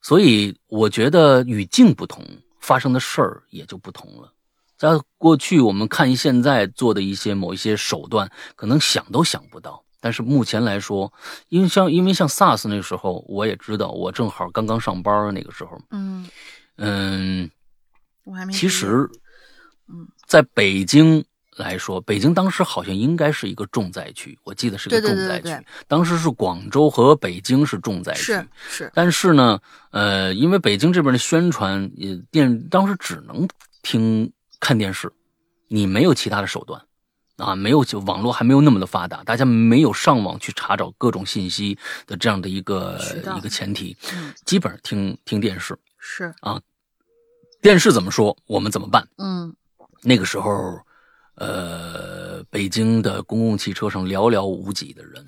[0.00, 2.24] 所以我觉得语境不同，
[2.58, 4.32] 发生的事儿也就不同了。
[4.76, 9.84] 在过去，我们看现在做的一些某一些手段，可能想都想不到。
[10.02, 11.10] 但是目前来说，
[11.48, 16.28] 因为像因为像 SARS 那个时候，我也知道，我正好刚刚上班那个时候，嗯
[16.76, 17.50] 嗯，
[18.24, 18.52] 我还没。
[18.52, 19.08] 其实，
[19.88, 21.24] 嗯，在北京
[21.56, 25.66] 来说，北京当时好像应该是一个重灾区，我记得是个重灾区。
[25.86, 28.90] 当时是广州和北京是重灾区，是是。
[28.92, 29.60] 但是呢，
[29.92, 33.48] 呃，因为北京这边的宣传，也电当时只能
[33.82, 34.30] 听。
[34.64, 35.12] 看电视，
[35.66, 36.80] 你没有其他的手段，
[37.36, 42.98] 啊，没有就网络还没有那么的发达，大家没有上网去查找各种信息的这样的一个
[43.36, 43.96] 一个前提，
[44.44, 46.60] 基本上听听电视是啊，
[47.60, 49.08] 电视怎么说我们怎么办？
[49.18, 49.54] 嗯，
[50.02, 50.50] 那个时候，
[51.36, 55.24] 呃，北京的公共汽车上寥寥无几的人。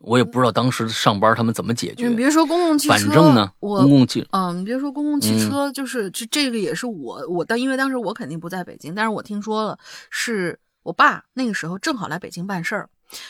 [0.00, 2.06] 我也不知道当时上班他们怎么解决。
[2.06, 9.78] 你别说公共汽车，反正呢，公共汽嗯，你别说公共汽车，就是这这个也是我我当因为当时我肯定不在北京，但是我听说了，
[10.10, 12.88] 是我爸那个时候正好来北京办事儿，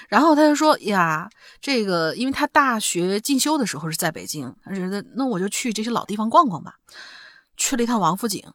[0.09, 1.29] 然后他就说呀，
[1.61, 6.77] 这个因为他大学进修的时候是在北京，他觉得那我就去这些老地方逛逛吧，
[7.57, 8.53] 去了一趟王府井，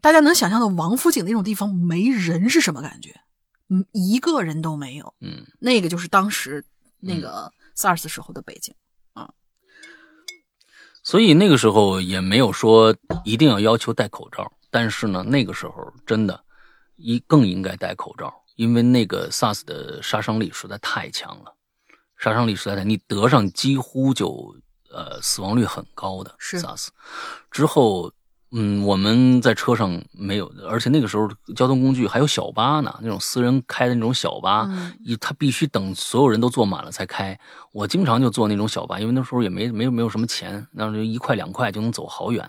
[0.00, 3.20] 大家能想象到王府井那种地方没人是什么感觉？
[3.68, 5.14] 嗯，一个人都没有。
[5.20, 6.64] 嗯，那个就是当时。
[7.06, 8.74] 那个 SARS 时候的北京
[9.12, 9.28] 啊，
[11.02, 12.96] 所以那个时候也没有说
[13.26, 16.43] 一定要要求戴口罩，但是呢，那个时候真的，
[16.96, 21.54] 一更应该戴口罩，因为那个 SARS 的杀伤力实在太强了，
[22.16, 24.54] 杀伤力实在太，你得上几乎就
[24.90, 26.88] 呃死亡率很高的 SARS
[27.50, 28.12] 之后。
[28.56, 34.70] 嗯，我们在车上没有，而且那个时候交通工具还有小巴呢，那种私人开的那种小巴，
[35.04, 37.36] 一他必须等所有人都坐满了才开。
[37.72, 42.48] 我经常就坐那种小巴，因为那时候也没没没有什么钱，那就一块两块就能走好远。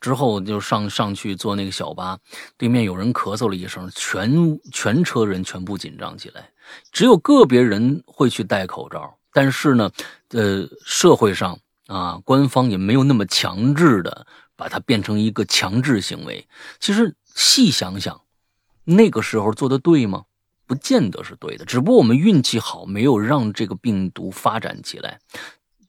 [0.00, 2.18] 之后就上上去坐那个小巴，
[2.58, 6.50] 对面有人咳嗽了一声，全全车人全部紧张起来，
[6.90, 9.88] 只有个别人会去戴口罩，但是呢，
[10.30, 11.56] 呃，社会上
[11.86, 14.26] 啊，官方也没有那么强制的。
[14.56, 16.46] 把它变成一个强制行为，
[16.78, 18.20] 其实细想想，
[18.84, 20.24] 那个时候做的对吗？
[20.66, 21.64] 不见得是对的。
[21.64, 25.20] 只不过我们运气好，没有让这个病毒发展起来。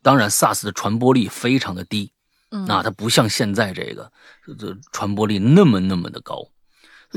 [0.02, 2.12] 当然，SARS 的传播力非常的低，
[2.50, 4.12] 嗯，那它不像现在这个
[4.58, 6.50] 这传播力那么那么的高。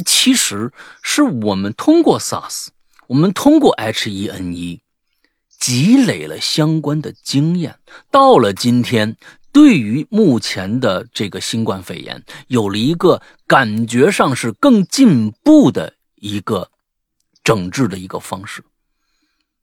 [0.07, 0.73] 其实
[1.03, 2.69] 是我们通过 SARS，
[3.09, 4.81] 我们通过 H1N1
[5.59, 7.79] 积累了相关的经验，
[8.11, 9.17] 到了今天。
[9.53, 16.71] 对于目前的这个新冠肺炎，有了一个感觉上是更进步的一个
[17.43, 18.63] 整治的一个方式。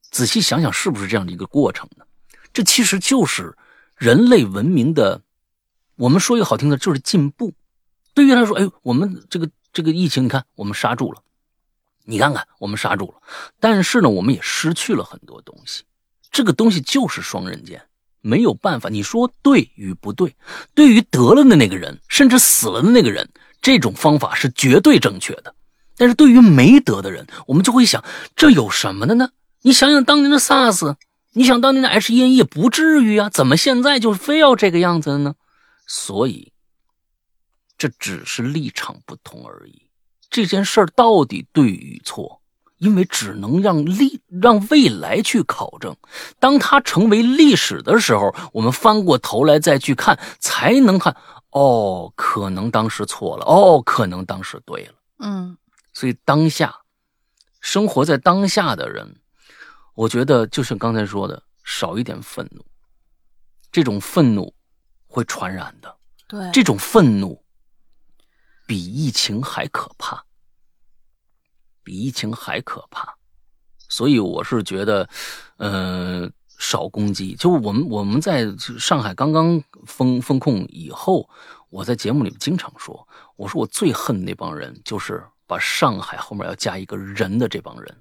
[0.09, 2.05] 仔细想想，是不是这样的一个过程呢？
[2.53, 3.55] 这其实就是
[3.95, 5.21] 人类文明的，
[5.95, 7.53] 我们说一个好听的，就是进步。
[8.13, 11.21] 对于他说，哎，我们这个这个疫情，你看我们刹住了，
[12.05, 13.21] 你看看我们刹住了，
[13.59, 15.83] 但是呢，我们也失去了很多东西。
[16.31, 17.81] 这个东西就是双刃剑。
[18.25, 20.35] 没有办法，你说对与不对？
[20.73, 23.29] 对于得了的那个人，甚至死了的那个人，
[23.61, 25.53] 这种方法是绝对正确的。
[25.95, 28.03] 但是对于没得的人，我们就会想，
[28.35, 29.29] 这有什么的呢？
[29.61, 30.95] 你想想当年的 SARS，
[31.33, 35.35] 你想当年的 H1N1 也不至于啊，怎么现在就非要这个样子呢？
[35.85, 36.51] 所以，
[37.77, 39.83] 这只是立场不同而已。
[40.31, 42.41] 这件事儿到底对与错？
[42.77, 45.95] 因为只能让历让未来去考证，
[46.39, 51.15] 当它成为历史的时候，我们翻过头来再去看，才能看
[51.51, 55.57] 哦，可能当时错了，哦，可能当时对了，嗯，
[55.93, 56.75] 所以当下
[57.61, 59.15] 生活在当下的人，
[59.93, 62.61] 我觉得就像刚才说的，少一点愤怒，
[63.71, 64.53] 这种愤怒
[65.07, 65.95] 会传染的，
[66.27, 67.41] 对，这种愤怒
[68.67, 70.24] 比疫情还可怕。
[71.85, 73.13] 比疫情还可怕，
[73.87, 75.07] 所以我是觉得，
[75.57, 77.35] 呃，少攻击。
[77.35, 81.29] 就我们我们在上海刚刚封封控以后，
[81.69, 87.97] 我在节目里面经常说，我说我最恨那帮人，就是把上海后面要加一个人的这帮人。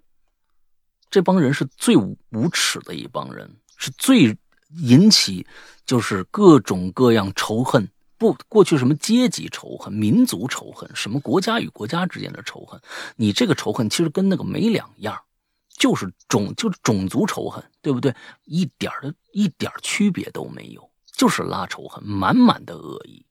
[1.11, 4.37] 这帮人是最无耻的一帮人，是最
[4.79, 5.47] 引起
[5.85, 7.87] 就是各种各样仇恨。
[8.17, 12.81] 不，过去什么阶级仇恨、民族仇恨，什么国家与国家之间的仇恨，
[13.17, 15.21] 你这个仇恨其实跟那个没两样，
[15.77, 18.15] 就是种就是种族仇恨，对不对？
[18.45, 23.27] 一点的一点区别都没有，就是拉仇恨，满满的恶意。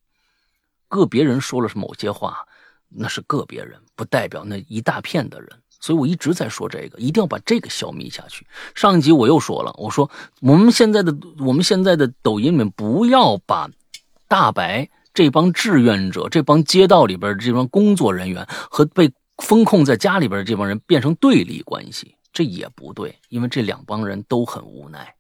[0.90, 2.46] 个别人说了某些话，
[2.90, 5.50] 那是个别人，不代表那一大片的人。
[5.80, 8.46] 所以我一直在说这个，一定要把这个消灭下去。
[8.76, 10.12] 上一集我又说了，我说
[10.42, 13.70] 我们现在的我们现在的抖音里面不要把。
[14.28, 25.16] 大白这帮志愿者，这帮街道里边这帮工作人员和被封控在家里边的这帮人变成对立关系，这也不对，因为这两帮人都很无奈。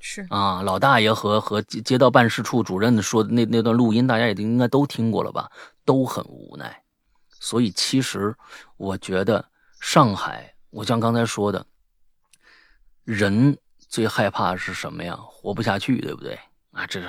[0.00, 5.50] 是啊，老大爷和和街道办事处主任说的那那段录音，大家也应该都听过了吧？
[5.84, 6.82] 都很无奈。
[7.40, 8.34] 所以其实
[8.76, 9.44] 我觉得
[9.80, 11.66] 上海，我像刚才说的，
[13.04, 13.58] 人
[13.88, 15.16] 最害怕是什么呀？
[15.20, 16.38] 活不下去，对不对？
[16.78, 17.08] 啊，这这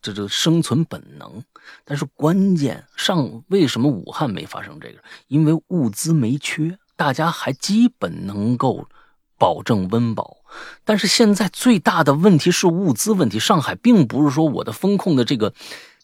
[0.00, 1.42] 这这生存本能，
[1.84, 5.02] 但是关键上为什么武汉没发生这个？
[5.26, 8.88] 因为物资没缺，大家还基本能够
[9.36, 10.36] 保证温饱。
[10.84, 13.40] 但是现在最大的问题是物资问题。
[13.40, 15.52] 上海并不是说我的风控的这个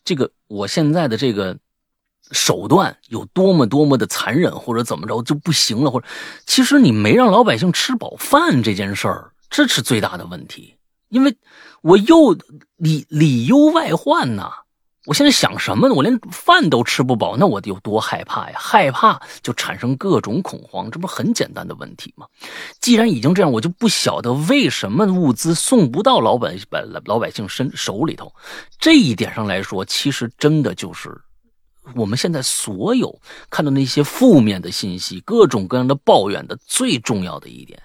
[0.05, 1.57] 这个，我现在的这个
[2.33, 6.07] 手段有多么多么的残忍，或者怎么着就不行了，或者
[6.47, 10.75] 其实你没让老百姓吃饱饭这件事儿，这是最大的问题。
[11.11, 11.37] 因为
[11.85, 12.33] 我又
[12.77, 14.51] 里里忧外患呐，
[15.05, 15.95] 我现在想什么呢？
[15.95, 18.57] 我连饭都吃不饱，那我得有多害怕呀？
[18.59, 22.27] 害怕就产生各种恐慌，这不很简单的问题吗？
[22.81, 28.33] 既然已经这样，我就不晓得为什么物资送不到老百百老百姓身手里头。
[28.79, 31.21] 这一点上来说，其实真的就是。
[31.95, 33.21] 我们现在所有
[33.51, 37.79] 看到那些负面的信息，各种各样的抱怨的最重要的一点，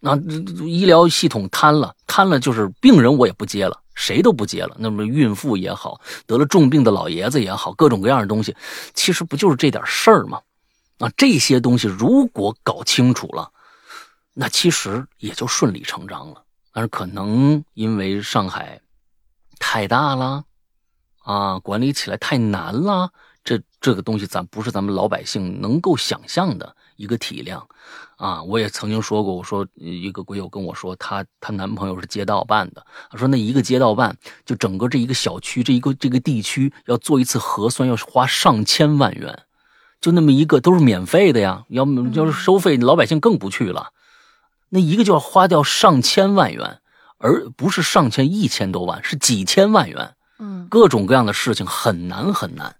[0.00, 0.16] 那
[0.64, 4.76] 医疗系统瘫了，瘫了就是病人我也不接了，谁都不接了。
[4.78, 8.54] 那么孕妇也好，得了重病的老爷子也好，各种各样的东西，
[8.94, 10.40] 其实不就是这点事儿吗？
[10.98, 13.50] 啊，这些东西如果搞清楚了，
[14.34, 16.42] 那其实也就顺理成章了。
[16.72, 18.80] 但是可能因为上海
[19.58, 20.44] 太大了。
[21.24, 23.10] 啊，管理起来太难了，
[23.44, 27.68] 这这个东西咱不是咱们老百姓能够想象的一个体量，
[28.18, 39.44] 啊，我也曾经说过，我说一个鬼友跟我说，她她男朋友是街道办的，他说那一个街道办就整个这一个小区这一个这个地区要做一次核酸要花上千万元，
[40.00, 43.92] 就那么一个都是免费的呀，要么要是收费，老百姓更不去了，
[44.70, 46.80] 那一个就要花掉上千万元，
[47.18, 50.16] 而不是上千一千多万，是几千万元。
[50.40, 52.76] 嗯，各种各样的事情很难很难，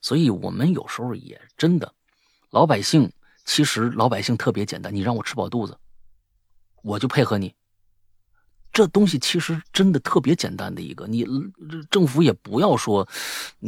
[0.00, 1.92] 所以我们有时候也真的，
[2.50, 3.10] 老百姓
[3.44, 5.76] 其实老百姓特别简单，你让我吃饱肚子，
[6.82, 7.54] 我就配合你。
[8.72, 11.26] 这东西其实真的特别简单的一个，你
[11.90, 13.06] 政府也不要说，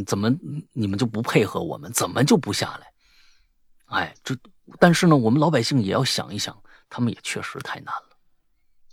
[0.07, 0.31] 怎么
[0.73, 2.93] 你们就不配合我们，怎么就不下来？
[3.87, 4.37] 哎，这
[4.79, 6.57] 但是呢，我们老百姓也要想一想，
[6.89, 8.17] 他们也确实太难了。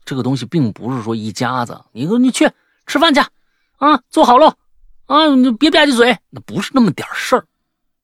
[0.04, 2.52] 这个东西并不是说一家子，你说你去
[2.88, 3.22] 吃饭去。
[3.78, 4.58] 啊，坐好了，
[5.06, 7.48] 啊，你别吧唧嘴，那不是那么点事儿，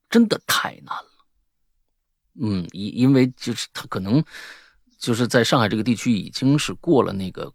[0.08, 1.10] 真的太难了。
[2.40, 4.22] 嗯，因因为就是他可能
[4.98, 7.52] 就是在上海这个地区已经是过了那个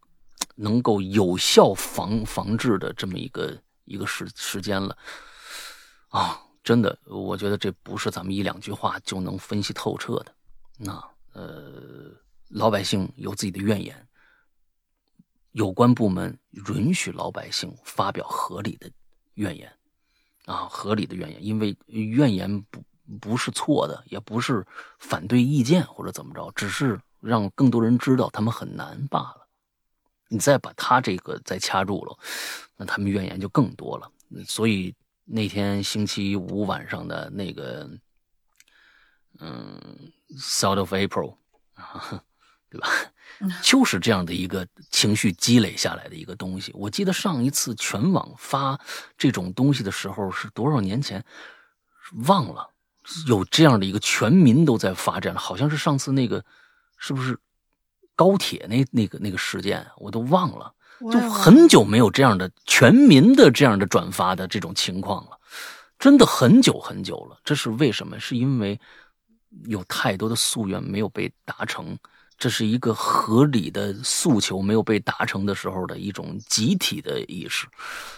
[0.55, 4.97] 能够有效防防治的这么一个一个时时间了。
[6.09, 10.35] 啊，真的，我觉得这不是咱们一两句话就能分析透彻的。
[10.77, 10.91] 那
[11.33, 12.11] 呃，
[12.49, 14.07] 老百姓有自己的怨言。
[15.53, 16.37] 有关部门
[16.69, 18.89] 允许老百姓发表合理的
[19.33, 19.69] 怨言，
[20.45, 22.81] 啊，合理的怨言，因为怨言不
[23.19, 24.65] 不是错的，也不是
[24.99, 29.47] 反对意见或者怎么着，只是让更多人知道他们很难罢了。
[30.27, 32.17] 你再把他这个再掐住了，
[32.77, 34.09] 那他们怨言就更多了。
[34.45, 37.89] 所以那天星期五晚上的那个，
[39.39, 39.77] 嗯
[40.37, 41.35] ，South of April，
[42.69, 42.87] 对吧？
[43.61, 46.71] 就是这样的一个情绪积累下来的一个东西。
[46.73, 48.79] 我记得上一次全网发
[49.17, 51.25] 这种东西的时候是多少年前？
[52.25, 52.69] 忘了
[53.27, 56.43] 有这样的一个全民都在发展，好像是上次那个
[56.97, 57.37] 是不是
[58.15, 59.85] 高铁那那个那个事件？
[59.97, 60.73] 我都忘了，
[61.11, 65.37] 就很久没有这样的全民的这样的转发的这种情况了，
[65.99, 67.39] 真的很久很久了。
[67.43, 68.19] 这是为什么？
[68.19, 68.79] 是因为
[69.65, 71.97] 有太多的夙愿没有被达成。
[72.37, 77.67] 这是一个合理的诉求没有被达成的时候的一种集体的意识，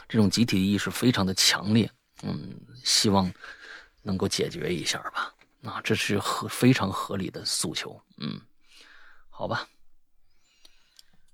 [0.08, 1.92] 这种集体意识非常的强烈。
[2.22, 2.56] 嗯，
[2.86, 3.30] 希望
[4.04, 5.34] 能够解决一下吧。
[5.64, 8.00] 啊，这是合非常合理的诉求。
[8.18, 8.40] 嗯，
[9.30, 9.68] 好吧。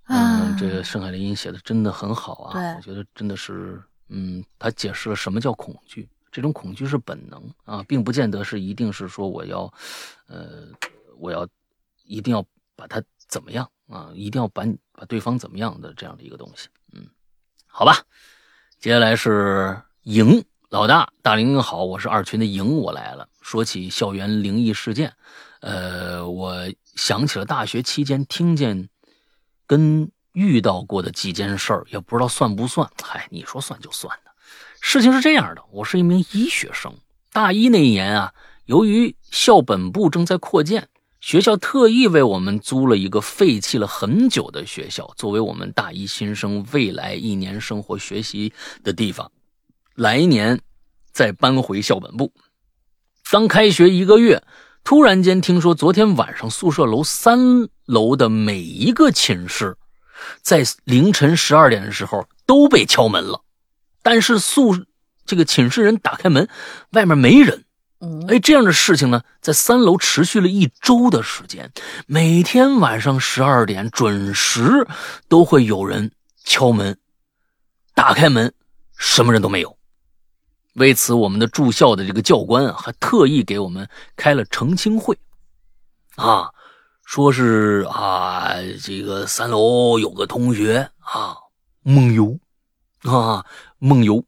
[0.05, 2.75] 嗯，这个盛海林写的真的很好啊。
[2.77, 6.09] 我觉得真的是，嗯，他解释了什么叫恐惧。
[6.31, 9.73] 这种恐惧是本能啊，并不见得是一定是说我要，
[10.27, 10.67] 呃，
[11.17, 11.45] 我要
[12.05, 12.45] 一定要。
[12.79, 14.09] 把他怎么样啊？
[14.15, 14.63] 一定要把
[14.93, 17.05] 把对方怎么样的这样的一个东西，嗯，
[17.67, 18.05] 好吧。
[18.79, 23.27] 接下来是莹老大，大玲玲好，我是二群的莹，我来了。
[23.41, 25.11] 说起校园灵异事件，
[25.61, 26.55] 呃，我
[26.95, 28.87] 想起了大学期间听见
[29.65, 32.87] 跟遇到过的几件事儿，也不知道算不算。
[33.01, 34.29] 嗨，你说算就算的。
[34.79, 36.93] 事情是这样的，我是一名医学生，
[37.33, 38.31] 大一那一年啊，
[38.65, 40.87] 由于校本部正在扩建。
[41.19, 49.29] 学校特意为我们租了一个废弃了很久的学校，作为我们大一新生未来一年生活学习的地方。
[49.99, 50.61] 来年
[51.11, 52.31] 再搬回校本部。
[53.29, 54.41] 刚开学一个月，
[54.85, 59.75] 突然间听说，昨天晚上宿舍楼三楼的每一个寝室，
[60.41, 63.43] 在凌晨十二点的时候都被敲门了。
[64.01, 64.85] 但是宿
[65.25, 66.47] 这个寝室人打开门，
[66.91, 67.65] 外面没人。
[68.29, 71.69] 哎，这样的事情呢，在三楼持续了一周的时间，
[72.07, 74.87] 每天晚上十二点准时
[75.27, 76.13] 都会有人
[76.45, 76.97] 敲门，
[77.93, 78.53] 打开门，
[78.97, 79.77] 什么人都没有。
[80.75, 85.17] 为此，我们的住校的这个教官啊，还特意给我们开了澄清会，
[86.15, 86.49] 啊，
[87.03, 91.35] 说是啊，这个三楼有个同学啊
[91.81, 92.39] 梦游，
[93.01, 93.45] 啊
[93.79, 94.23] 梦游，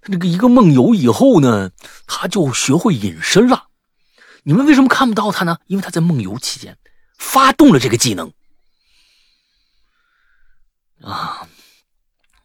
[0.00, 1.70] 他这个一个梦游以后呢，
[2.06, 3.66] 他就学会隐身了。
[4.44, 5.58] 你们为什么看不到他呢？
[5.66, 6.78] 因为他在梦游期间
[7.18, 8.32] 发动了这个技能，
[11.02, 11.46] 啊，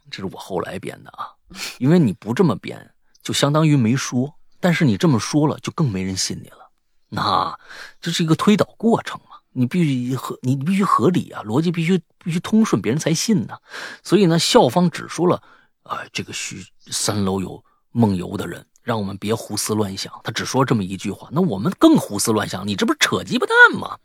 [0.10, 1.30] 这是我后来编的啊，
[1.78, 2.92] 因为你不这么编。
[3.26, 6.70] 就相当于没说，但是你这么说了，就更没人信你了。
[7.10, 7.58] 那
[8.00, 9.38] 这是一个推导过程嘛？
[9.52, 13.58] 你必须合，你必须合理啊，逻辑必须必须通顺，别人才信呢。
[14.04, 15.42] 所以呢，校方只说了，
[15.82, 20.14] 啊，这个徐三楼有梦游的人，让我们别胡思乱想。
[20.24, 22.68] 他只说这么一句话，那我们更胡思乱想。
[22.68, 23.98] 你这不是扯鸡巴蛋吗？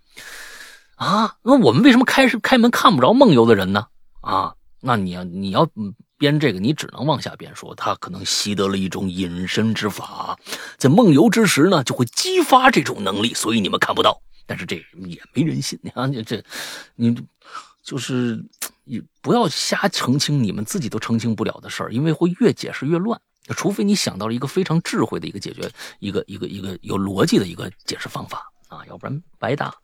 [0.97, 3.86] 啊，那我们为什么开开门看不着梦游的人呢？
[4.22, 5.68] 啊，那你要你要。
[6.20, 10.38] 编这个你只能往下编，说他可能习得了一种隐身之法，
[10.76, 14.20] 在梦游之时呢，就会激发这种能力，所以你们看不到。
[14.44, 16.44] 但是这也没人信，你看这这，
[16.94, 17.16] 你
[17.82, 18.44] 就是
[18.84, 23.18] 你不要瞎澄清你们自己都澄清不了的事儿，因为会越解释越乱。
[23.56, 25.70] 除非你想到了一个非常智慧的一个解决，
[26.01, 29.74] 一个一个一个有逻辑的一个解释方法啊，要不然白搭。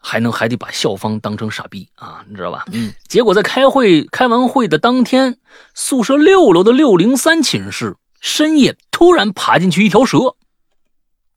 [0.00, 2.64] 还能还得把校方当成傻逼啊，你知道吧？
[2.72, 2.94] 嗯。
[3.08, 5.38] 结果在开会开完会的当天，
[5.74, 10.36] 宿舍六楼的六零三寝室深夜突然爬进去一条蛇。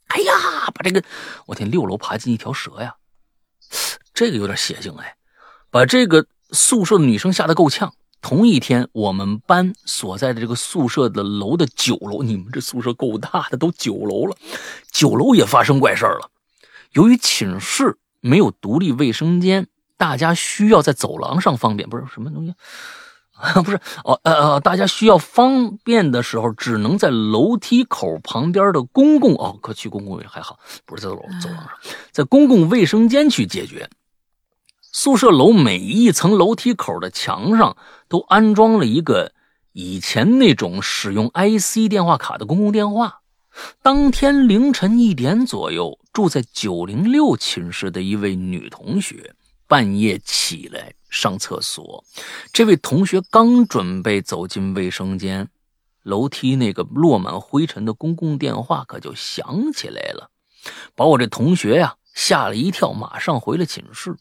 [0.08, 0.34] 哎呀，
[0.74, 1.04] 把这个，
[1.48, 2.96] 我天，六楼爬进一条蛇呀，
[4.14, 5.16] 这个有点血性哎，
[5.70, 7.94] 把这个宿舍的女生吓得够呛。
[8.22, 14.38] 同一天，我们班所在的这个宿舍的楼的九楼，你们这宿舍够大的，都九楼了，
[14.92, 16.30] 九楼也发生怪事了。
[16.92, 17.98] 由于寝室。
[18.22, 19.68] 没有独立卫生间，
[19.98, 22.54] 大家需要在走廊上方便，不是什么东西，
[23.64, 31.70] 不是哦，呃呃，大家需要方便的时候，只能在楼梯口旁边的公共哦，可去公共卫还好，不是在走走廊上，
[32.12, 33.90] 在公共卫生间去解决。
[34.94, 37.78] 宿舍楼每一层楼梯口的墙上
[38.10, 39.32] 都安装了一个
[39.72, 43.21] 以前那种使用 IC 电话卡的公共电话。
[43.82, 49.36] 当天凌晨一点左右，住在九零六寝室的一位女同学
[49.68, 52.04] 半夜起来上厕所。
[52.54, 55.50] 这位同学刚准备走进卫生间，
[56.04, 60.30] 楼梯那个落满灰尘的公共电话可就响起来了，
[60.96, 64.16] 把我这同学呀吓了一跳，马上回了寝室。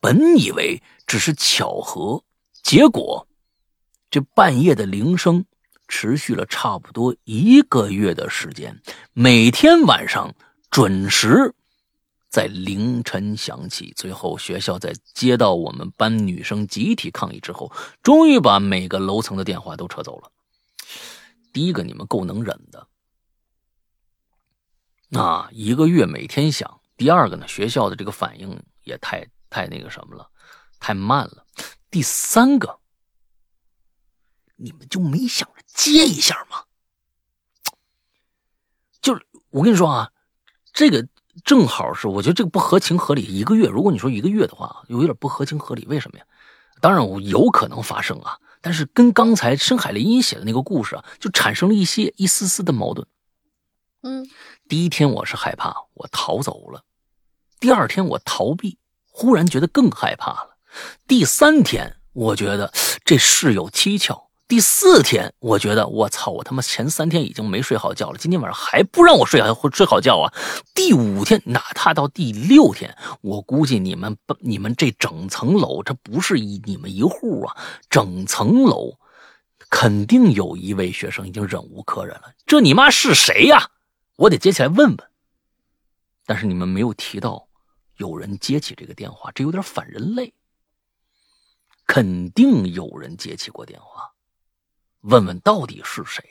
[0.00, 2.24] 本以为只是巧合，
[2.62, 3.28] 结果
[4.10, 5.44] 这半夜的铃声。
[5.90, 8.80] 持续了差不多一个月的时间，
[9.12, 10.32] 每天晚上
[10.70, 11.52] 准时
[12.30, 13.92] 在凌晨响起。
[13.96, 17.70] 最后，学校在接到我们班女生集体抗议之后，
[18.02, 20.30] 终于把每个楼层的电话都撤走了。
[21.52, 22.86] 第一个，你们够能忍的，
[25.08, 30.30] 那一个月每天响；第二个呢，学校的这个反应也太太那个什么了，
[30.78, 31.44] 太慢了；
[31.90, 32.79] 第三个。
[34.62, 36.64] 你们就没想着接一下吗？
[39.00, 40.12] 就是我跟你说啊，
[40.72, 41.08] 这个
[41.44, 43.22] 正好是我觉得这个不合情合理。
[43.22, 45.86] 一个月，如果你说一个月的话，有点不合情合理。
[45.86, 46.24] 为什么呀？
[46.82, 53.06] 当然我有可能发生啊，但是跟刚才深海雷音写的那个故事啊，就产生了一些一丝丝的矛盾。
[54.02, 54.28] 嗯，
[54.68, 56.80] 第一天我是害怕，我逃走了；
[57.58, 58.78] 第二天我逃避，
[59.10, 60.56] 忽然觉得更害怕了；
[61.06, 62.72] 第三天我觉得
[63.04, 64.29] 这事有蹊跷。
[64.50, 70.34] 第四天，我觉得我操，我他妈前三天已经没睡好觉了，今天晚上还不让我睡好睡好觉啊！
[70.74, 77.56] 第五天，哪怕到第六天，我估计你们你们这整层楼，这不是一你们一户啊，
[77.88, 78.98] 整层楼
[79.70, 82.32] 肯定有一位学生已经忍无可忍了。
[82.44, 83.70] 这你妈是谁呀？
[84.16, 84.98] 我得接起来问问。
[86.26, 87.46] 但是你们没有提到
[87.98, 90.34] 有人接起这个电话，这有点反人类。
[91.86, 94.09] 肯定有人接起过电话。
[95.02, 96.22] 问问到底是谁，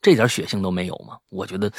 [0.00, 1.18] 这点血性都没有吗？
[1.28, 1.72] 我觉得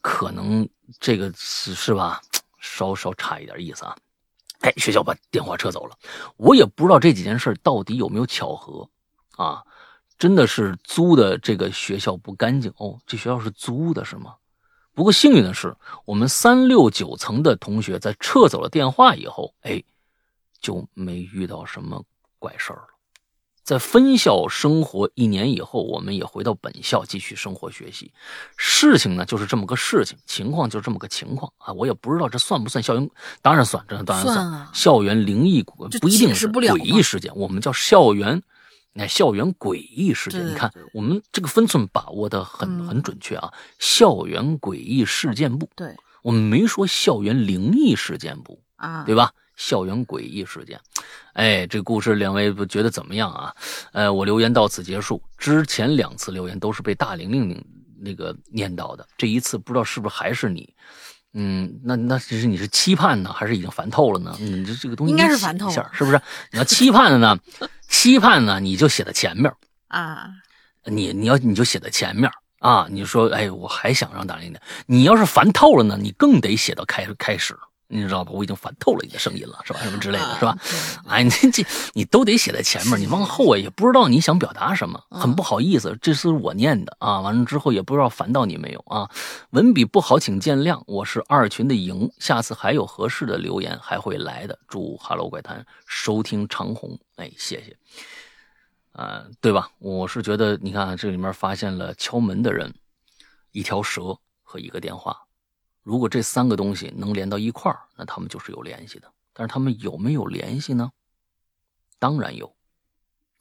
[0.00, 0.68] 可能
[1.00, 2.20] 这个是是吧，
[2.58, 3.96] 稍稍差一点意思啊。
[4.60, 5.96] 哎，学校把电话撤走了，
[6.36, 8.88] 我也不知道这几件事到底有没有巧合
[9.36, 9.62] 啊？
[10.18, 12.98] 真的是租的这个学校不干净哦？
[13.06, 14.34] 这学校是租的是吗？
[14.94, 15.76] 不过幸运的是，
[16.06, 19.82] 我们三六九层的同学在撤走了电话以后，哎，
[20.58, 22.02] 就没遇到什么
[22.38, 22.88] 怪事儿了。
[23.66, 28.12] 在分校生活一年以后，我们也回到本校继续生活学习。
[28.56, 31.72] 事情呢，就是这么个事情，情况就这么个情况啊！
[31.72, 33.10] 我也不知道这算不算校园，
[33.42, 34.68] 当然算，这当然算。
[34.72, 35.64] 校园灵异
[36.00, 38.40] 不一定是诡异事件，我们叫校园
[38.92, 43.52] 那校园诡异事件，你看我们这个分寸把握的很嗯很准确啊。
[43.80, 49.32] 校园诡异事件部，对我们没说校园灵异事件部，啊，对吧？
[49.56, 50.78] 校园诡异事件，
[51.32, 53.54] 哎，这故事两位不觉得怎么样啊？
[53.92, 55.20] 呃，我留言到此结束。
[55.38, 57.64] 之前两次留言都是被大玲玲
[57.98, 60.72] 那个念叨的，这一次不知道是不是还是你？
[61.38, 64.34] 嗯，那那其实你是期盼呢，还是已经烦透了呢？
[64.38, 66.20] 你这这个东西应该是烦透了是不是？
[66.50, 67.38] 你要期盼的呢，
[67.88, 69.52] 期盼呢，你就写在前面。
[69.88, 70.30] 啊，
[70.84, 72.30] 你你要你就写在前面
[72.60, 77.56] 啊，你说哎，我还想让大玲玲，你要是烦透了呢，你更得写到开开始，
[77.88, 78.32] 你知道吧？
[78.32, 79.80] 我已经烦透了你的声音了，是吧？
[79.80, 80.56] 什么之类的，是吧？
[81.06, 81.64] 哎，你这
[81.94, 87.20] 你都得写在前面，你往后啊也不知道你想表达什么，很不好意思，这是我念的啊。
[87.20, 89.08] 完了之后也不知道烦到你没有啊，
[89.50, 94.58] 文笔不好请见谅，我是二群的莹，下次还有合适的留言还会来的。
[94.66, 97.76] 祝哈喽怪谈收听长虹，哎，谢谢。
[98.92, 99.68] 呃，对吧？
[99.78, 102.74] 我是觉得，你看这里面发现了敲门的人，
[103.52, 105.25] 一条蛇和一个电话。
[105.86, 109.14] 如果这三个东西能连到一块儿，那他们就是有联系的。
[109.32, 110.90] 但是他们有没有联系呢？
[112.00, 112.56] 当然有，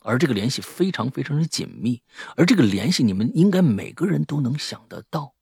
[0.04, 2.04] 而这个联系非常非常的紧密，
[2.38, 5.34] 而这个联系你们应该每个人都能想得到。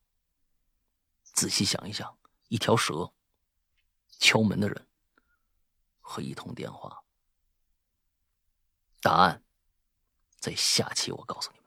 [1.23, 2.17] 仔细想一想，
[2.47, 3.11] 一条蛇、
[4.17, 4.88] 敲门的人
[5.99, 7.03] 和一通电话，
[9.01, 9.43] 答案。
[10.39, 11.62] 在下期我告诉你们，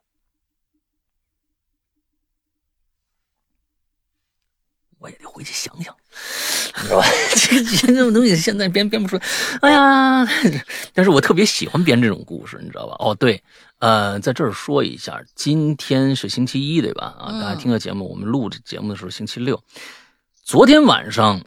[4.98, 5.94] 我也得回去想想，
[6.76, 7.06] 你知道吧？
[7.36, 9.22] 这这种东西现在编编不出来。
[9.60, 10.26] 哎呀，
[10.94, 12.96] 但是我特别喜欢编这种故事，你知道吧？
[12.98, 13.42] 哦，对，
[13.78, 17.14] 呃，在这儿说一下，今天是星期一，对吧？
[17.18, 19.62] 啊，大家听个节目，我们录这节目的时候星期六。
[20.42, 21.42] 昨天晚上，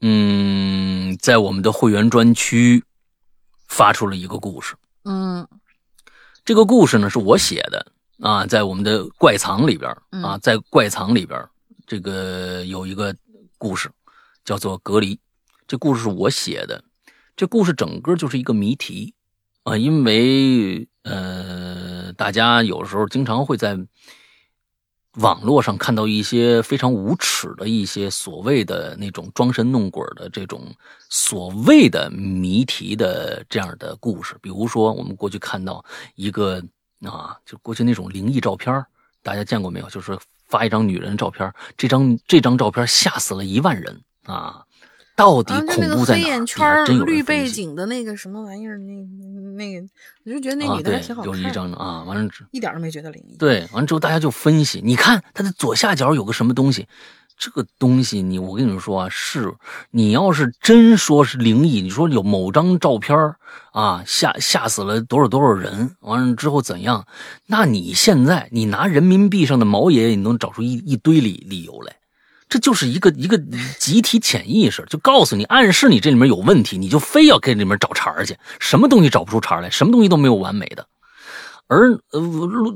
[0.00, 2.82] 嗯，在我们的会员专区
[3.68, 5.46] 发出了一个故事，嗯。
[6.44, 7.86] 这个故事呢是我写的
[8.18, 11.40] 啊，在我们的怪藏里边啊，在怪藏里边，
[11.92, 13.14] 这个有一个
[13.58, 13.90] 故事
[14.46, 15.20] 叫做隔离。
[15.66, 16.82] 这故事是我写的，
[17.36, 19.12] 这故事整个就是一个谜题
[19.64, 23.78] 啊，因为呃，大家有时候经常会在
[25.16, 30.74] 网络上看到一些非常无耻的一些所谓的那种装神弄鬼的这种
[31.10, 36.64] 所谓的谜题的这样的故事，比如说我们过去看到一个
[37.02, 38.82] 啊，就过去那种灵异照片，
[39.22, 39.90] 大家见过没有？
[39.90, 40.18] 就是
[40.52, 44.64] 发一张女人照片，这张这张照片吓死了一万人啊！
[45.16, 46.22] 到底恐怖在哪？
[46.22, 48.92] 黑眼圈、真有绿背景的那个什么玩意儿，那
[49.56, 49.86] 那个，
[50.26, 51.32] 我就觉得那女的还挺好看。
[51.32, 53.36] 有一张啊，完了之一点都没觉得灵异。
[53.38, 56.86] 对，完了之后大家就分析，你看她的左下角有个什么东西，
[57.38, 59.52] 这个东西你我跟你们说啊，是
[59.90, 63.16] 你要是真说是灵异，你说有某张照片
[63.72, 67.06] 啊吓吓死了多少多少人，完了之后怎样？
[67.46, 71.96] 那你现在你拿人民币上的毛爷爷，你能找出一一堆理理由来？
[72.48, 73.38] 这就是一个一个
[73.78, 78.36] 集体潜意识，就告诉你，暗示你这里面有问题，你就非要给里面找茬去。
[78.60, 79.70] 什么东西找不出茬来？
[79.70, 80.86] 什么东西都没有完美的。
[81.72, 82.20] 而呃，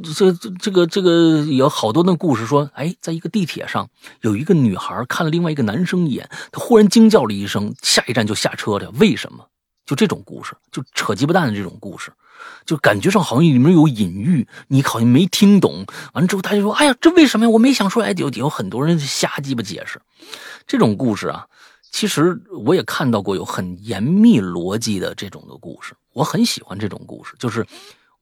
[0.03, 3.91] 这这这个这个有好多的故事说，哎，在一个地铁上，
[4.23, 8.91] 有一个女孩看了另外一个男生一眼，她忽然惊叫了一声，下一站就下车了。
[8.99, 9.47] 为什么？
[9.85, 12.11] 就这种故事，就扯鸡巴蛋的这种故事。
[12.65, 15.85] 就感觉上好像里面有隐喻，你好像没听懂。
[16.15, 17.51] 完了之后，大家说：“哎呀，这为什么呀？
[17.51, 20.01] 我没想出来。”有有很多人瞎鸡巴解释。
[20.67, 21.47] 这种故事啊，
[21.91, 27.35] 其实我也看到过有很严密逻辑的这种的故事，我很喜欢这种故事。
[27.39, 27.67] 就是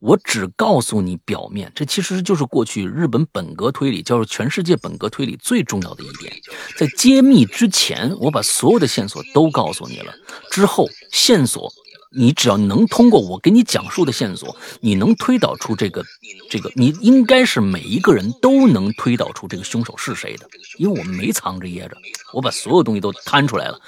[0.04, 6.30] 我只告诉你表面，这其实就是过去日本本格推理，叫做全世界本格推理最重要的一点。
[6.76, 10.12] 在揭秘之前，我把所有的线索都告诉你了，
[10.50, 11.72] 之后线索。
[12.16, 16.04] 你只要能通过我给你讲述的线索，你能推导出这个，
[16.48, 20.48] 这个你应该是每一个人都能推导出这个凶手是谁的，
[20.78, 21.96] 因为我们没藏着掖着，
[22.32, 23.80] 我把所有东西都摊出来了。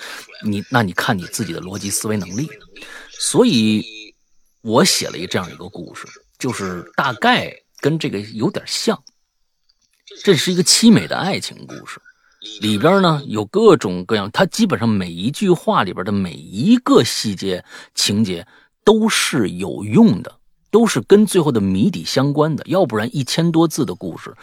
[0.42, 2.48] 你那你看你自己的逻辑思维能力，
[3.16, 3.84] 所以
[4.66, 6.08] 我写了一这样一个故事，
[6.40, 9.00] 就是大概跟这个有点像。
[10.24, 12.00] 这是一个凄美的爱情故事。
[12.60, 17.64] 里边呢有各种各样，它基本上每一句话里边的每一个细节
[17.94, 18.44] 情节
[18.82, 20.34] 都是有用的，
[20.72, 22.64] 都是跟最后的谜底相关的。
[22.66, 24.34] 要不然一千多字的故事，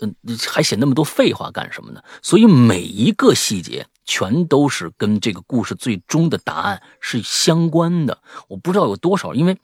[0.00, 0.12] 嗯，
[0.48, 2.02] 还写那么多废话干什么呢？
[2.20, 8.22] 所以每一个细节全都是跟这个故事最终的答案是相关的。
[8.48, 9.56] 我不知道有多少，因为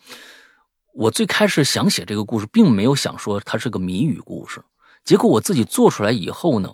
[0.92, 4.62] 我最开始想写这个故事，并没有想说它是个谜语故事。
[5.02, 6.72] 结果我自己做出来以后呢。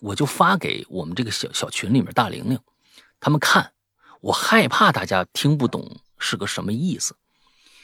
[0.00, 2.58] 我就发给我们这个小小群里面大玲玲，
[3.18, 3.72] 他们看，
[4.20, 7.14] 我害怕大家听不懂是个什么意思，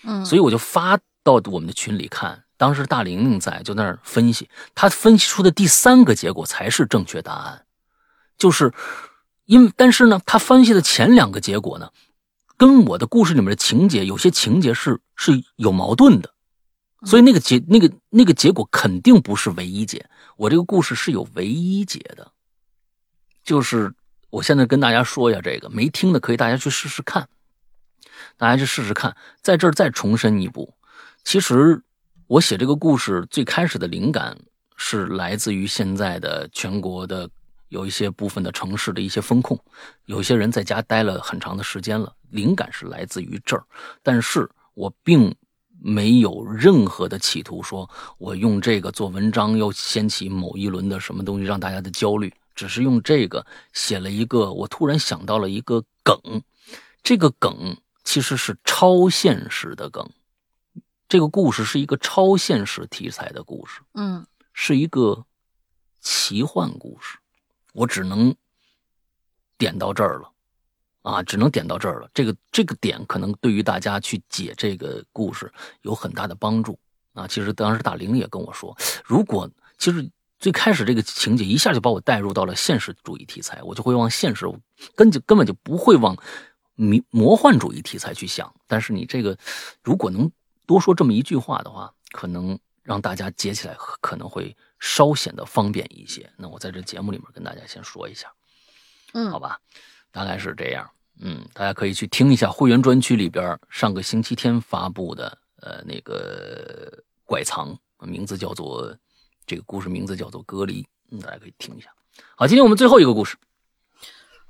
[0.03, 7.65] 嗯，所以我就发到我们的群里看，当时大玲玲在，就那儿分析，她分析出的第三个结果才是正确答案，
[8.37, 8.75] 就是
[9.47, 11.91] 因但是呢，他分析的前两个结果呢，
[12.57, 16.31] 跟我的故事里面的情节有些情节是是有矛盾的，
[17.05, 20.05] 所以那个结那个那个结果肯定不是唯一解。
[20.37, 22.31] 我这个故事是有唯一解的，
[23.43, 23.95] 就是
[24.31, 27.27] 我现在跟大家说一下这个，没听的可以大家去试试看。
[28.39, 30.75] 大家去试试看，在这儿再重申一步。
[31.25, 31.81] 其实
[32.27, 34.37] 我写这个故事最开始的灵感
[34.77, 37.29] 是来自于现在的全国的
[37.69, 39.59] 有一些部分的城市的一些风控，
[40.05, 43.65] 有些人在家待了很长的时间了，灵感是来自于这儿。
[44.03, 45.35] 但是我并
[45.81, 47.89] 没有任何的企图，说
[48.19, 56.19] 我用这个做文章要掀起某一轮的什么东西让大家的焦虑，只是用这个写了一个，我突然想到了一个梗，
[57.03, 57.77] 这个梗。
[58.05, 60.09] 其实是超现实的梗，
[61.09, 65.27] 这个故事是一个超现实题材的故事，嗯，是一个
[66.01, 67.19] 奇幻故事，
[67.77, 68.35] 我只能
[69.59, 70.33] 点到这儿了，
[71.03, 72.09] 啊，只能点到这儿了。
[72.15, 76.79] 这个这个点可能对于大家去解这个故事有很大的帮助
[77.13, 77.29] 啊。
[77.29, 78.75] 其实当时大玲也跟我说，
[79.05, 84.47] 如果其实最开始这个情节一下就把我带入到了现实主义题材，我就会往现实，
[84.95, 86.17] 根就根本就不会往。
[86.79, 89.35] 迷魔幻主义题材去想，但是你这个
[89.83, 90.31] 如果能
[90.67, 96.31] 多说这么一句话的话，可能让大家接起来可能会稍显得方便一些。
[96.37, 98.33] 那我在这节目里面跟大家先说一下，
[99.13, 99.61] 嗯，好吧，
[100.11, 100.91] 大概是这样。
[101.21, 108.97] 嗯，大家可以去听一下会员专区里边上个星期天发布的呃那个怪藏，名字叫做
[109.47, 111.91] 这个故事名字叫做隔离，嗯，大家可以听一下。
[112.37, 113.37] 好，今天我们最后一个故事。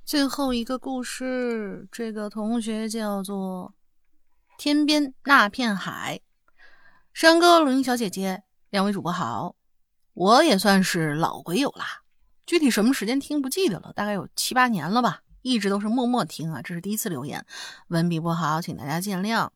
[0.05, 3.75] 最后一个故事，这个同学叫做
[4.57, 6.21] 天边那片海。
[7.13, 9.56] 山哥、录音小姐姐，两位主播好，
[10.17, 12.01] 我也算是老鬼友啦。
[12.47, 15.21] 具体什么时间听不记得了，大概有七八年了吧。
[15.43, 17.45] 一直都是默默听啊，这是第一次留言，
[17.89, 19.51] 文笔不好，请大家见谅。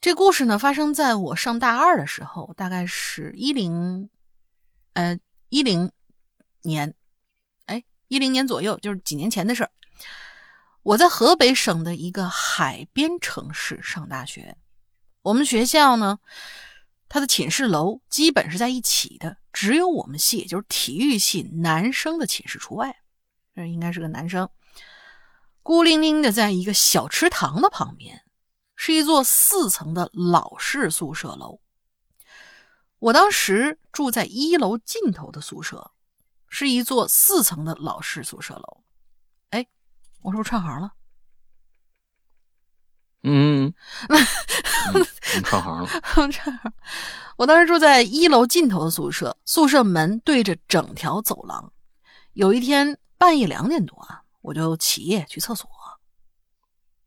[0.00, 4.08] 这故事呢，发生在我上大二的时候，大概是一零，
[4.94, 5.18] 呃，
[5.50, 5.92] 一零
[6.62, 6.94] 年。
[7.66, 9.70] 哎一零年左右，就是几年前的事儿。
[10.82, 14.56] 我在河北省的一个海边城市上大学。
[15.22, 16.18] 我们学校呢，
[17.08, 22.96] 他的寝室楼基本是在一起的，只有我们系，也就是体育系男生的寝室除外。
[23.54, 24.48] 这应该是个男生。
[25.62, 28.22] 孤零零的在一个小池塘的旁边，
[28.74, 31.60] 是一座四层的老式宿舍楼。
[32.98, 35.92] 我当时住在一楼尽头的宿舍。
[36.48, 38.84] 是一座四层的老式宿舍楼，
[39.50, 39.66] 哎，
[40.22, 40.92] 我是不是串行了？
[43.28, 43.74] 嗯，
[45.42, 45.88] 串行了。
[46.14, 46.72] 串行。
[47.36, 51.72] 我当时住在一楼尽头的宿舍，宿舍门对着整条走廊。
[52.34, 55.68] 有一天半夜两点多啊，我就起夜去厕所。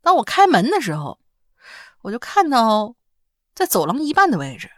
[0.02, 1.20] 当我开门的时候，
[2.02, 2.96] 我就看到
[3.56, 4.70] 在走廊一半的位置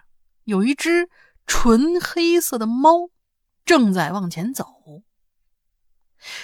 [0.43, 1.09] 有一只
[1.47, 3.09] 纯黑色的猫。
[3.63, 5.03] 正在往前走，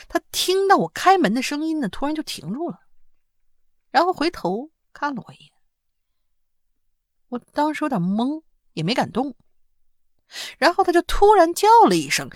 [0.07, 2.82] 他听到我开门的声音呢，突然就停住了，
[3.91, 5.52] 然后回头看了我一眼。
[7.28, 8.41] 我当时有点懵，
[8.74, 9.36] 也没敢动。
[10.57, 12.32] 然后他就突然叫了一声，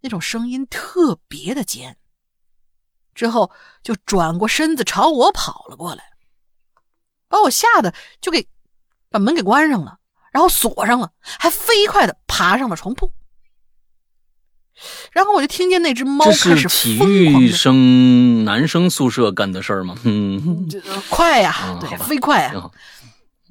[0.00, 1.98] 那种声音特别的尖，
[3.14, 3.50] 之后
[3.82, 6.04] 就转过身子朝我跑了过来，
[7.28, 8.46] 把我吓得就给
[9.08, 9.98] 把门给关上了，
[10.32, 13.10] 然后锁上了，还飞快的爬上了床铺。
[15.12, 19.96] 然后我就听见那只猫开始体育生男生宿舍干的事儿吗？
[20.04, 20.68] 嗯，
[21.08, 22.70] 快呀，对，飞快呀，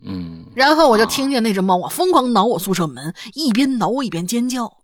[0.04, 0.46] 嗯。
[0.56, 4.78] 然后我就听见那只猫啊疯狂挠我宿舍门，一边挠我一边尖叫。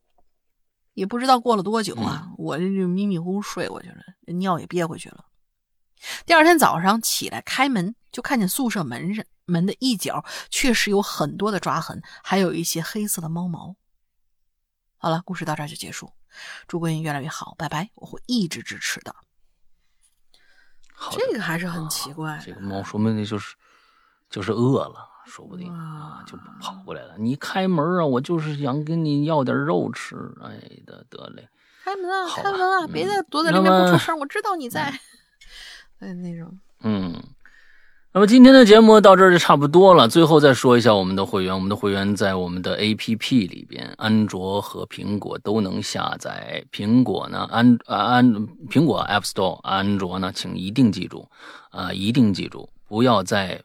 [0.94, 5.26] 也不知道过了多久啊，我这就迷迷糊糊睡过去了，尿也憋回去了。
[6.26, 13.76] 第二天早上起来开门，就看见宿舍门上门的一角确实有很多的抓痕，还有一些黑色的猫毛。
[14.98, 16.12] 好了，故事到这儿就结束。
[16.68, 17.90] 祝贵英越来越好，拜拜！
[17.96, 19.16] 我会一直支持的。
[21.12, 22.40] 这个还是很奇怪。
[22.46, 23.56] 这个猫说明那就是
[24.30, 27.18] 就是饿了，说不定啊，就跑过来了。
[27.18, 30.16] 你开门啊，我就是想跟你要点肉吃。
[30.42, 31.50] 哎的，得嘞，
[31.84, 34.84] 开门啊，开门啊，别再躲在里面不出声，我知道你在。
[36.00, 37.22] 哎，那种，嗯。
[38.14, 40.06] 那么今天的节目到这儿就差不多了。
[40.06, 46.62] 最后再说一下我们的会员，我们的会员在我们的 APP 里边，安卓和苹果都能下载。
[46.74, 48.30] 苹果呢，安啊安
[48.70, 51.26] 苹果 App Store，安卓呢，请一定记住
[51.70, 53.58] 啊，一定记住，不要在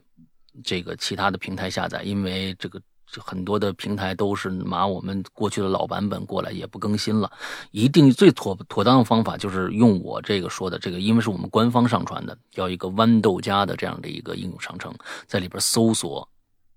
[0.63, 2.81] 这个其他的平台下载，因为这个
[3.19, 7.31] 很多的平台都是拿我们过去的老版本过来，也不更新了。
[7.71, 14.95] 一定最妥妥当的方法就是用我这个说的这个，因为是我们官方上传的，叫一个豌豆荚的这样的一个应用商城，
[15.27, 16.29] 在里边搜索。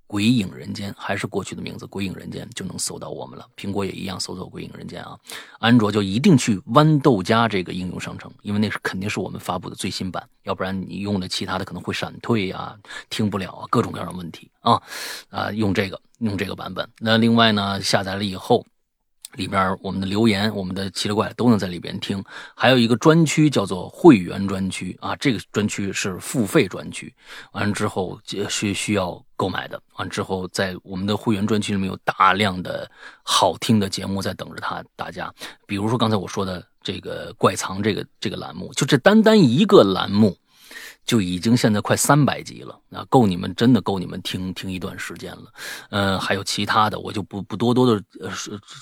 [0.09, 3.47] 鬼影人间还是过去的名字，鬼影人间就能搜到我们了。
[3.55, 5.15] 苹果也一样，搜索鬼影人间啊。
[5.59, 12.75] 安卓就一定去豌豆荚这个应用商城，因为那是肯定是我们发布的最新版，要不然你用的其他的可能会闪退啊，
[13.11, 14.81] 听不了啊，各种各样的问题啊
[15.29, 16.89] 啊，用这个用这个版本。
[16.97, 18.65] 那另外呢，下载了以后。
[19.35, 22.23] 里边我们的留言，我们的奇了怪都能在里边听。
[22.55, 27.13] 还有一个专区叫做会员专区啊，这个专区是付费专区，
[27.51, 28.19] 完了之后
[28.49, 29.81] 需需要购买的。
[29.97, 32.89] 完之后，在我们的会员专区里面有大量的
[33.23, 35.33] 好听的节目在等着他大家。
[35.65, 40.35] 比如说刚才我说的这个怪藏这个这个栏目，就这单单一个栏目。
[41.05, 45.53] 就已经现在快三百集了，那够你们真的够你们听听一段时间了。
[45.89, 48.29] 嗯，还有其他的，我就不不多多的呃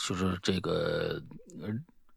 [0.07, 1.21] 就是这个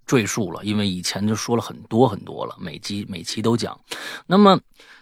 [0.07, 3.79] 赘述了，因为以前就说了很多很多了，每集每期都讲。
[4.27, 4.61] 那么。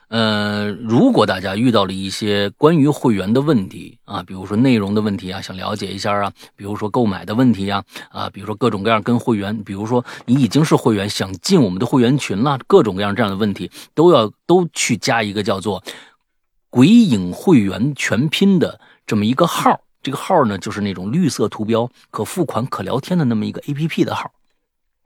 [0.09, 15.85] 呃，如果大家遇到了一些关于会员的问题啊，比如说内容的问题啊，想了解一下啊，比如说购买的问题呀，啊，比如说各种各样跟会员，比如说你已经是会员，想进我们的会员群了，各种各样这样的问题，都要都去加一个叫做
[16.71, 24.31] “鬼影会员全拼”的这么一个号，这个号呢，就是那种绿色图标、可付款、可聊天的那么一个 A P P 的号。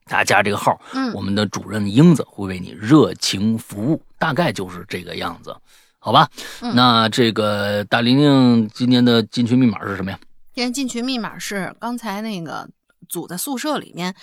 [0.07, 5.57] 大家加这个号，嗯，我们的主任英子会为你热情服务，大概就是这个样子，
[5.99, 6.29] 好吧？
[6.75, 10.19] 那这个大玲玲今天的进群密码是什么呀？
[10.53, 12.69] 今天进群密码是刚才那个
[13.09, 14.15] 组在宿舍里面，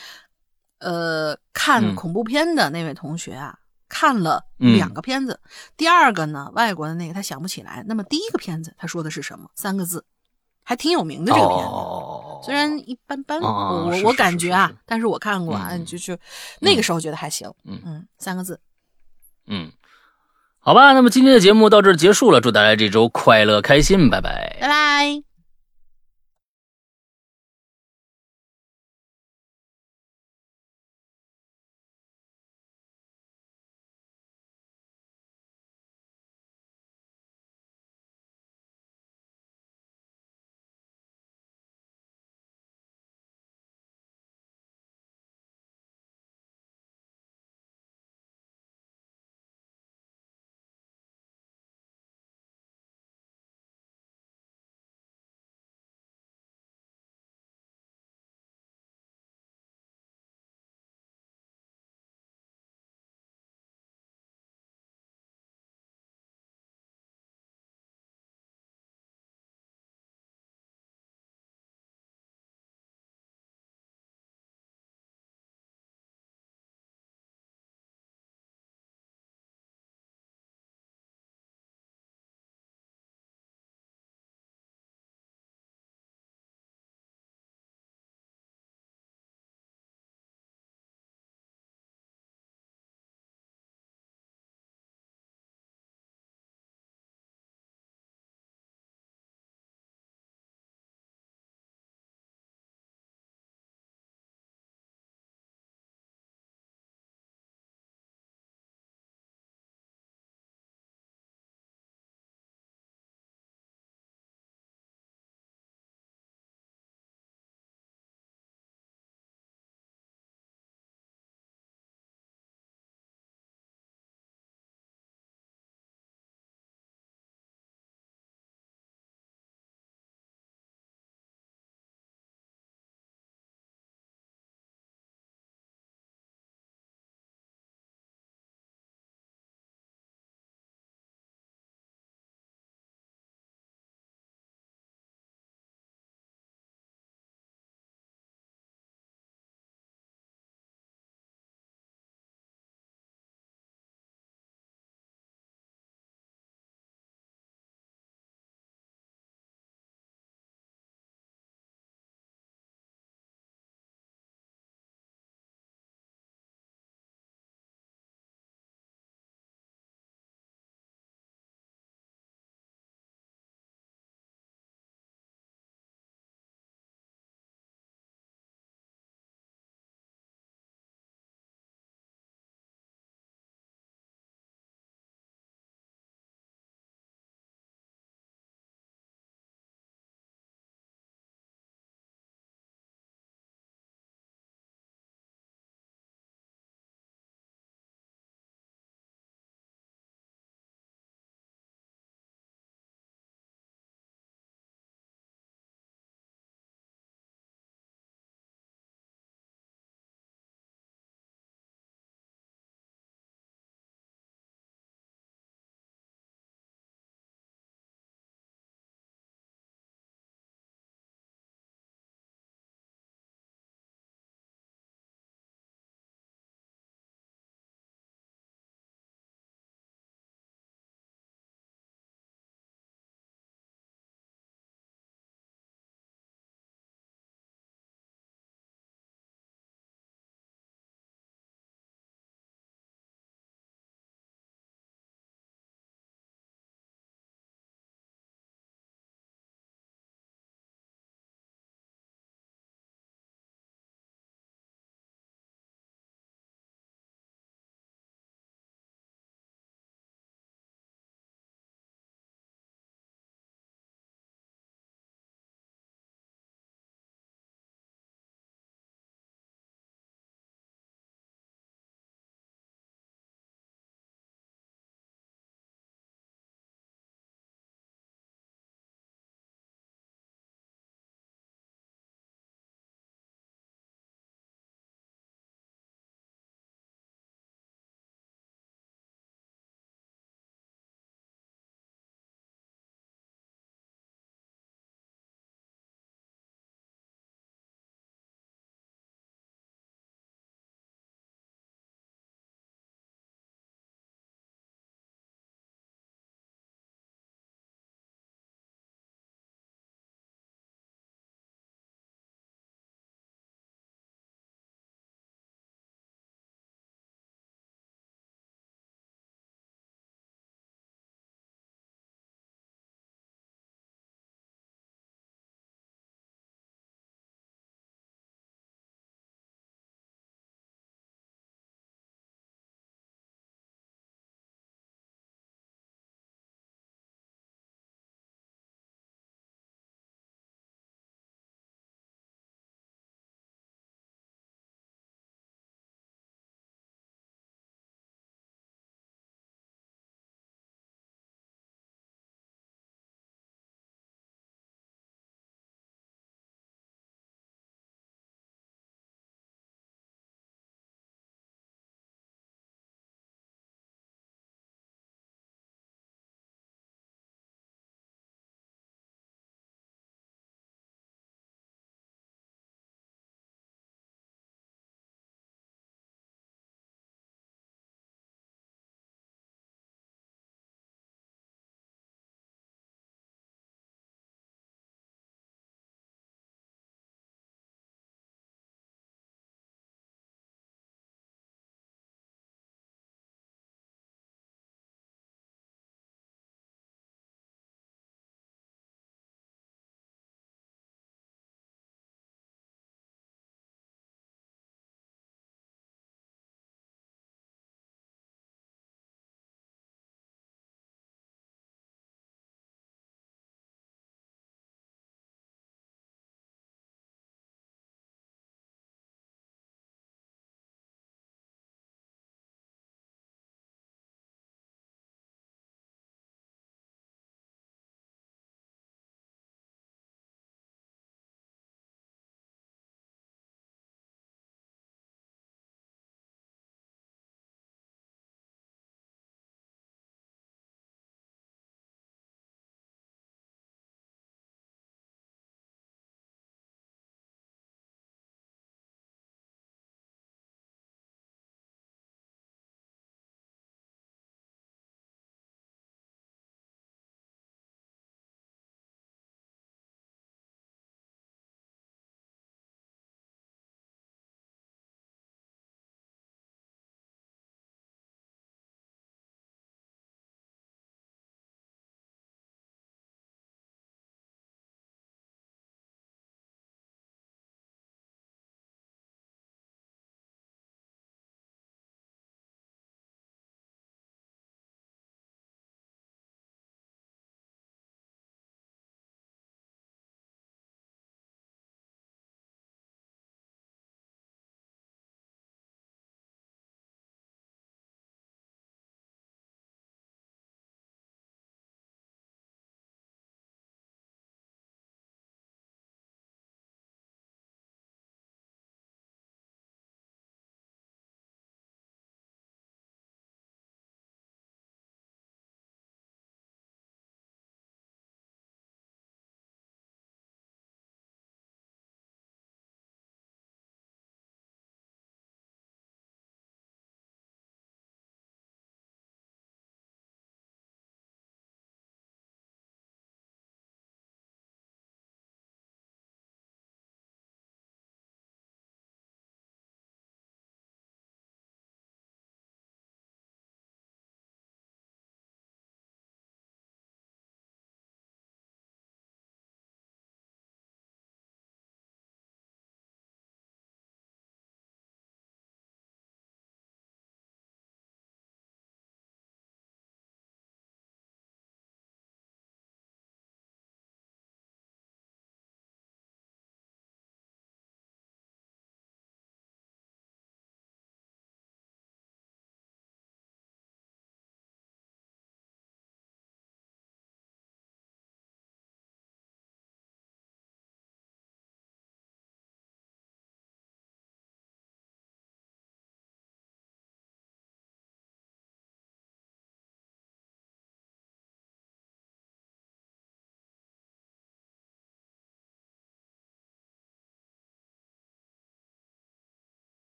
[0.80, 3.58] 呃，看恐怖片的那位同学啊，
[3.88, 5.40] 看了两个片子，
[5.78, 9.50] 第二个呢，外国的那个他想不起来，那么第一个片子他说的是什么？
[9.56, 10.04] 三个字。
[10.62, 11.72] 还挺有名的这个片子，
[12.44, 16.18] 虽然一般般，我我感觉啊，但是我看过啊，就就
[16.60, 17.52] 那个时候觉得还行。
[17.66, 18.60] 嗯嗯，三个字。
[19.48, 19.72] 嗯，
[20.60, 25.29] 好吧，那么今天的节目到这儿结束了，祝大家这周快乐开心，拜拜，拜拜。